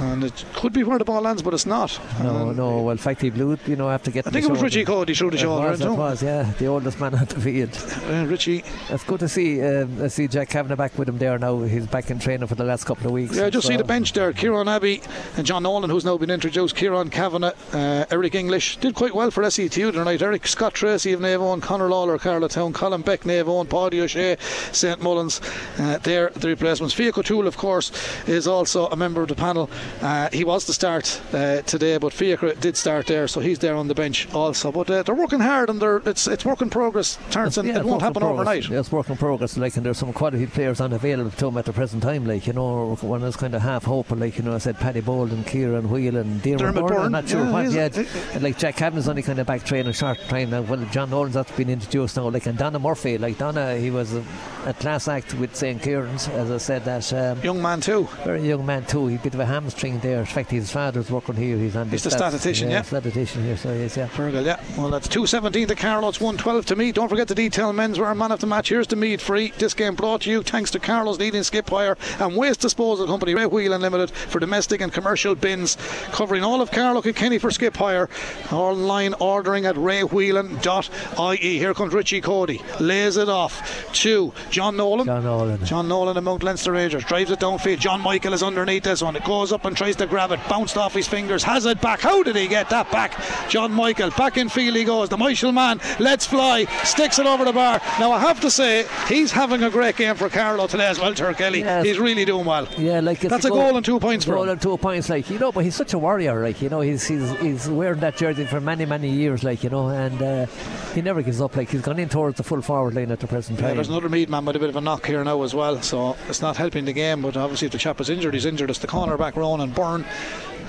[0.00, 1.98] And it could be where the ball lands, but it's not.
[2.22, 2.82] No, And no.
[2.82, 3.60] Well, in fact, he blew it.
[3.66, 4.62] You know, after I think it was.
[4.62, 5.68] Richie Coady through the It shoulder.
[5.70, 7.70] was, it was, yeah, the oldest man on the field.
[8.10, 9.62] Uh, Richie It's good to see.
[9.62, 11.60] Um, I see Jack Kavanagh back with him there now.
[11.62, 13.36] He's back in training for the last couple of weeks.
[13.36, 14.32] Yeah, just see the bench there.
[14.32, 15.02] Kieran Abbey
[15.36, 16.76] and John Nolan, who's now been introduced.
[16.76, 20.20] Kieran Kavanagh, uh, Eric English did quite well for SETU tonight.
[20.22, 24.36] Eric Scott Tracy of Navon, Conor Lawler, Carlow Town, Colin Beck, Navon, Paddy O'Shea,
[24.72, 25.40] St Mullins.
[25.78, 26.94] Uh, they're the replacements.
[26.94, 27.90] Fia O'Toole, of course,
[28.28, 29.70] is also a member of the panel.
[30.02, 33.74] Uh, he was to start uh, today, but Fiacre did start there, so he's there
[33.74, 34.70] on the bench also.
[34.72, 37.78] But uh, they're working hard and they're, it's it's work in progress, Terence, and Yeah,
[37.78, 38.40] it won't happen progress.
[38.40, 38.68] overnight.
[38.68, 39.56] Yeah, it's work in progress.
[39.56, 42.26] Like, and there's some quality players unavailable to them at the present time.
[42.26, 44.18] Like, you know, one is kind of half hoping.
[44.20, 46.86] Like, you know, I said Paddy Bolden, Kieran Wheel, and Dermot Byrne.
[46.86, 47.96] Byrne, I'm not sure yeah, what yet.
[48.34, 50.62] And like Jack Kavanagh's only kind of back training, short time now.
[50.62, 52.28] Well, John Nolan's that's been introduced now.
[52.28, 53.18] Like, and Donna Murphy.
[53.18, 54.24] Like Donna, he was a,
[54.66, 56.28] a class act with St Kieran's.
[56.28, 58.08] As I said, that um, Young man, too.
[58.24, 59.06] very young man too.
[59.06, 60.20] He bit of a hamstring there.
[60.20, 61.56] In fact, his father's working here.
[61.58, 62.82] He's on the statistician, uh, yeah.
[62.82, 63.56] statistician here.
[63.56, 64.08] So yes, yeah.
[64.08, 64.60] Fergal, yeah.
[64.76, 66.08] Well, that's 217 to Carlow.
[66.08, 66.92] It's 112 to me.
[66.92, 68.70] Don't forget the detail menswear man of the match.
[68.70, 69.52] Here's the Meath free.
[69.58, 73.34] This game brought to you thanks to Carlow's leading skip hire and waste disposal company,
[73.34, 75.76] Ray Whelan Limited, for domestic and commercial bins,
[76.10, 78.08] covering all of Carlow Kilkenny for skip hire.
[78.50, 81.58] Online ordering at raywhelan.ie.
[81.58, 82.62] Here comes Richie Coady.
[82.80, 85.06] Lays it off to John Nolan.
[85.06, 85.64] John Nolan.
[85.64, 87.78] John Nolan and Mount Leinster Rangers drives it downfield.
[87.78, 89.16] John Michael is underneath this one.
[89.16, 91.98] It goes up Chapman tries to grab it, bounced off his fingers, has it back.
[92.00, 93.12] How did he get that back?
[93.48, 95.08] John Michael back in field he goes.
[95.08, 97.80] The Michael man lets fly, sticks it over the bar.
[97.98, 101.12] Now I have to say he's having a great game for Carlow today as well.
[101.14, 101.84] Turkelly, Yes.
[101.84, 102.68] he's really doing well.
[102.78, 104.50] Yeah, like it's That's a goal and two points for goal him.
[104.50, 105.50] and two points, like you know.
[105.50, 106.80] But he's such a warrior, like you know.
[106.80, 110.46] He's he's, he's wearing that jersey for many many years, like you know, and uh,
[110.94, 111.56] he never gives up.
[111.56, 113.76] Like he's gone in towards the full forward line at the present Yeah, time.
[113.78, 116.16] there's another Meath man with a bit of a knock here now as well, so
[116.28, 117.22] it's not helping the game.
[117.22, 118.70] But obviously, if the chap is injured, he's injured.
[118.70, 120.04] It's the corner back Ronan Byrne,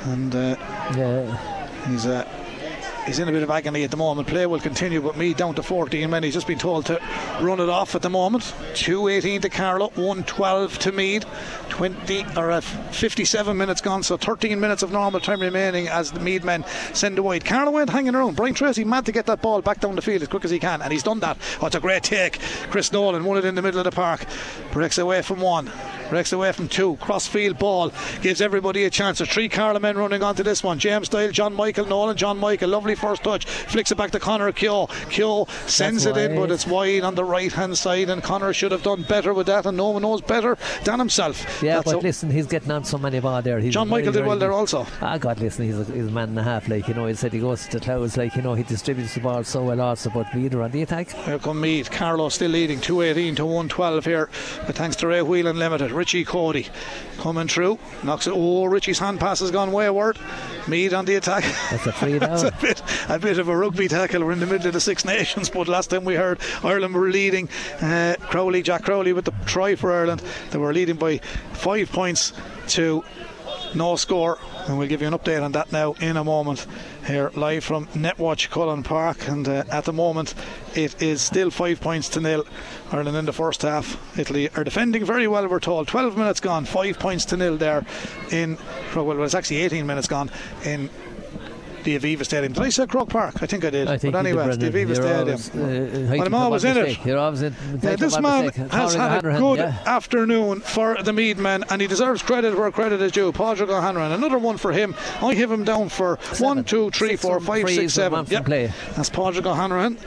[0.05, 0.55] and uh,
[0.95, 2.25] yeah, he's uh,
[3.05, 4.29] he's in a bit of agony at the moment.
[4.29, 6.23] Play will continue, but Meath down to 14 men.
[6.23, 7.01] He's just been told to
[7.41, 8.43] run it off at the moment.
[8.75, 11.25] 2:18 to Carlow, 1:12 to Meath.
[11.67, 16.21] 20 or uh, 57 minutes gone, so 13 minutes of normal time remaining as the
[16.21, 16.63] Meath men
[16.93, 17.39] send away.
[17.39, 18.38] Carlow went hanging around.
[18.38, 20.59] Brian Tracy mad to get that ball back down the field as quick as he
[20.59, 21.38] can, and he's done that.
[21.61, 22.39] Oh, it's a great take.
[22.71, 24.25] Chris Nolan won it in the middle of the park.
[24.71, 25.69] Breaks away from one.
[26.10, 26.95] Breaks away from two.
[26.97, 27.91] Crossfield ball
[28.22, 29.17] gives everybody a chance.
[29.17, 30.79] There's three Carlow men running onto this one.
[30.79, 32.70] James Doyle, John Michael, Nolan, John Michael.
[32.70, 33.46] Lovely first touch.
[33.46, 34.88] Flicks it back to Connor Keogh.
[35.09, 38.54] Keogh sends That's it in, but it's wide on the right hand side, and Connor
[38.54, 41.62] should have done better with that, and no one knows better than himself.
[41.62, 41.75] yeah.
[41.75, 43.59] That's But a- listen, he's getting on so many ball there.
[43.59, 44.86] He's John Michael did well there also.
[45.01, 46.67] Ah, God, listen, he's a, he's a man and a half.
[46.70, 48.16] Like you know, he said he goes to the clouds.
[48.17, 50.09] Like you know, he distributes the ball so well also.
[50.09, 51.12] But Meader on the attack.
[51.12, 51.92] Here come Meath.
[51.92, 54.29] Carlow still leading 218 to 112 here.
[54.66, 55.92] But thanks to Ray Whelan Limited.
[55.97, 56.67] Richie Coady
[57.17, 57.79] coming through.
[58.03, 58.33] Knocks it.
[58.36, 60.19] Oh, Richie's hand pass has gone wayward.
[60.67, 61.43] Meath on the attack.
[61.71, 64.24] That's a free That's a bit, a bit of a rugby tackle.
[64.24, 67.09] We're in the middle of the Six Nations, but last time we heard Ireland were
[67.09, 67.49] leading.
[67.82, 70.21] Uh, Crowley, Jack Crowley with the try for Ireland.
[70.51, 71.17] They were leading by
[71.53, 72.33] five points
[72.69, 73.03] to
[73.74, 74.37] no score.
[74.67, 76.67] And we'll give you an update on that now in a moment.
[77.05, 79.28] Here, live from Netwatch Cullen Park.
[79.28, 80.33] And uh, at the moment,
[80.75, 82.45] it is still five points to nil.
[82.92, 83.97] Ireland in the first half.
[84.18, 85.88] Italy are defending very well, we're told.
[85.88, 87.86] 12 minutes gone, five points to nil there
[88.32, 88.58] in.
[88.96, 90.32] Well, it's actually 18 minutes gone
[90.64, 90.89] in
[91.84, 92.51] the Aviva Stadium.
[92.51, 93.42] Did I say Croke Park?
[93.42, 93.88] I think I did.
[93.88, 95.20] I think but anyway, it's the Aviva Stadium.
[95.20, 97.05] always, uh, Well, I'm always in it.
[97.05, 97.55] You're always in.
[97.82, 99.78] Yeah, this man has had a good Yeah.
[99.86, 103.32] afternoon for the Meath men, and he deserves credit where credit is due.
[103.32, 104.96] Padraig O'Hanlon, another one for him.
[105.22, 107.92] I have him down for one, two, three, Six four, from five, frees six, and
[107.92, 108.12] seven.
[108.20, 108.72] one from play.
[108.96, 109.97] that's Padraig O'Hanlon.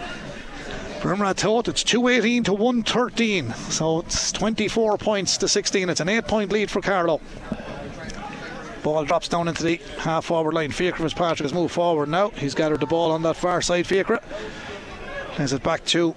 [1.01, 5.89] For Imrat it's 218 to 113, so it's 24 points to 16.
[5.89, 7.22] It's an eight point lead for Carlow.
[8.82, 10.70] Ball drops down into the half forward line.
[10.70, 12.28] Fiacre Fitzpatrick has moved forward now.
[12.31, 13.86] He's gathered the ball on that far side.
[13.86, 14.20] Fiacre
[15.32, 16.14] plays it back to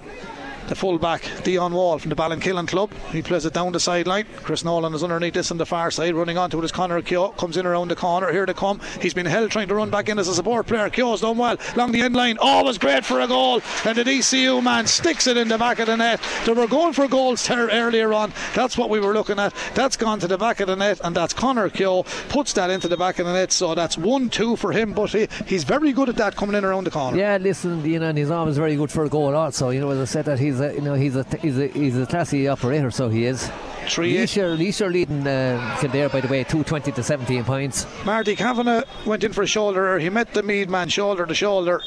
[0.67, 2.91] the full-back Dion Wall from the Ballinkillen club.
[3.11, 4.25] He plays it down the sideline.
[4.37, 7.29] Chris Nolan is underneath this on the far side, running onto it is Connor Keogh.
[7.31, 8.31] Comes in around the corner.
[8.31, 8.79] Here they come.
[9.01, 10.89] He's been held trying to run back in as a support player.
[10.89, 12.37] Keogh's done well along the end line.
[12.39, 13.61] Oh, always great for a goal.
[13.85, 16.21] And the DCU man sticks it in the back of the net.
[16.45, 18.31] They were going for goals ter- earlier on.
[18.53, 19.53] That's what we were looking at.
[19.73, 22.87] That's gone to the back of the net, and that's Connor Keogh puts that into
[22.87, 23.51] the back of the net.
[23.51, 24.93] So that's one-two for him.
[24.93, 27.17] But he, he's very good at that coming in around the corner.
[27.17, 29.35] Yeah, listen, know, and he's always very good for a goal.
[29.35, 31.67] Also, you know, as I said, that he's a, you know, he's a, he's a,
[31.67, 32.91] he's a classy operator.
[32.91, 33.49] So he is.
[33.87, 37.85] Three Leisure, Leisure leading uh, Kildare by the way, two twenty to seventeen points.
[38.05, 39.99] Marty Kavanagh went in for a shoulder.
[39.99, 41.81] He met the Meath man shoulder to shoulder.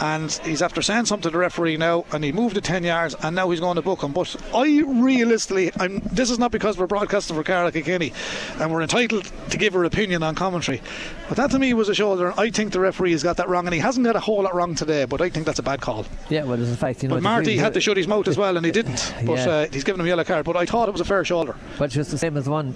[0.00, 3.14] And he's after saying something to the referee now, and he moved to 10 yards,
[3.22, 4.12] and now he's going to book him.
[4.12, 8.12] But I realistically, I'm, this is not because we're broadcasting for Carlow Kilkenny,
[8.60, 10.82] and we're entitled to give our opinion on commentary.
[11.28, 13.48] But that to me was a shoulder, and I think the referee has got that
[13.48, 15.62] wrong, and he hasn't got a whole lot wrong today, but I think that's a
[15.62, 16.04] bad call.
[16.28, 17.14] Yeah, well, there's a fact, you know.
[17.16, 19.14] But Marty had to shut his mouth as well, and he didn't.
[19.24, 19.48] But Yeah.
[19.50, 20.44] uh, he's given him a yellow card.
[20.44, 21.56] But I thought it was a fair shoulder.
[21.78, 22.74] But just the same as one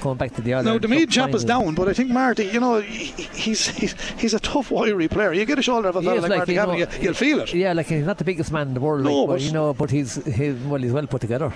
[0.00, 0.70] going back to the other.
[0.70, 4.34] No, the Meath chap is down, but I think Marty, you know, he's he's, he's
[4.34, 5.32] a tough, wiry player.
[5.32, 7.14] You get a shoulder of a fella like, like, Marty you know, Kavanagh, you, you'll
[7.14, 7.52] feel it.
[7.54, 9.52] Yeah, like he's not the biggest man in the world, No, like, but, but- you
[9.52, 11.52] know, but he's, he, well, he's well put together.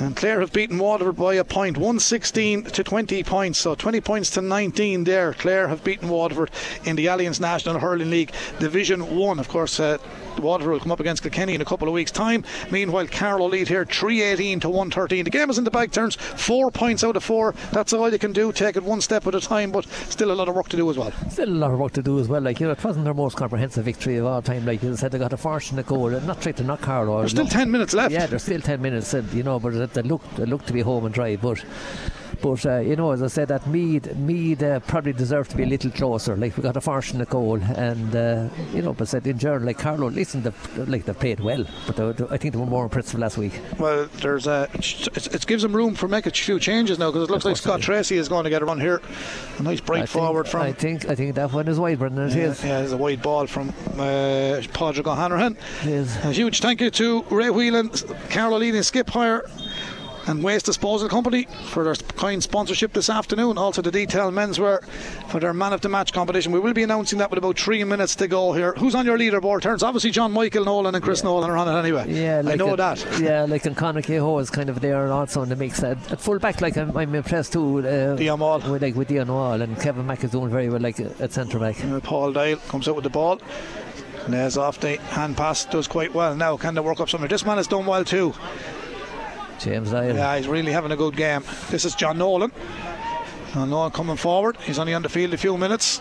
[0.00, 3.58] And Clare have beaten Waterford by a point, 116 to 20 points.
[3.58, 5.34] So 20 points to 19 there.
[5.34, 6.52] Clare have beaten Waterford
[6.84, 8.30] in the Allianz National Hurling League
[8.60, 9.38] Division 1.
[9.40, 9.98] Of course, uh,
[10.38, 12.44] Waterford will come up against Kilkenny in a couple of weeks' time.
[12.70, 15.24] Meanwhile, Carlow lead here 318 to 113.
[15.24, 17.54] The game is in the bag turns, four points out of four.
[17.72, 18.52] That's all you can do.
[18.52, 20.88] Take it one step at a time, but still a lot of work to do
[20.90, 21.12] as well.
[21.30, 22.40] Still a lot of work to do as well.
[22.42, 24.64] Like you know, it wasn't their most comprehensive victory of all time.
[24.66, 26.14] Like you said, they got a fortunate goal.
[26.14, 27.18] And not trying to knock Carlow.
[27.20, 27.50] There's still no.
[27.50, 28.12] 10 minutes left.
[28.12, 30.72] Yeah, there's still ten minutes, and you know, but it- they look they look to
[30.72, 31.36] be home and dry.
[31.36, 31.64] But
[32.40, 35.62] but uh, you know, as I said, that Meath Meath uh, probably deserved to be
[35.64, 36.36] a little closer.
[36.36, 39.78] Like we got a fortunate goal, and uh, you know, but said in general, like
[39.78, 42.84] Carlow, listen, they've, like they played well, but they, were- I think they were more
[42.84, 43.60] impressive last week.
[43.78, 44.68] Well, there's a.
[44.74, 47.56] It, it gives him room for making a few changes now because it looks like
[47.56, 49.00] Scott Tracy is going to get a run here.
[49.58, 50.62] A nice break I think- forward from.
[50.62, 52.28] I think I think that one is wide, Brendan.
[52.30, 52.62] It yeah, is.
[52.64, 55.56] yeah, there's a wide ball from uh, Padraig O'Hanrahan.
[55.84, 57.90] A huge thank you to Ray Whelan,
[58.30, 59.44] Carlow leading skip higher.
[60.28, 63.56] And Waste Disposal Company for their kind sponsorship this afternoon.
[63.56, 64.84] Also, the Detail Menswear
[65.30, 66.52] for their Man of the Match competition.
[66.52, 68.74] We will be announcing that with about three minutes to go here.
[68.74, 69.62] Who's on your leaderboard?
[69.62, 72.12] Turns obviously John Michael Nolan and Chris Nolan are on it anyway.
[72.12, 73.20] Yeah, like I know a- that.
[73.20, 75.82] Yeah, like and Connor Keogh is kind of there and also in the mix.
[75.82, 77.78] At, at full back, like I'm, I'm impressed too.
[77.78, 78.60] Uh, Dion Wall.
[78.60, 81.58] With, like with Dion Wall and Kevin Mack is doing very well, like at centre
[81.58, 81.82] back.
[81.82, 83.40] Uh, Paul Dale comes out with the ball.
[84.28, 86.34] Lays off the hand pass, does quite well.
[86.36, 87.30] Now, can they work up something?
[87.30, 88.34] This man has done well too.
[89.58, 90.14] James Doyle.
[90.14, 91.42] Yeah, he's really having a good game.
[91.70, 92.52] This is John Nolan.
[93.52, 94.56] John Nolan coming forward.
[94.58, 96.00] He's only on the field a few minutes.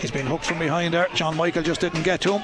[0.00, 1.08] He's been hooked from behind there.
[1.14, 2.42] John Michael just didn't get to him.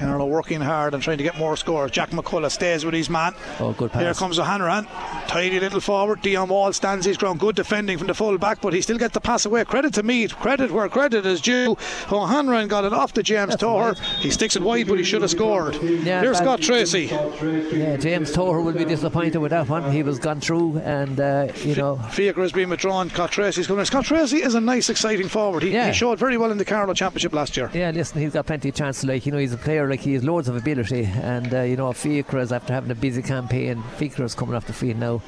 [0.00, 1.90] Carlow working hard and trying to get more scores.
[1.90, 3.34] Jack McCullough stays with his man.
[3.58, 4.02] Oh, good pass.
[4.02, 4.86] Here comes O'Hanrahan.
[5.28, 6.22] Tidy little forward.
[6.22, 7.38] Dion Wall stands his ground.
[7.38, 9.64] Good defending from the full back, but he still gets the pass away.
[9.64, 10.34] Credit to Meath.
[10.36, 11.76] Credit where credit is due.
[12.10, 13.98] O'Hanrahan got it off the James Toher.
[14.20, 15.74] He sticks it wide, but he should have scored.
[15.82, 17.04] Yeah, Here's Scott Tracy.
[17.06, 19.90] Yeah, James Toher will be disappointed with that one.
[19.92, 23.10] He was gone through, and uh, you know, Fiacre has been withdrawn.
[23.10, 23.84] Scott Tracy's coming.
[23.84, 25.62] Scott Tracy is a nice, exciting forward.
[25.62, 25.88] He, Yeah.
[25.88, 27.70] he showed very well in the Carlow Championship last year.
[27.74, 29.00] yeah, listen, he's got plenty of chance.
[29.02, 29.86] To like you know, he's a player.
[29.90, 32.94] Like he has loads of ability, and uh, you know, Fiacre is after having a
[32.94, 33.82] busy campaign.
[33.96, 35.20] Fiacre is coming off the field now,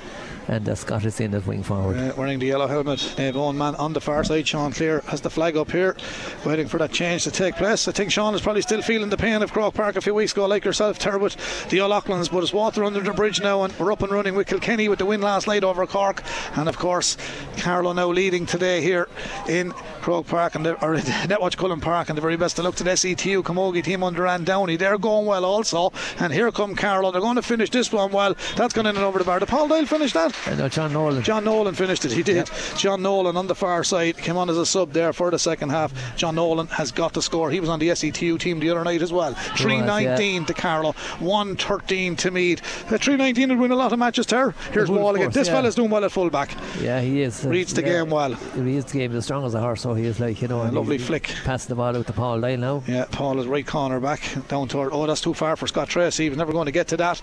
[0.48, 1.97] and uh, Scott is in as wing forward.
[1.97, 4.47] Uh, wearing the yellow helmet, uh, man on the far side.
[4.47, 5.97] Sean Clear has the flag up here,
[6.44, 7.89] waiting for that change to take place.
[7.89, 10.32] I think Sean is probably still feeling the pain of Croke Park a few weeks
[10.32, 12.28] ago, like yourself, with the O'Loughlin's.
[12.28, 14.98] But it's water under the bridge now, and we're up and running with Kilkenny with
[14.98, 16.23] the win last night over Cork,
[16.55, 17.16] and of course,
[17.59, 19.09] Carlow now leading today here
[19.48, 22.74] in Croke Park and the, or Netwatch Cullen Park, and the very best of luck
[22.77, 24.77] to the SETU Camogie team under Ann Downey.
[24.77, 27.12] They're going well also, and here come Carlow.
[27.12, 28.35] They're going to finish this one well.
[28.56, 29.39] That's going in and over the bar.
[29.39, 30.31] Did Paul Dale finish that?
[30.56, 31.22] Know John Nolan.
[31.22, 32.12] John Nolan finished it.
[32.12, 32.50] He did.
[32.76, 35.70] John Nolan on the far side came on as a sub there for the second
[35.70, 36.16] half.
[36.16, 37.50] John Nolan has got the score.
[37.50, 39.34] He was on the SETU team the other night as well.
[39.56, 42.60] 319 to Carlow, 113 to Meath.
[42.92, 44.54] Uh, 319 would win a lot of matches, Ter.
[44.72, 45.26] Here's would, Wall again.
[45.26, 45.54] course, This yeah.
[45.54, 46.54] fella's doing well at full back.
[46.80, 47.44] Yeah, he is.
[47.44, 48.34] Reads the yeah, game well.
[48.34, 50.62] He reads the game as strong as a horse, so he is like you know.
[50.64, 51.32] lovely flick.
[51.44, 52.82] Passing the ball out to Paul Doyle now.
[52.86, 54.92] Yeah, Paul is right corner back down toward.
[54.92, 56.24] Oh, that's too far for Scott Tracy.
[56.24, 57.20] He was never going to get to that.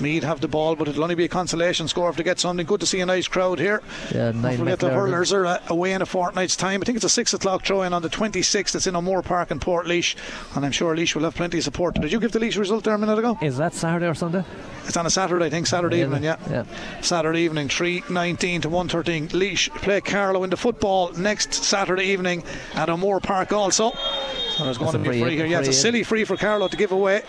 [0.00, 2.66] Mead have the ball, but it'll only be a consolation score if they get something.
[2.66, 3.82] Good to see a nice crowd here.
[4.14, 6.80] Yeah, Don't nine forget the hurlers are uh, away in a fortnight's time.
[6.80, 8.74] I think it's a six o'clock throw in on the 26th.
[8.76, 10.14] It's in O'Moore Park in Portlaoise,
[10.54, 11.94] and I'm sure Laois will have plenty of support.
[11.94, 13.38] Did you give the Laois result there a minute ago?
[13.42, 14.44] Is that Saturday or Sunday?
[14.86, 15.66] It's on a Saturday, I think.
[15.66, 16.36] Saturday Yeah, evening, yeah.
[16.50, 16.64] yeah.
[17.00, 19.28] Saturday evening, 3.19 to one thirteen.
[19.32, 22.44] Laois play Carlow in the football next Saturday evening
[22.74, 23.92] at O'Moore Park also.
[24.56, 25.46] So there's going to be free- free here.
[25.46, 27.22] Yeah, it's a silly free for Carlow to give away.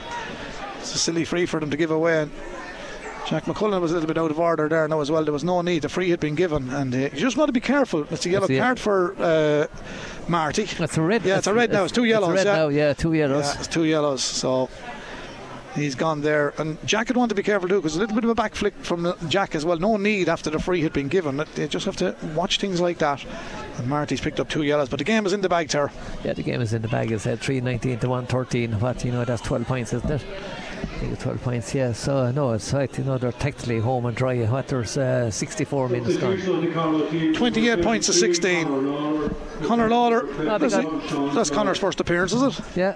[0.79, 2.27] It's a silly free for them to give away.
[3.27, 5.23] Jack McCullen was a little bit out of order there now as well.
[5.23, 5.81] There was no need.
[5.81, 8.05] The free had been given, and uh, you just got to be careful.
[8.11, 9.67] It's a yellow That's card for uh,
[10.27, 10.63] Marty.
[10.63, 11.23] It's a red.
[11.23, 11.85] Yeah, it's a red now.
[11.85, 12.55] It's two yellows, red yeah.
[12.55, 12.67] now.
[12.67, 13.45] Yeah, two yellows.
[13.45, 14.23] Yeah, it's two yellows.
[14.23, 14.69] So
[15.75, 16.53] he's gone there.
[16.57, 18.55] And Jack would want to be careful too because a little bit of a back
[18.55, 19.77] flick from Jack as well.
[19.77, 21.43] No need after the free had been given.
[21.55, 23.23] They just have to watch things like that.
[23.77, 25.91] And Marty's picked up two yellows, but the game is in the bag, Ter.
[26.23, 27.11] Yeah, the game is in the bag.
[27.11, 28.79] It's at 319 to 113.
[28.79, 30.25] What, you know, that's 12 points, isn't it?
[30.95, 31.91] I think 12 points, yeah.
[31.91, 32.97] So, uh, no, it's right.
[32.97, 34.45] You know, they're technically home and dry.
[34.45, 37.33] What, there's uh, 64 minutes gone.
[37.33, 38.65] 28 points to 16.
[39.63, 40.25] Connor Lawler.
[40.57, 40.73] That's,
[41.35, 42.65] that's Connor's first appearance, is it?
[42.77, 42.95] Yeah,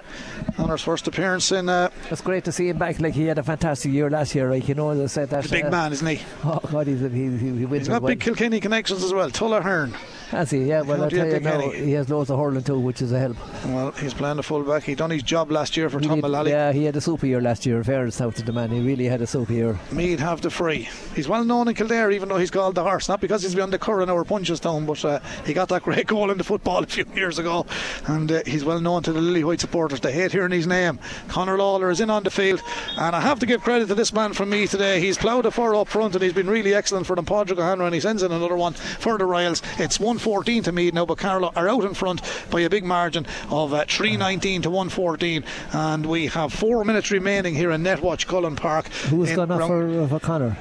[0.56, 3.00] Connor's first appearance in uh, it's great to see him back.
[3.00, 5.44] Like, he had a fantastic year last year, like, you know, as I said, that.
[5.44, 6.20] the big uh, man, isn't he?
[6.42, 8.08] Oh, God, he's, he, he, he wins He's it got well.
[8.08, 9.30] big Kilkenny connections as well.
[9.30, 9.94] Tulla Hearn.
[10.30, 10.62] Has he?
[10.64, 13.18] Yeah, well, I tell you now, he has loads of hurling too, which is a
[13.18, 13.36] help.
[13.66, 14.84] Well, he's playing the full back.
[14.84, 16.52] He done his job last year for He Tom Mullally.
[16.52, 17.82] yeah, he had a super year last year.
[17.82, 18.70] Fair south to the man.
[18.70, 19.78] He really had a super year.
[19.90, 20.88] Meath have the free.
[21.16, 23.08] He's well known in Kildare, even though he's called the horse.
[23.08, 26.06] Not because he's been on the Curragh or Punchestown, but uh, he got that great
[26.06, 27.66] goal in the football a few years ago.
[28.06, 30.00] And uh, he's well known to the Lily White supporters.
[30.00, 31.00] They hate hearing his name.
[31.28, 32.62] Conor Lawler is in on the field.
[32.96, 35.00] And I have to give credit to this man from me today.
[35.00, 37.24] He's ploughed a four up front and he's been really excellent for them.
[37.24, 39.62] Padraig O'Hanrahan he sends in another one for the Royals.
[39.78, 42.20] It's 114 to Meath now, but Carlow are out in front
[42.50, 45.42] by a big margin of uh, 319 to 114.
[45.72, 48.88] And we have four minutes remaining here in Netwatch Cullen Park.
[48.88, 50.58] Who's gone off for, for Connor?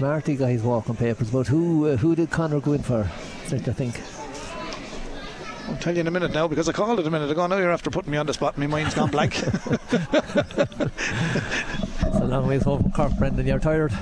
[0.00, 3.02] Marty got his walking papers, but who uh, who did Connor go in for?
[3.02, 4.00] I think.
[5.68, 7.46] I'll tell you in a minute now because I called it a minute ago.
[7.46, 8.58] Now you're after putting me on the spot.
[8.58, 9.40] My mind's gone blank.
[12.08, 13.46] It's a long ways home from Cork, Brendan.
[13.46, 13.92] You're tired.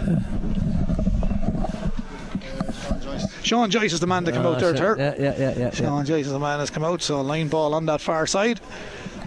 [3.43, 4.76] Sean Joyce is the man that came Ah, out there.
[4.76, 4.97] sure.
[4.98, 5.59] Yeah, yeah, yeah, yeah.
[5.59, 5.70] yeah.
[5.70, 7.02] Sean Joyce is the man that's come out.
[7.02, 8.60] So line ball on that far side.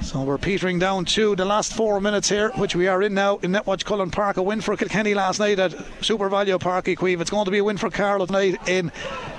[0.01, 3.37] So we're petering down to the last four minutes here, which we are in now
[3.37, 4.37] in Netwatch Cullen Park.
[4.37, 7.21] A win for Kilkenny last night at SuperValu Páirc Uí Chaoimh.
[7.21, 8.91] It's going to be a win for Carlow tonight in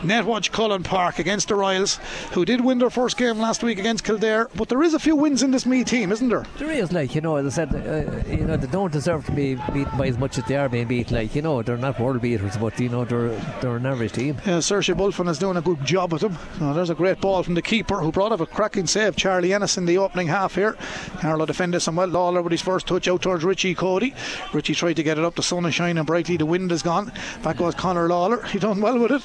[0.02, 1.96] Netwatch Cullen Park against the Royals,
[2.32, 4.48] who did win their first game last week against Kildare.
[4.54, 6.46] But there is a few wins in this Meath team, isn't there?
[6.58, 9.32] There is, like, you know, as I said, uh, you know, they don't deserve to
[9.32, 11.10] be beaten by as much as they are being beat.
[11.10, 13.30] Like, you know, they're not world beaters, but, you know, they're,
[13.60, 14.36] they're an average team.
[14.46, 16.38] Yeah, Seoirse Bulfin is doing a good job with them.
[16.58, 19.52] So there's a great ball from the keeper who brought up a cracking save, Charlie
[19.52, 20.76] Ennis, in the opening half here.
[21.20, 22.08] Carlow defended some well.
[22.08, 24.14] Lawler with his first touch out towards Richie Coady.
[24.52, 25.36] Richie tried to get it up.
[25.36, 26.36] The sun is shining brightly.
[26.36, 27.12] The wind is gone.
[27.42, 28.42] Back goes Connor Lawler.
[28.50, 29.22] He done well with it.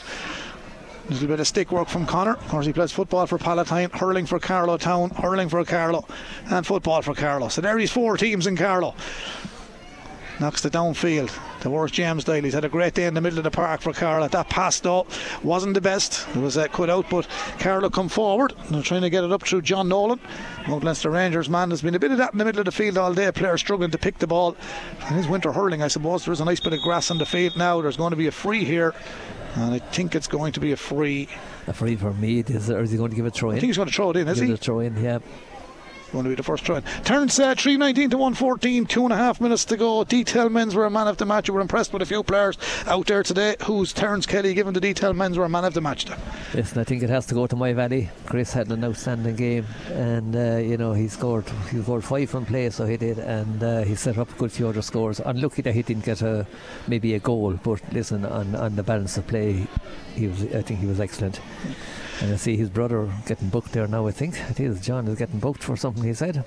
[1.08, 2.34] A little bit of stick work from Connor.
[2.34, 6.06] Of course, he plays football for Palatine, hurling for Carlow Town, hurling for Carlow,
[6.50, 7.48] and football for Carlow.
[7.48, 8.96] So there he's four teams in Carlow.
[10.40, 11.32] Knocks it downfield
[11.62, 12.44] towards James Doyle.
[12.44, 14.28] He's had a great day in the middle of the park for Carlow.
[14.28, 15.08] That pass though
[15.44, 16.28] wasn't the best.
[16.36, 17.28] It was uh, cut out, but
[17.60, 18.54] Carlow come forward.
[18.70, 20.20] They're trying to get it up through John Nolan.
[20.68, 21.70] Mount Leinster Rangers man.
[21.70, 23.32] There's been a bit of that in the middle of the field all day.
[23.32, 24.58] Players struggling to pick the ball.
[25.06, 26.26] And his winter hurling, I suppose.
[26.26, 27.82] There's a nice bit of grass on the field now.
[27.82, 28.94] There's going to be a free here.
[29.56, 31.30] And I think it's going to be a free.
[31.68, 33.58] A free for me, is, or is he going to give a throw in?
[33.58, 34.52] I think he's going to throw it in, is he?
[34.52, 35.20] a throw in, yeah.
[36.16, 36.80] Going to be the first try.
[37.04, 40.06] Turns uh, 319 to 114, two and a half minutes to go.
[40.06, 41.50] Detail menswear a man of the match.
[41.50, 43.58] We were impressed with a few players out there today.
[43.66, 46.18] Who's Terence Kelly given the detail menswear a man of the match to?
[46.54, 48.12] Listen, I think it has to go to My Valley.
[48.28, 51.50] Chris had an outstanding game, and uh, you know he scored.
[51.70, 54.54] He scored five from play, so he did, and uh, he set up a good
[54.54, 55.20] few other scores.
[55.20, 56.48] Unlucky that he didn't get a
[56.88, 59.68] maybe a goal, but listen, on, on the balance of play,
[60.16, 60.44] he was.
[60.44, 61.42] I think he was excellent.
[62.22, 64.08] And I see his brother getting booked there now.
[64.08, 66.44] I think it is John is getting booked for something he said.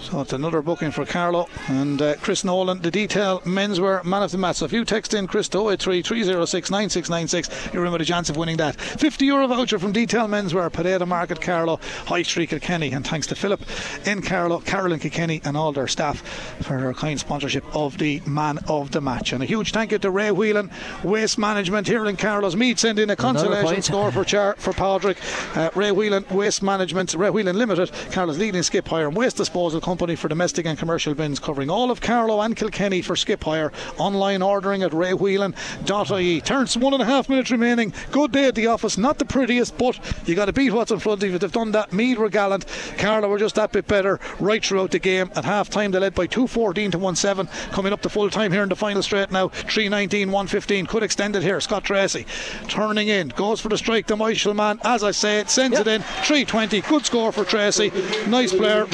[0.00, 4.30] So it's another booking for Carlow and uh, Chris Nolan, the detail menswear man of
[4.30, 4.56] the match.
[4.56, 8.36] So if you text in Chris to 083 306 9696, you remember the chance of
[8.36, 8.76] winning that.
[8.78, 12.92] 50 euro voucher from Detail Menswear, Padeda Market, Carlow, High Street, Kilkenny.
[12.92, 13.62] And thanks to Philip
[14.04, 16.20] in Carlow, Carolyn Kilkenny, and all their staff
[16.62, 19.32] for their kind sponsorship of the man of the match.
[19.32, 20.70] And a huge thank you to Ray Whelan,
[21.02, 25.16] Waste Management here in Carlow's Meath, send in a consolation score for Char- for Padraig.
[25.54, 29.80] Uh, Ray Whelan, Waste Management, Ray Whelan Limited, Carlow's leading skip hire and waste disposal
[29.80, 33.72] company for domestic and commercial bins, covering all of Carlow and Kilkenny for skip hire.
[33.96, 36.40] Online ordering at raywhelan.ie.
[36.40, 37.92] Turns one and a half minutes remaining.
[38.10, 40.98] Good day at the office, not the prettiest, but you got to beat what's in
[40.98, 41.38] front of you.
[41.38, 41.92] They've done that.
[41.92, 42.66] Meath were gallant.
[42.98, 45.30] Carlow were just that bit better right throughout the game.
[45.36, 47.70] At half time, they led by 214 to 17.
[47.70, 49.48] Coming up to full time here in the final straight now.
[49.48, 50.86] 319 115.
[50.86, 51.60] Could extend it here.
[51.60, 52.26] Scott Tracy
[52.68, 53.28] turning in.
[53.28, 54.06] Goes for the strike.
[54.06, 56.02] The Michael man, as I say, it sends it in.
[56.02, 56.80] 320.
[56.82, 57.92] Good score for Tracy.
[58.26, 58.86] Nice player.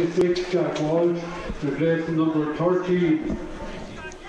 [0.00, 1.22] Number 26, Jack Walsh,
[1.62, 3.36] replacing number 13.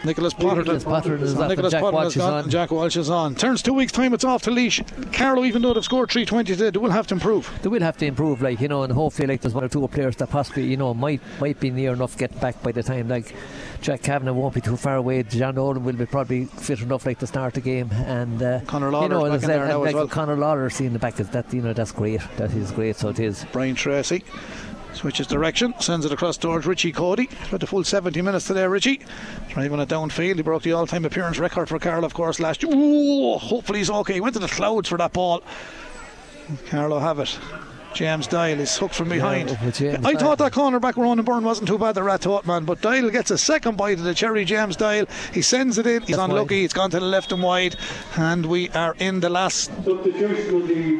[0.03, 0.63] Nicholas Potter.
[0.63, 2.39] Nicholas Potter is up Nicholas Jack Potter Walsh is is on.
[2.43, 3.35] and Jack Walsh is on.
[3.35, 4.13] Turns two weeks' time.
[4.13, 4.81] It's off to Laois.
[5.13, 7.51] Carlow, even though they've scored 320 today, they will have to improve.
[7.61, 9.87] They will have to improve, like you know, and hopefully, like there's one or two
[9.87, 13.09] players that possibly, you know, might might be near enough get back by the time.
[13.09, 13.35] Like
[13.81, 15.21] Jack Kavanagh won't be too far away.
[15.21, 17.91] John Nolan will be probably fit enough, like to start the game.
[17.91, 20.07] And uh, Conor you know, back in there said, now and as well.
[20.07, 22.21] Conor Lawler seeing the back is that you know that's great.
[22.37, 22.95] That is great.
[22.95, 23.45] So it is.
[23.51, 24.23] Brian Tracy
[24.93, 27.29] switches direction, sends it across towards Richie Coady.
[27.45, 29.01] Spent the full 70 minutes today, Richie.
[29.49, 30.35] Driving it downfield.
[30.35, 32.73] He broke the all time appearance record for Carlow, of course, last year.
[32.73, 34.13] Ooh, hopefully he's okay.
[34.15, 35.43] He went to the clouds for that ball.
[36.69, 37.39] Carlow have it.
[37.93, 39.49] James Doyle is hooked from behind.
[39.51, 42.45] up with James I thought that corner back Ronan Byrne wasn't too bad, the Ratoath,
[42.45, 42.65] man.
[42.65, 44.45] But Doyle gets a second bite of the cherry.
[44.45, 45.05] James Doyle.
[45.33, 46.01] He sends it in.
[46.03, 46.59] He's That's unlucky.
[46.59, 46.65] wide.
[46.65, 47.75] It's gone to the left and wide.
[48.17, 50.99] And we are in the last Substitution of the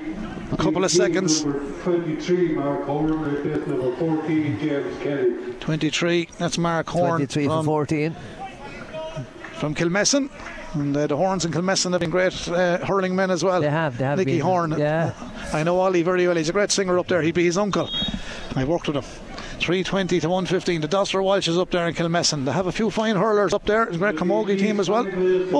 [0.53, 1.41] A couple of seconds.
[1.83, 5.53] 23, Mark Horn, replacing number 14, James Kelly.
[5.61, 6.29] 23.
[6.37, 8.15] That's Mark Horn 23 for from 14.
[9.53, 10.29] from Kilmessan.
[10.73, 13.59] And uh, the Horns and Kilmessan have been great uh, hurling men as well.
[13.61, 14.75] They have, they have Nicky been, Horn.
[14.77, 15.13] yeah.
[15.53, 16.37] I know Ollie very well.
[16.37, 17.21] He's a great singer up there.
[17.21, 17.89] He'd be his uncle.
[18.55, 19.03] I worked with him.
[19.61, 20.81] 320 to 115.
[20.81, 22.45] The Doster Walsh is up there in Kilmessan.
[22.45, 23.83] They have a few fine hurlers up there.
[23.83, 25.05] It's a great Camogie team as well.
[25.07, 25.11] Oh,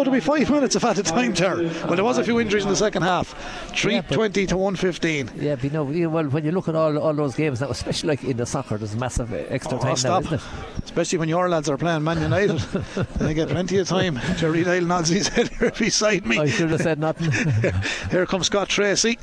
[0.04, 1.58] there'll be five minutes of at a time there.
[1.58, 3.30] Well, there was a few injuries in the second half.
[3.76, 5.32] 320 to 115.
[5.36, 8.10] Yeah, but you know, well, when you look at all all those games now, especially
[8.10, 10.32] like in the soccer, there's massive extra Oh, time now, stop.
[10.32, 10.42] it?
[10.84, 12.58] Especially when your lads are playing Man United.
[13.18, 14.20] they get plenty of time.
[14.38, 16.40] Jerry Dale nods his head here beside me.
[16.40, 17.32] I should have said nothing.
[18.12, 19.20] Here comes Scott Tracy,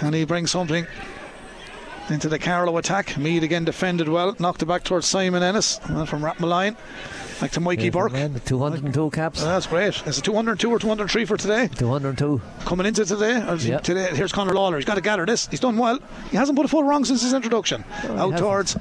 [0.00, 0.86] and he brings something
[2.10, 3.16] into the Carlow attack.
[3.16, 6.76] Meath again defended well, knocked it back towards Simon Ennis, and from Rathmolyon.
[7.40, 8.12] Back to Mikey Burke.
[8.12, 9.42] Man, 202 caps.
[9.42, 10.06] Oh, that's great.
[10.06, 11.68] Is it 202 or 203 for today?
[11.68, 12.40] 202.
[12.66, 13.42] Coming into today?
[13.58, 14.14] He today?
[14.14, 14.76] Here's Conor Lawler.
[14.76, 15.46] He's got to gather this.
[15.46, 15.98] He's done well.
[16.30, 17.84] He hasn't put a foot wrong since his introduction.
[18.08, 18.76] Out hasn't.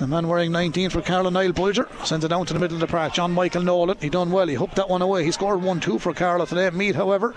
[0.00, 2.80] The man wearing 19 for Carlow, Niall Bulger, sends it down to the middle of
[2.80, 3.12] the park.
[3.12, 4.46] John Michael Nolan, he done well.
[4.46, 5.26] He hooked that one away.
[5.26, 6.70] He scored 1 2 for Carlow today.
[6.70, 7.34] Meath, however,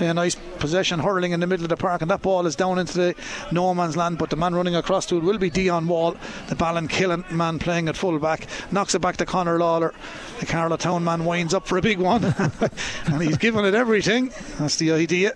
[0.00, 2.80] a nice possession hurling in the middle of the park, and that ball is down
[2.80, 3.14] into the
[3.52, 4.18] no man's land.
[4.18, 6.16] But the man running across to it will be Dion Wall,
[6.48, 8.48] the Ballinkillen man playing at full back.
[8.72, 9.94] Knocks it back to Connor Lawler.
[10.40, 12.24] The Carlow Town man winds up for a big one,
[13.06, 14.32] and he's giving it everything.
[14.58, 15.34] That's the idea.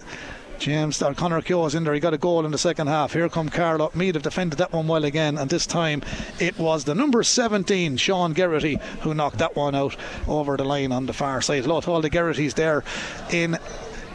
[0.59, 1.95] James or Connor Keogh is in there.
[1.95, 3.13] He got a goal in the second half.
[3.13, 3.91] Here come Carlow.
[3.95, 6.03] Meath have defended that one well again, and this time
[6.41, 10.93] it was the number 17, Sean Geraghty, who knocked that one out over the line
[10.93, 11.65] on the far side.
[11.65, 12.85] To all the Geraghtys there
[13.31, 13.59] in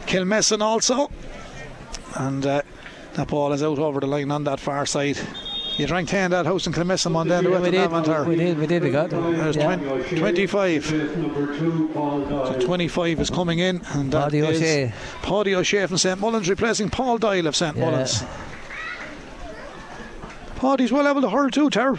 [0.06, 1.10] Kilmessan also,
[2.16, 2.62] and uh,
[3.14, 5.18] that ball is out over the line on that far side.
[5.80, 7.44] You drank 10 that house in Kilmessan on then.
[7.44, 9.76] we did, we did, we did, we got There's yeah.
[9.76, 11.16] 20, 25.
[11.16, 12.60] Number two, Paul Doyle.
[12.60, 14.92] So 25 is coming in, and that Paddy is O'Shea.
[15.22, 17.84] Paddy O'Shea from St Mullins replacing Paul Doyle of St Yeah.
[17.90, 18.22] Mullins.
[20.56, 21.98] Paddy's well able to hurl too, Ter.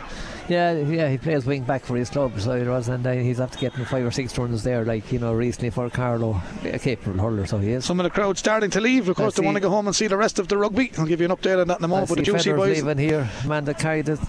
[0.52, 3.40] Yeah, yeah, he plays wing back for his club, so he was, and uh, he's
[3.40, 7.22] after getting five or six runs there, like you know, recently for Carlow, a capable
[7.22, 7.86] hurler, so he is.
[7.86, 9.08] Some of the crowd starting to leave.
[9.08, 10.92] Of course, I they want to go home and see the rest of the rugby.
[10.98, 12.10] I'll give you an update on that in a moment.
[12.10, 12.84] But the Juicy Federer's boys.
[12.84, 14.20] leaving here, man that carried the,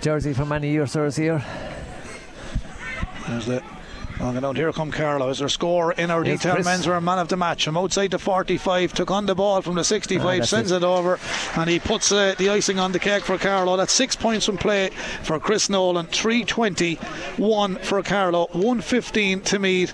[0.00, 1.44] jersey for many years there is here.
[3.28, 3.62] There's the.
[4.22, 5.30] Long down here come Carlow.
[5.30, 6.64] Is there score in our detail Chris.
[6.64, 9.60] men's were a man of the match from outside the 45 took on the ball
[9.62, 10.76] from the 65 Ah, sends it.
[10.76, 10.82] it.
[10.84, 11.18] over
[11.56, 14.58] and he puts uh, the icing on the cake for Carlow that's six points from
[14.58, 14.90] play
[15.24, 19.92] for Chris Nolan 321 for Carlow 115 to Meath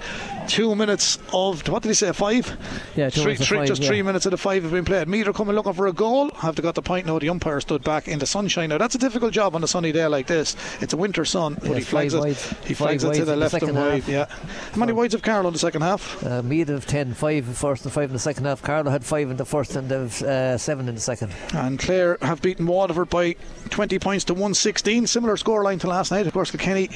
[0.49, 2.57] two minutes of what did he say five
[2.97, 3.89] Yeah, two three, minutes three- five, just yeah.
[3.89, 6.57] three minutes of the five have been played are coming looking for a goal have
[6.57, 8.99] to got the point now the umpire stood back in the sunshine now that's a
[8.99, 11.85] difficult job on a sunny day like this it's a winter sun but Yes, he
[11.85, 12.37] flags it wide.
[12.65, 14.09] he Five flags it to the in the left and wide half.
[14.09, 14.25] yeah
[14.73, 17.51] how many wides have Carlow in the second half Uh, Meath of 10, 5 in
[17.51, 18.63] the first and 5 in the second half.
[18.63, 21.33] Carlow had 5 in the first and of, uh, 7 in the second.
[21.55, 23.37] And Clare have beaten Waterford by
[23.71, 25.07] 20 points to 116.
[25.07, 26.27] Similar scoreline to last night.
[26.27, 26.89] Of course, Kilkenny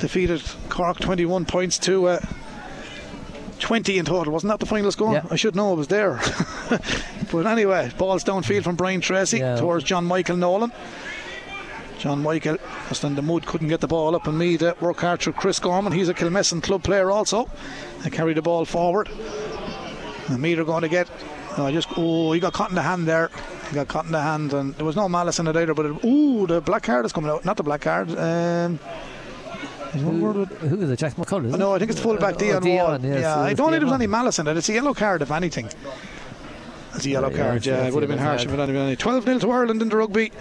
[0.00, 2.20] defeated Cork 21 points to uh,
[3.62, 4.32] 20 in total.
[4.32, 5.14] Wasn't that the final score?
[5.14, 5.24] Yeah.
[5.30, 6.20] I should know it was there.
[7.32, 9.56] but anyway, balls downfield from Brian Tracy Yeah.
[9.56, 10.72] towards John Michael Nolan.
[11.98, 12.58] John Michael,
[12.88, 15.34] just in the mood, couldn't get the ball up, and me to work hard through
[15.34, 15.92] Chris Gorman.
[15.92, 17.48] He's a Kilmessan club player also.
[18.02, 19.08] They carry the ball forward.
[20.28, 21.08] And Meath are going to get.
[21.56, 23.30] Oh, just oh, he got caught in the hand there.
[23.68, 25.74] He got caught in the hand, and there was no malice in it either.
[25.74, 27.44] But it, ooh, the black card is coming out.
[27.44, 28.10] Not the black card.
[28.18, 28.80] Um,
[29.94, 30.98] is one word with- Who is it?
[30.98, 31.56] Jack McCullough?
[31.58, 32.98] No, I think it's fullback oh, Dion, oh, Wall.
[32.98, 34.56] Dion, yes, yeah, I don't think there was any malice in it.
[34.56, 35.68] It's a yellow card, if anything.
[36.94, 37.88] It's a yellow Yeah, card, yeah, yeah.
[37.88, 39.96] It would have been harsh if it had been 12 0 to Ireland in the
[39.96, 40.32] rugby.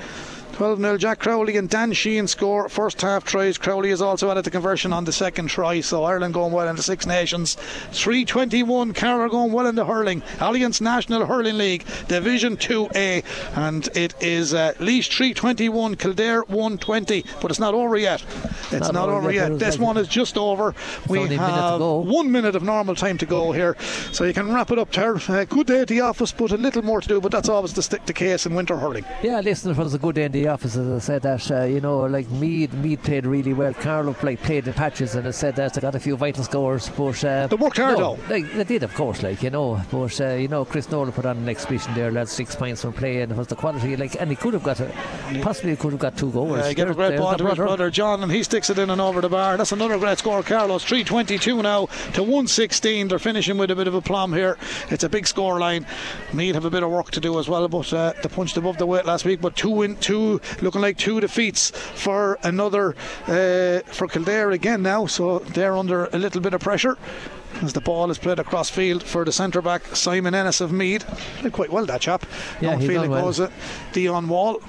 [0.61, 3.57] 12 0 Jack Crowley and Dan Sheehan score first half tries.
[3.57, 6.75] Crowley has also added the conversion on the second try, so Ireland going well in
[6.75, 7.55] the Six Nations.
[7.93, 10.21] 321, Carlow going well in the hurling.
[10.37, 13.23] Allianz National Hurling League, Division 2A,
[13.57, 18.23] and it is uh, Laois 321, Kildare 120, but it's not over yet.
[18.71, 19.57] It's not, over yet.
[19.57, 20.75] This one is just over.
[21.09, 23.75] We minute have one minute of normal time to go here,
[24.11, 25.19] so you can wrap it up, Ter.
[25.27, 27.73] Uh, good day at the office, but a little more to do, but that's always
[27.73, 29.05] the, st- the case in winter hurling.
[29.23, 30.75] Yeah, listen, it was a good day in the office.
[30.75, 33.73] As I said that, uh, you know, like Meath, Meath played really well.
[33.73, 36.89] Carlow like played the patches, and I said that they got a few vital scores.
[36.89, 38.33] But uh, They worked hard, no, though.
[38.33, 39.81] Like, they did, of course, like you know.
[39.89, 42.11] But uh, you know, Chris Nolan put on an exhibition there.
[42.11, 43.95] Led six points from play, and it was the quality.
[43.95, 44.91] Like, and he could have got a,
[45.41, 46.59] possibly he could have got two goals.
[46.59, 48.89] Uh, he gave a great ball to his brother John, and he sticks it in
[48.89, 49.57] and over the bar.
[49.57, 50.43] That's another great score.
[50.43, 53.07] Carlos 322 now to 116.
[53.07, 54.57] They're finishing with a bit of a plum here.
[54.89, 55.85] It's a big score line.
[56.33, 58.77] Meath have a bit of work to do as well, but uh, they punched above
[58.77, 59.39] the weight last week.
[59.41, 62.95] But two in two looking like two defeats for another
[63.27, 65.05] uh, for Kildare again now.
[65.05, 66.97] So they're under a little bit of pressure.
[67.61, 71.05] As the ball is played across field for the centre back Simon Ennis of Meath,
[71.39, 72.25] played quite well that chap.
[72.61, 73.25] Yeah, Downfield done it well.
[73.25, 73.51] goes uh,
[73.91, 74.61] Dion Wall.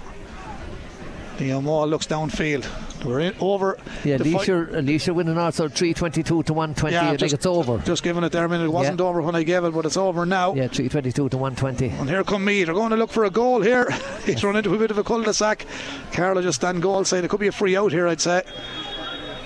[1.39, 2.67] Dion Wall looks downfield.
[3.05, 3.79] We're in over.
[4.05, 6.95] Yeah, Leisure, Leisure winning also 322 to 120.
[6.95, 7.79] Yeah, I think it's over.
[7.79, 8.65] Just giving it there a minute.
[8.65, 9.07] It wasn't Yeah.
[9.07, 10.55] over when I gave it, but it's over now.
[10.55, 11.89] Yeah, 322 to 120.
[11.89, 12.65] And here come me.
[12.65, 13.89] They're going to look for a goal here.
[14.25, 15.67] He's run into a bit of a cul-de-sac.
[16.13, 17.25] Carlow just stand goal side.
[17.25, 18.43] It could be a free out here, I'd say.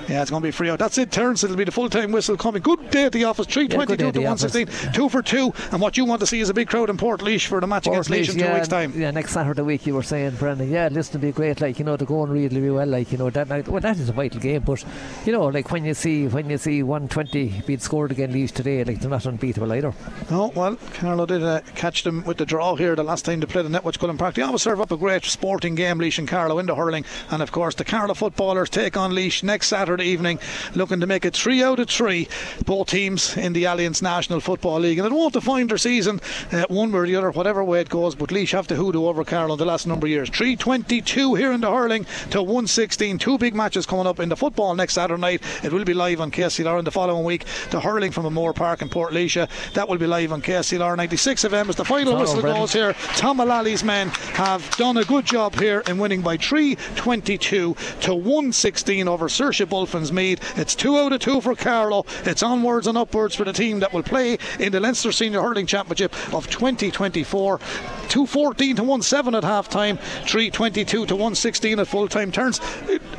[0.09, 0.79] Yeah, it's going to be free out.
[0.79, 1.45] That's it, Terence.
[1.45, 2.63] It'll be the full time whistle coming.
[2.63, 3.47] Good day at the office.
[3.47, 4.93] 322 day at to the 116.
[4.93, 5.53] Two for two.
[5.71, 7.87] And what you want to see is a big crowd in Portlaoise for the match
[7.87, 8.93] against Laois in two yeah, weeks' time.
[8.97, 10.71] Yeah, next Saturday week you were saying, Brendan.
[10.71, 11.61] Yeah, listen, to be great.
[11.61, 12.87] Like you know, to go going really, really well.
[12.87, 13.69] Like you know, that night.
[13.69, 14.63] Well, that is a vital game.
[14.63, 14.85] But
[15.25, 18.85] you know, like when you see when you see 120 being scored against Leeds today,
[18.85, 19.93] like they're not unbeatable either.
[20.31, 23.47] No, well, Carlow did uh, catch them with the draw here the last time they
[23.47, 24.35] played in Netwatch Cullen Park.
[24.35, 27.05] They always serve up a great sporting game, Laois and Carlow, in the hurling.
[27.31, 29.96] And of course, the Carlow footballers take on Laois next Saturday.
[29.97, 30.39] Saturday evening,
[30.75, 32.29] looking to make it three out of three,
[32.67, 34.99] both teams in the Allianz National Football League.
[34.99, 36.21] And it won't define their season
[36.53, 39.07] uh, one way or the other, whatever way it goes, but Laois have to hoodoo
[39.07, 40.29] over Carlow the last number of years.
[40.29, 43.17] 322 here in the hurling to 116.
[43.17, 45.43] Two big matches coming up in the football next Saturday night.
[45.65, 47.47] It will be live on KCLR in the following week.
[47.71, 49.49] The hurling from Moore Park in Portlaoise.
[49.73, 52.61] That will be live on KCLR 96 FM as the final Hello, whistle Brendan.
[52.61, 52.93] goes here.
[53.17, 59.09] Tom Mullally men have done a good job here in winning by 322 to 116
[59.09, 60.59] over Seoirse Bulfin's Meath.
[60.59, 62.05] It's two out of two for Carlow.
[62.25, 65.67] It's onwards and upwards for the team that will play in the Leinster Senior Hurling
[65.67, 67.61] Championship of 2024.
[68.09, 72.33] 214 to 17 at half time, 322 to 116 at full time.
[72.33, 72.61] Turns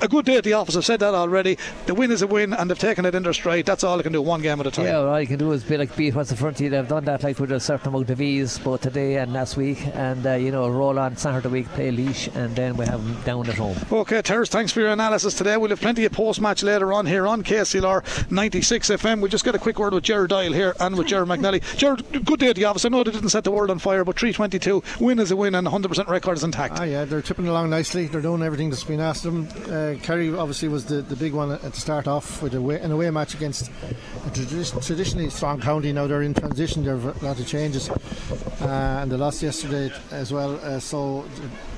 [0.02, 0.76] a good day at the office.
[0.76, 1.58] I've said that already.
[1.86, 3.66] The win is a win, and they've taken it in their stride.
[3.66, 4.86] That's all they can do, one game at a time.
[4.86, 6.70] Yeah, all you can do is be like beat what's in front of you.
[6.70, 9.86] They've done that like with a certain amount of ease both today and last week,
[9.94, 13.22] and uh, you know roll on Saturday week, play Laois, and then we have them
[13.24, 13.78] down at home.
[13.92, 15.58] Okay, Terence, thanks for your analysis today.
[15.58, 19.22] We'll have plenty of post match later on here on KCLR 96 FM.
[19.22, 21.62] We'll just get a quick word with Jared Dial here and with Jared McNally.
[21.78, 22.86] Jared, good day at the office.
[22.86, 25.56] I know they didn't set the world on fire, but 322 win is a win
[25.56, 26.80] and 100% record is intact.
[26.80, 28.08] Ah, yeah, they're tipping along nicely.
[28.08, 29.48] They're doing everything that's been asked of them.
[29.74, 32.80] Uh, Kerry obviously was the, the big one at the start off with a way,
[32.80, 35.92] an away match against a tradi- traditionally strong county.
[35.92, 36.84] Now they're in transition.
[36.84, 40.60] There are a lot of changes, uh, and they lost yesterday as well.
[40.64, 41.26] Uh, so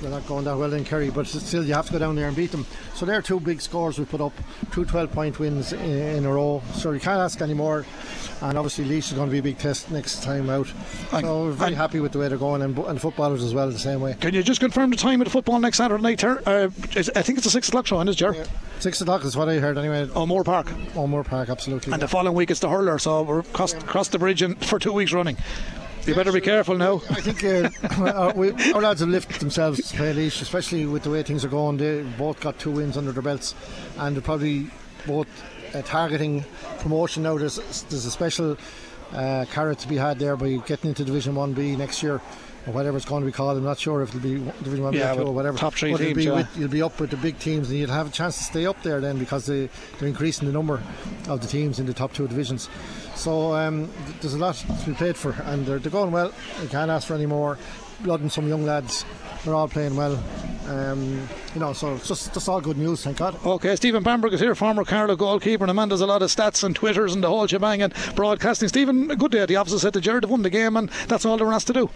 [0.01, 2.27] they're not going that well in Kerry, but still you have to go down there
[2.27, 2.65] and beat them.
[2.95, 4.33] So they're two big scores we put up,
[4.69, 6.61] two 12 point wins in, in a row.
[6.73, 7.85] So you can't ask any more.
[8.41, 10.67] And obviously, Laois is going to be a big test next time out.
[11.11, 13.69] And- So we're very happy with the way they're going, and, and footballers as well,
[13.69, 14.15] the same way.
[14.19, 16.19] Can you just confirm the time of the football next Saturday night?
[16.19, 16.69] Ter- uh,
[17.15, 18.47] I think it's a 6 o'clock show, isn't it, Jared?
[18.79, 20.07] Six o'clock is what I heard anyway.
[20.15, 20.71] Oh, Moore Park.
[20.95, 21.91] O'Moore Park, absolutely.
[21.91, 24.79] And the following week it's the hurler, so we're crossed, crossed the bridge in, for
[24.79, 25.35] two weeks running.
[26.09, 27.03] You better be careful now.
[27.11, 27.69] I think uh,
[28.03, 31.77] our, we, our lads have lifted themselves Laois, especially with the way things are going.
[31.77, 33.53] They both got two wins under their belts,
[33.95, 34.71] and they're probably
[35.05, 35.27] both
[35.75, 36.45] uh, targeting
[36.79, 37.37] promotion now.
[37.37, 38.57] There's, there's a special
[39.13, 42.21] uh, carrot to be had there by getting into Division 1B next year.
[42.67, 44.95] Or whatever it's going to be called, I'm not sure if it'll be Division 1B
[44.95, 45.57] Yeah, or two but or whatever.
[45.57, 46.33] top three but teams, be yeah.
[46.33, 48.65] with, you'll be up with the big teams, and you'll have a chance to stay
[48.65, 50.81] up there then because they, they're increasing the number
[51.29, 52.69] of the teams in the top two divisions.
[53.15, 56.33] So um, there's a lot to be played for, and they're, they're going well.
[56.61, 57.57] You can't ask for any more.
[58.01, 59.05] Blood and some young lads.
[59.43, 60.21] They're all playing well.
[60.67, 63.43] Um, you know, so it's just, just all good news, thank God.
[63.43, 66.29] Okay, Stephen Bamberg is here, former Carlow goalkeeper, and a man does a lot of
[66.29, 68.67] stats and Twitters and the whole shebang and broadcasting.
[68.67, 69.81] Stephen, good day at the office.
[69.81, 71.89] Said to Jared, they've won the game, and that's all they were asked to do.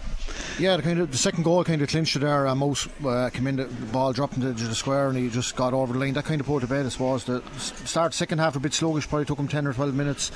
[0.58, 2.46] Yeah, the, kind of, the second goal kind of clinched it there.
[2.46, 5.72] Uh, Mouse uh, came in, the ball dropped into the square, and he just got
[5.72, 6.14] over the line.
[6.14, 7.24] That kind of put to bed, I suppose.
[7.24, 10.32] The s- start second half a bit sluggish, probably took him ten or twelve minutes.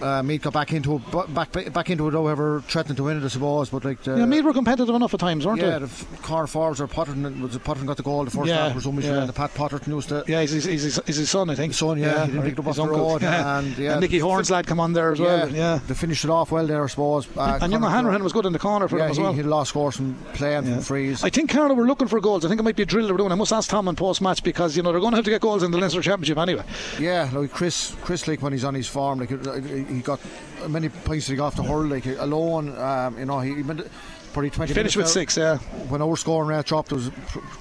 [0.00, 3.24] Uh, Mead got back into it, back back into it, however, threatening to win it,
[3.24, 3.68] I suppose.
[3.70, 5.78] But like, the, yeah, Mead were competitive enough at times, weren't yeah, they?
[5.80, 8.72] the f- car forwards or Potterton was Potterton got the goal the first Yeah, half,
[8.72, 9.24] presumably yeah.
[9.24, 10.24] the Pat Potterton used to.
[10.26, 11.70] Yeah, he's, he's, he's, he's his son, I think.
[11.70, 13.58] His son, yeah, he didn't pick up his off the road, Yeah.
[13.58, 15.48] and, yeah, Nicky Horn's lad come on there as well.
[15.48, 15.78] Yeah.
[15.86, 17.28] they finished it off well there, I suppose.
[17.36, 19.22] Uh, And young Conor- Hanrahan was good in the corner for yeah, them as he,
[19.22, 19.32] well.
[19.32, 20.74] he lost scores from playing Yeah.
[20.74, 21.22] from frees.
[21.24, 22.44] I think Carlow were looking for goals.
[22.44, 23.32] I think it might be a drill they were doing.
[23.32, 25.30] I must ask Tom on post match because you know they're going to have to
[25.30, 26.64] get goals in the Leinster Championship anyway.
[26.98, 30.20] Yeah, like Chris, Chris, like when he's on his form, like uh, he got
[30.68, 32.76] many points he got off the hurl, like alone.
[32.78, 33.90] Um, you know, he, he made it
[34.32, 34.72] probably twenty.
[34.72, 35.10] Finished with now.
[35.10, 35.58] six, yeah.
[35.88, 37.10] When our scoring rate dropped, was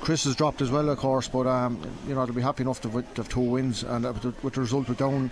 [0.02, 1.28] Chris has dropped as well, of course.
[1.28, 4.14] But um, you know, they'll be happy enough to, to have two wins, and uh,
[4.14, 5.32] with the, with the result with down.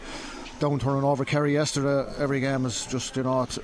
[0.59, 2.09] Down turning over Kerry yesterday.
[2.17, 3.59] Every game is just you know it's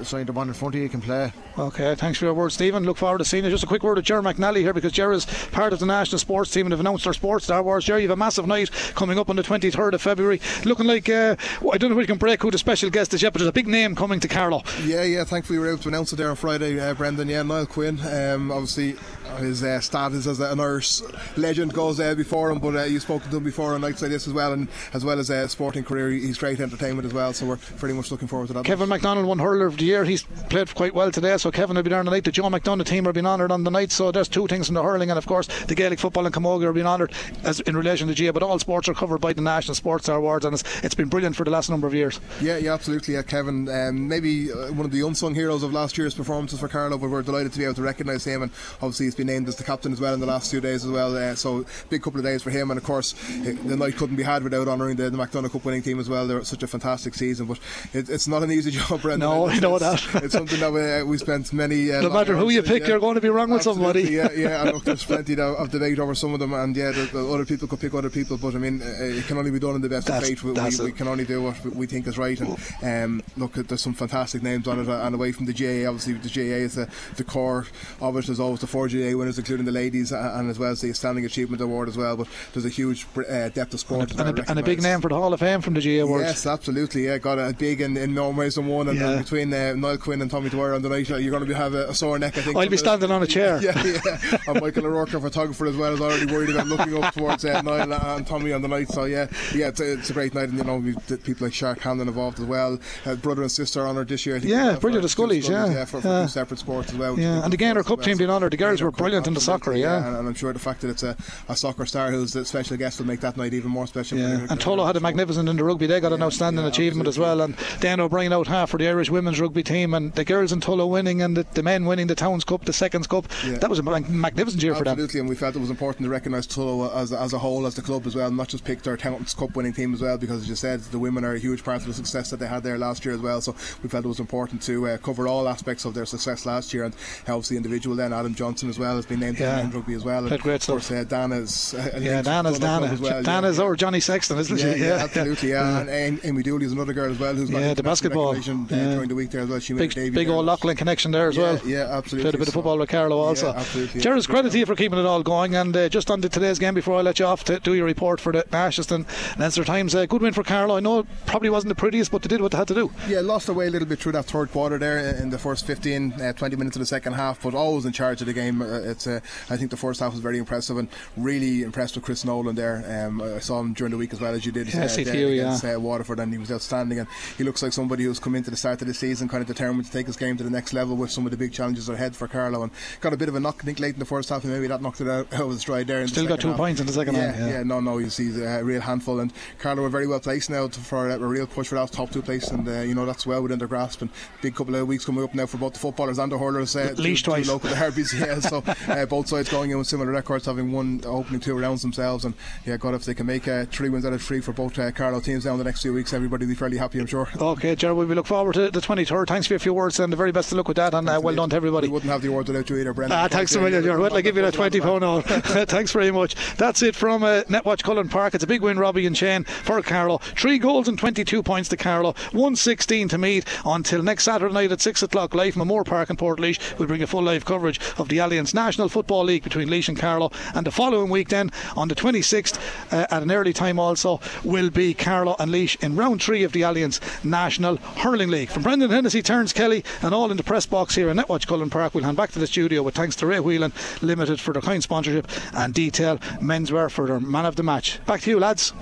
[0.00, 1.32] a sign the one in front of you can play.
[1.58, 2.84] Okay, thanks for your word, Stephen.
[2.84, 3.50] Look forward to seeing you.
[3.50, 6.18] Just a quick word to Jerry McNally here because Jerry is part of the national
[6.18, 7.84] sports team and have announced their sports Star Wars.
[7.84, 10.40] Jerry, you have a massive night coming up on the 23rd of February.
[10.64, 11.36] Looking like, uh,
[11.72, 13.48] I don't know if we can break who the special guest is yet, but there's
[13.48, 14.62] a big name coming to Carlow.
[14.84, 15.24] Yeah, yeah.
[15.24, 17.28] Thankfully, we were able to announce it there on Friday, uh, Brendan.
[17.28, 18.00] Yeah, Niall Quinn.
[18.00, 18.96] Um, obviously,
[19.38, 21.00] his uh, status as an Irish
[21.36, 24.10] legend goes uh, before him, but uh, you've spoken to him before on nights like
[24.10, 27.32] this as well, and as well as a sporting career, he's great entertainment as well.
[27.32, 28.64] So we're pretty much looking forward to that.
[28.64, 30.04] Kevin McDonald won hurler of the year.
[30.04, 32.24] He's played quite well today, so Kevin will be there on the night.
[32.24, 34.74] The Joe McDonagh team are being honoured on the night, so there's two things in
[34.74, 37.12] the hurling, and of course the Gaelic football and Camogie are being honoured
[37.44, 38.30] as in relation to GA.
[38.30, 41.08] But all sports are covered by the National Sports Star Awards, and it's, it's been
[41.08, 42.20] brilliant for the last number of years.
[42.40, 43.14] Yeah, yeah, absolutely.
[43.14, 46.68] Yeah, Kevin, um, maybe uh, one of the unsung heroes of last year's performances for
[46.68, 49.48] Carlow, but we're delighted to be able to recognise him, and obviously he's been named
[49.48, 51.16] as the captain as well in the last few days as well.
[51.16, 54.16] Uh, so big couple of days for him, and of course uh, the night couldn't
[54.16, 56.26] be had without honouring the, the McDonagh Cup winning team as well.
[56.26, 57.58] They're such a fantastic season, but
[57.92, 59.28] it, it's not an easy job, Brendan.
[59.28, 60.02] No, I know that.
[60.16, 61.92] it's something that we, uh, we spent many.
[61.92, 62.88] Uh, no matter who you pick, yeah.
[62.88, 64.02] you're going to be wrong with somebody.
[64.02, 64.62] Yeah, yeah.
[64.62, 67.26] And look, there's plenty of, of debate over some of them, and yeah, the, the
[67.26, 69.74] other people could pick other people, but I mean, uh, it can only be done
[69.76, 70.42] in the best That's- of faith.
[70.44, 72.38] We, we, we can only do what we think is right.
[72.40, 75.86] And um, look, there's some fantastic names on it, uh, and away from the GA,
[75.86, 77.66] obviously the GA is the, the core
[78.00, 78.26] of it.
[78.26, 81.24] There's always the four GA winners, including the ladies, and as well as the Standing
[81.24, 82.16] Achievement Award as well.
[82.16, 85.00] But there's a huge uh, depth of sport well And a, and a big name
[85.00, 86.24] for the Hall of Fame from the GA Awards.
[86.24, 87.06] Yes, absolutely.
[87.06, 88.88] Yeah, got a big in, in than one.
[88.88, 89.10] And, Yeah.
[89.12, 91.54] and between uh, Niall Quinn and Tommy Dwyer on the night, you're going to be,
[91.54, 92.36] have a, a sore neck.
[92.38, 92.56] I think.
[92.56, 93.60] I'll be standing on a chair.
[93.62, 94.38] yeah, yeah.
[94.46, 97.60] And Michael O'Rourke, our photographer as well, is already worried about looking up towards uh,
[97.62, 98.88] Niall and Tommy on the night.
[98.88, 101.54] So yeah, yeah, it's a, it's a great night, and you know, we've people like
[101.54, 102.78] Shark Hamlin involved as well.
[103.04, 104.36] Uh, brother and sister honoured this year.
[104.36, 105.84] I think, Yeah, for brilliant, the Scullies, yeah.
[105.84, 106.22] for, for Yeah.
[106.22, 107.18] two separate sports as well.
[107.18, 108.52] Yeah, and again, our Cup team being honoured.
[108.52, 110.18] The girls were brilliant in the soccer, absolutely, yeah.
[110.18, 111.16] And, I'm sure the fact that it's a,
[111.48, 114.18] a soccer star who's the special guest will make that night even more special.
[114.18, 115.86] Yeah, and Tullow had a magnificent in the rugby.
[115.86, 117.40] They got an outstanding achievement as well.
[117.40, 120.60] And Dannah O'Brien out half for the Irish women's rugby team, and the girls in
[120.60, 123.26] Tullow winning, and the, the men winning the Towns Cup, the Seconds Cup.
[123.44, 123.58] Yeah.
[123.58, 124.92] That was a magnificent year for them.
[124.92, 127.74] Absolutely, and we felt it was important to recognise Tullow as, as a whole, as
[127.74, 130.42] the club as well, not just pick their Towns Cup winning team as well, because
[130.42, 132.62] as you said, the women are a huge part of the success that they had
[132.62, 133.40] there last year as well.
[133.40, 136.74] So we felt it was important to uh, cover all aspects of their success last
[136.74, 139.62] year, and obviously individual then Adam Johnson as well has been named Yeah.
[139.62, 140.26] to rugby as well.
[140.26, 142.84] And great of course, uh, Dannah's uh, Yeah, Dannah's Dannah.
[142.84, 143.64] a club as well, Dannah's yeah.
[143.64, 144.80] our Johnny Sexton, isn't yeah, she?
[144.80, 145.50] yeah, absolutely.
[145.50, 148.30] Yeah, and Amy, Amy Dooley is another girl as well who's got Yeah, the basketball.
[148.30, 148.94] uh, Yeah.
[148.94, 149.58] during the week there as well.
[149.60, 151.60] She Big, big old Leighlin connection there as well.
[151.64, 152.22] yeah, absolutely.
[152.30, 153.48] Played a bit of So- football with Carlow also.
[153.52, 154.00] Yeah, absolutely.
[154.00, 155.54] Gerald's credit to you for keeping it all going.
[155.54, 157.86] And uh, just on to today's game before I let you off to do your
[157.86, 159.06] report for the Ashton
[159.38, 159.94] Leinster Times.
[159.94, 160.76] Uh, good win for Carlow.
[160.76, 162.90] I know it probably wasn't the prettiest, but they did what they had to do.
[163.08, 165.66] Yeah, lost their way a little bit through that third quarter there in the first
[165.66, 168.62] 15, uh, 20 minutes of the second half, but always in charge of the game.
[168.76, 169.20] It's, uh,
[169.50, 173.06] I think the first half was very impressive and really impressed with Chris Nolan there.
[173.06, 175.32] Um, I saw him during the week as well as you did Yeah, uh, CTU,
[175.32, 175.74] against yeah.
[175.76, 176.98] uh, Waterford, and he was outstanding.
[177.00, 177.08] And
[177.38, 179.86] he looks like somebody who's come into the start of the season kind of determined
[179.86, 182.14] to take his game to the next level with some of the big challenges ahead
[182.16, 182.62] for Carlow.
[182.62, 184.52] And got a bit of a knock, I think, late in the first half, and
[184.52, 186.00] maybe that knocked it out, out of his stride there.
[186.00, 186.56] In Still the got two half.
[186.56, 187.62] points in the second yeah, half, yeah.
[187.62, 189.20] no, no, he's, he's a real handful.
[189.20, 191.92] And Carlow are very well placed now to, for a, a real push for that
[191.92, 194.02] top two place, and uh, you know that's well within their grasp.
[194.02, 196.74] And big couple of weeks coming up now for both the footballers and the hurlers.
[196.76, 197.48] Uh, Laois twice.
[197.48, 198.40] local derbies, yeah.
[198.40, 202.24] So uh, both sides going in with similar records, having won opening two rounds themselves.
[202.24, 202.34] And
[202.66, 204.90] yeah, God, if they can make uh, three wins out of three for both uh,
[204.92, 207.28] Carlow teams down the next few weeks, everybody will be fairly happy, I'm sure.
[207.36, 209.26] Okay, Gerald, we look forward to the 23rd.
[209.28, 210.94] Thanks for your few words and the very best of luck with that.
[210.94, 211.88] And uh, well done to everybody.
[211.88, 213.18] We wouldn't have the award without you either, Brendan.
[213.18, 214.02] Ah, thanks a million, Gerald.
[214.02, 215.22] Well, I give you that 20 pound on.
[215.22, 216.34] thanks very much.
[216.56, 218.34] That's it from uh, Netwatch Cullen Park.
[218.34, 220.18] It's a big win, Robbie and Shane, for Carlow.
[220.18, 222.14] Three goals and 22 points to Carlow.
[222.32, 226.16] 116 to Meath Until next Saturday night at 6 o'clock live from O'Moore Park in
[226.16, 229.88] Portlaoise, we'll bring a full live coverage of the Allianz National Football League between Laois
[229.88, 230.30] and Carlow.
[230.54, 232.58] And the following week, then, on the 26th,
[232.92, 236.52] uh, at an early time also, will be Carlow and Laois in round three of
[236.52, 238.50] the Allianz National Hurling League.
[238.50, 241.70] From Brendan Hennessy, Terence Kelly, and all in the press box here in Netwatch Cullen
[241.70, 244.62] Park, we'll hand back to the studio with thanks to Ray Whelan Limited for their
[244.62, 248.04] kind sponsorship and Detail Menswear for their man of the match.
[248.06, 248.72] Back to you, lads.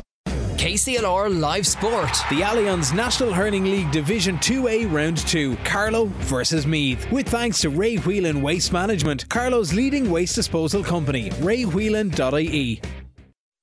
[0.61, 2.11] KCLR Live Sport.
[2.28, 7.11] The Allianz National Hurling League Division 2A Round 2, Carlow versus Meath.
[7.11, 12.82] With thanks to Ray Whelan Waste Management, Carlow's leading waste disposal company, raywhelan.ie.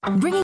[0.03, 0.36] Bringing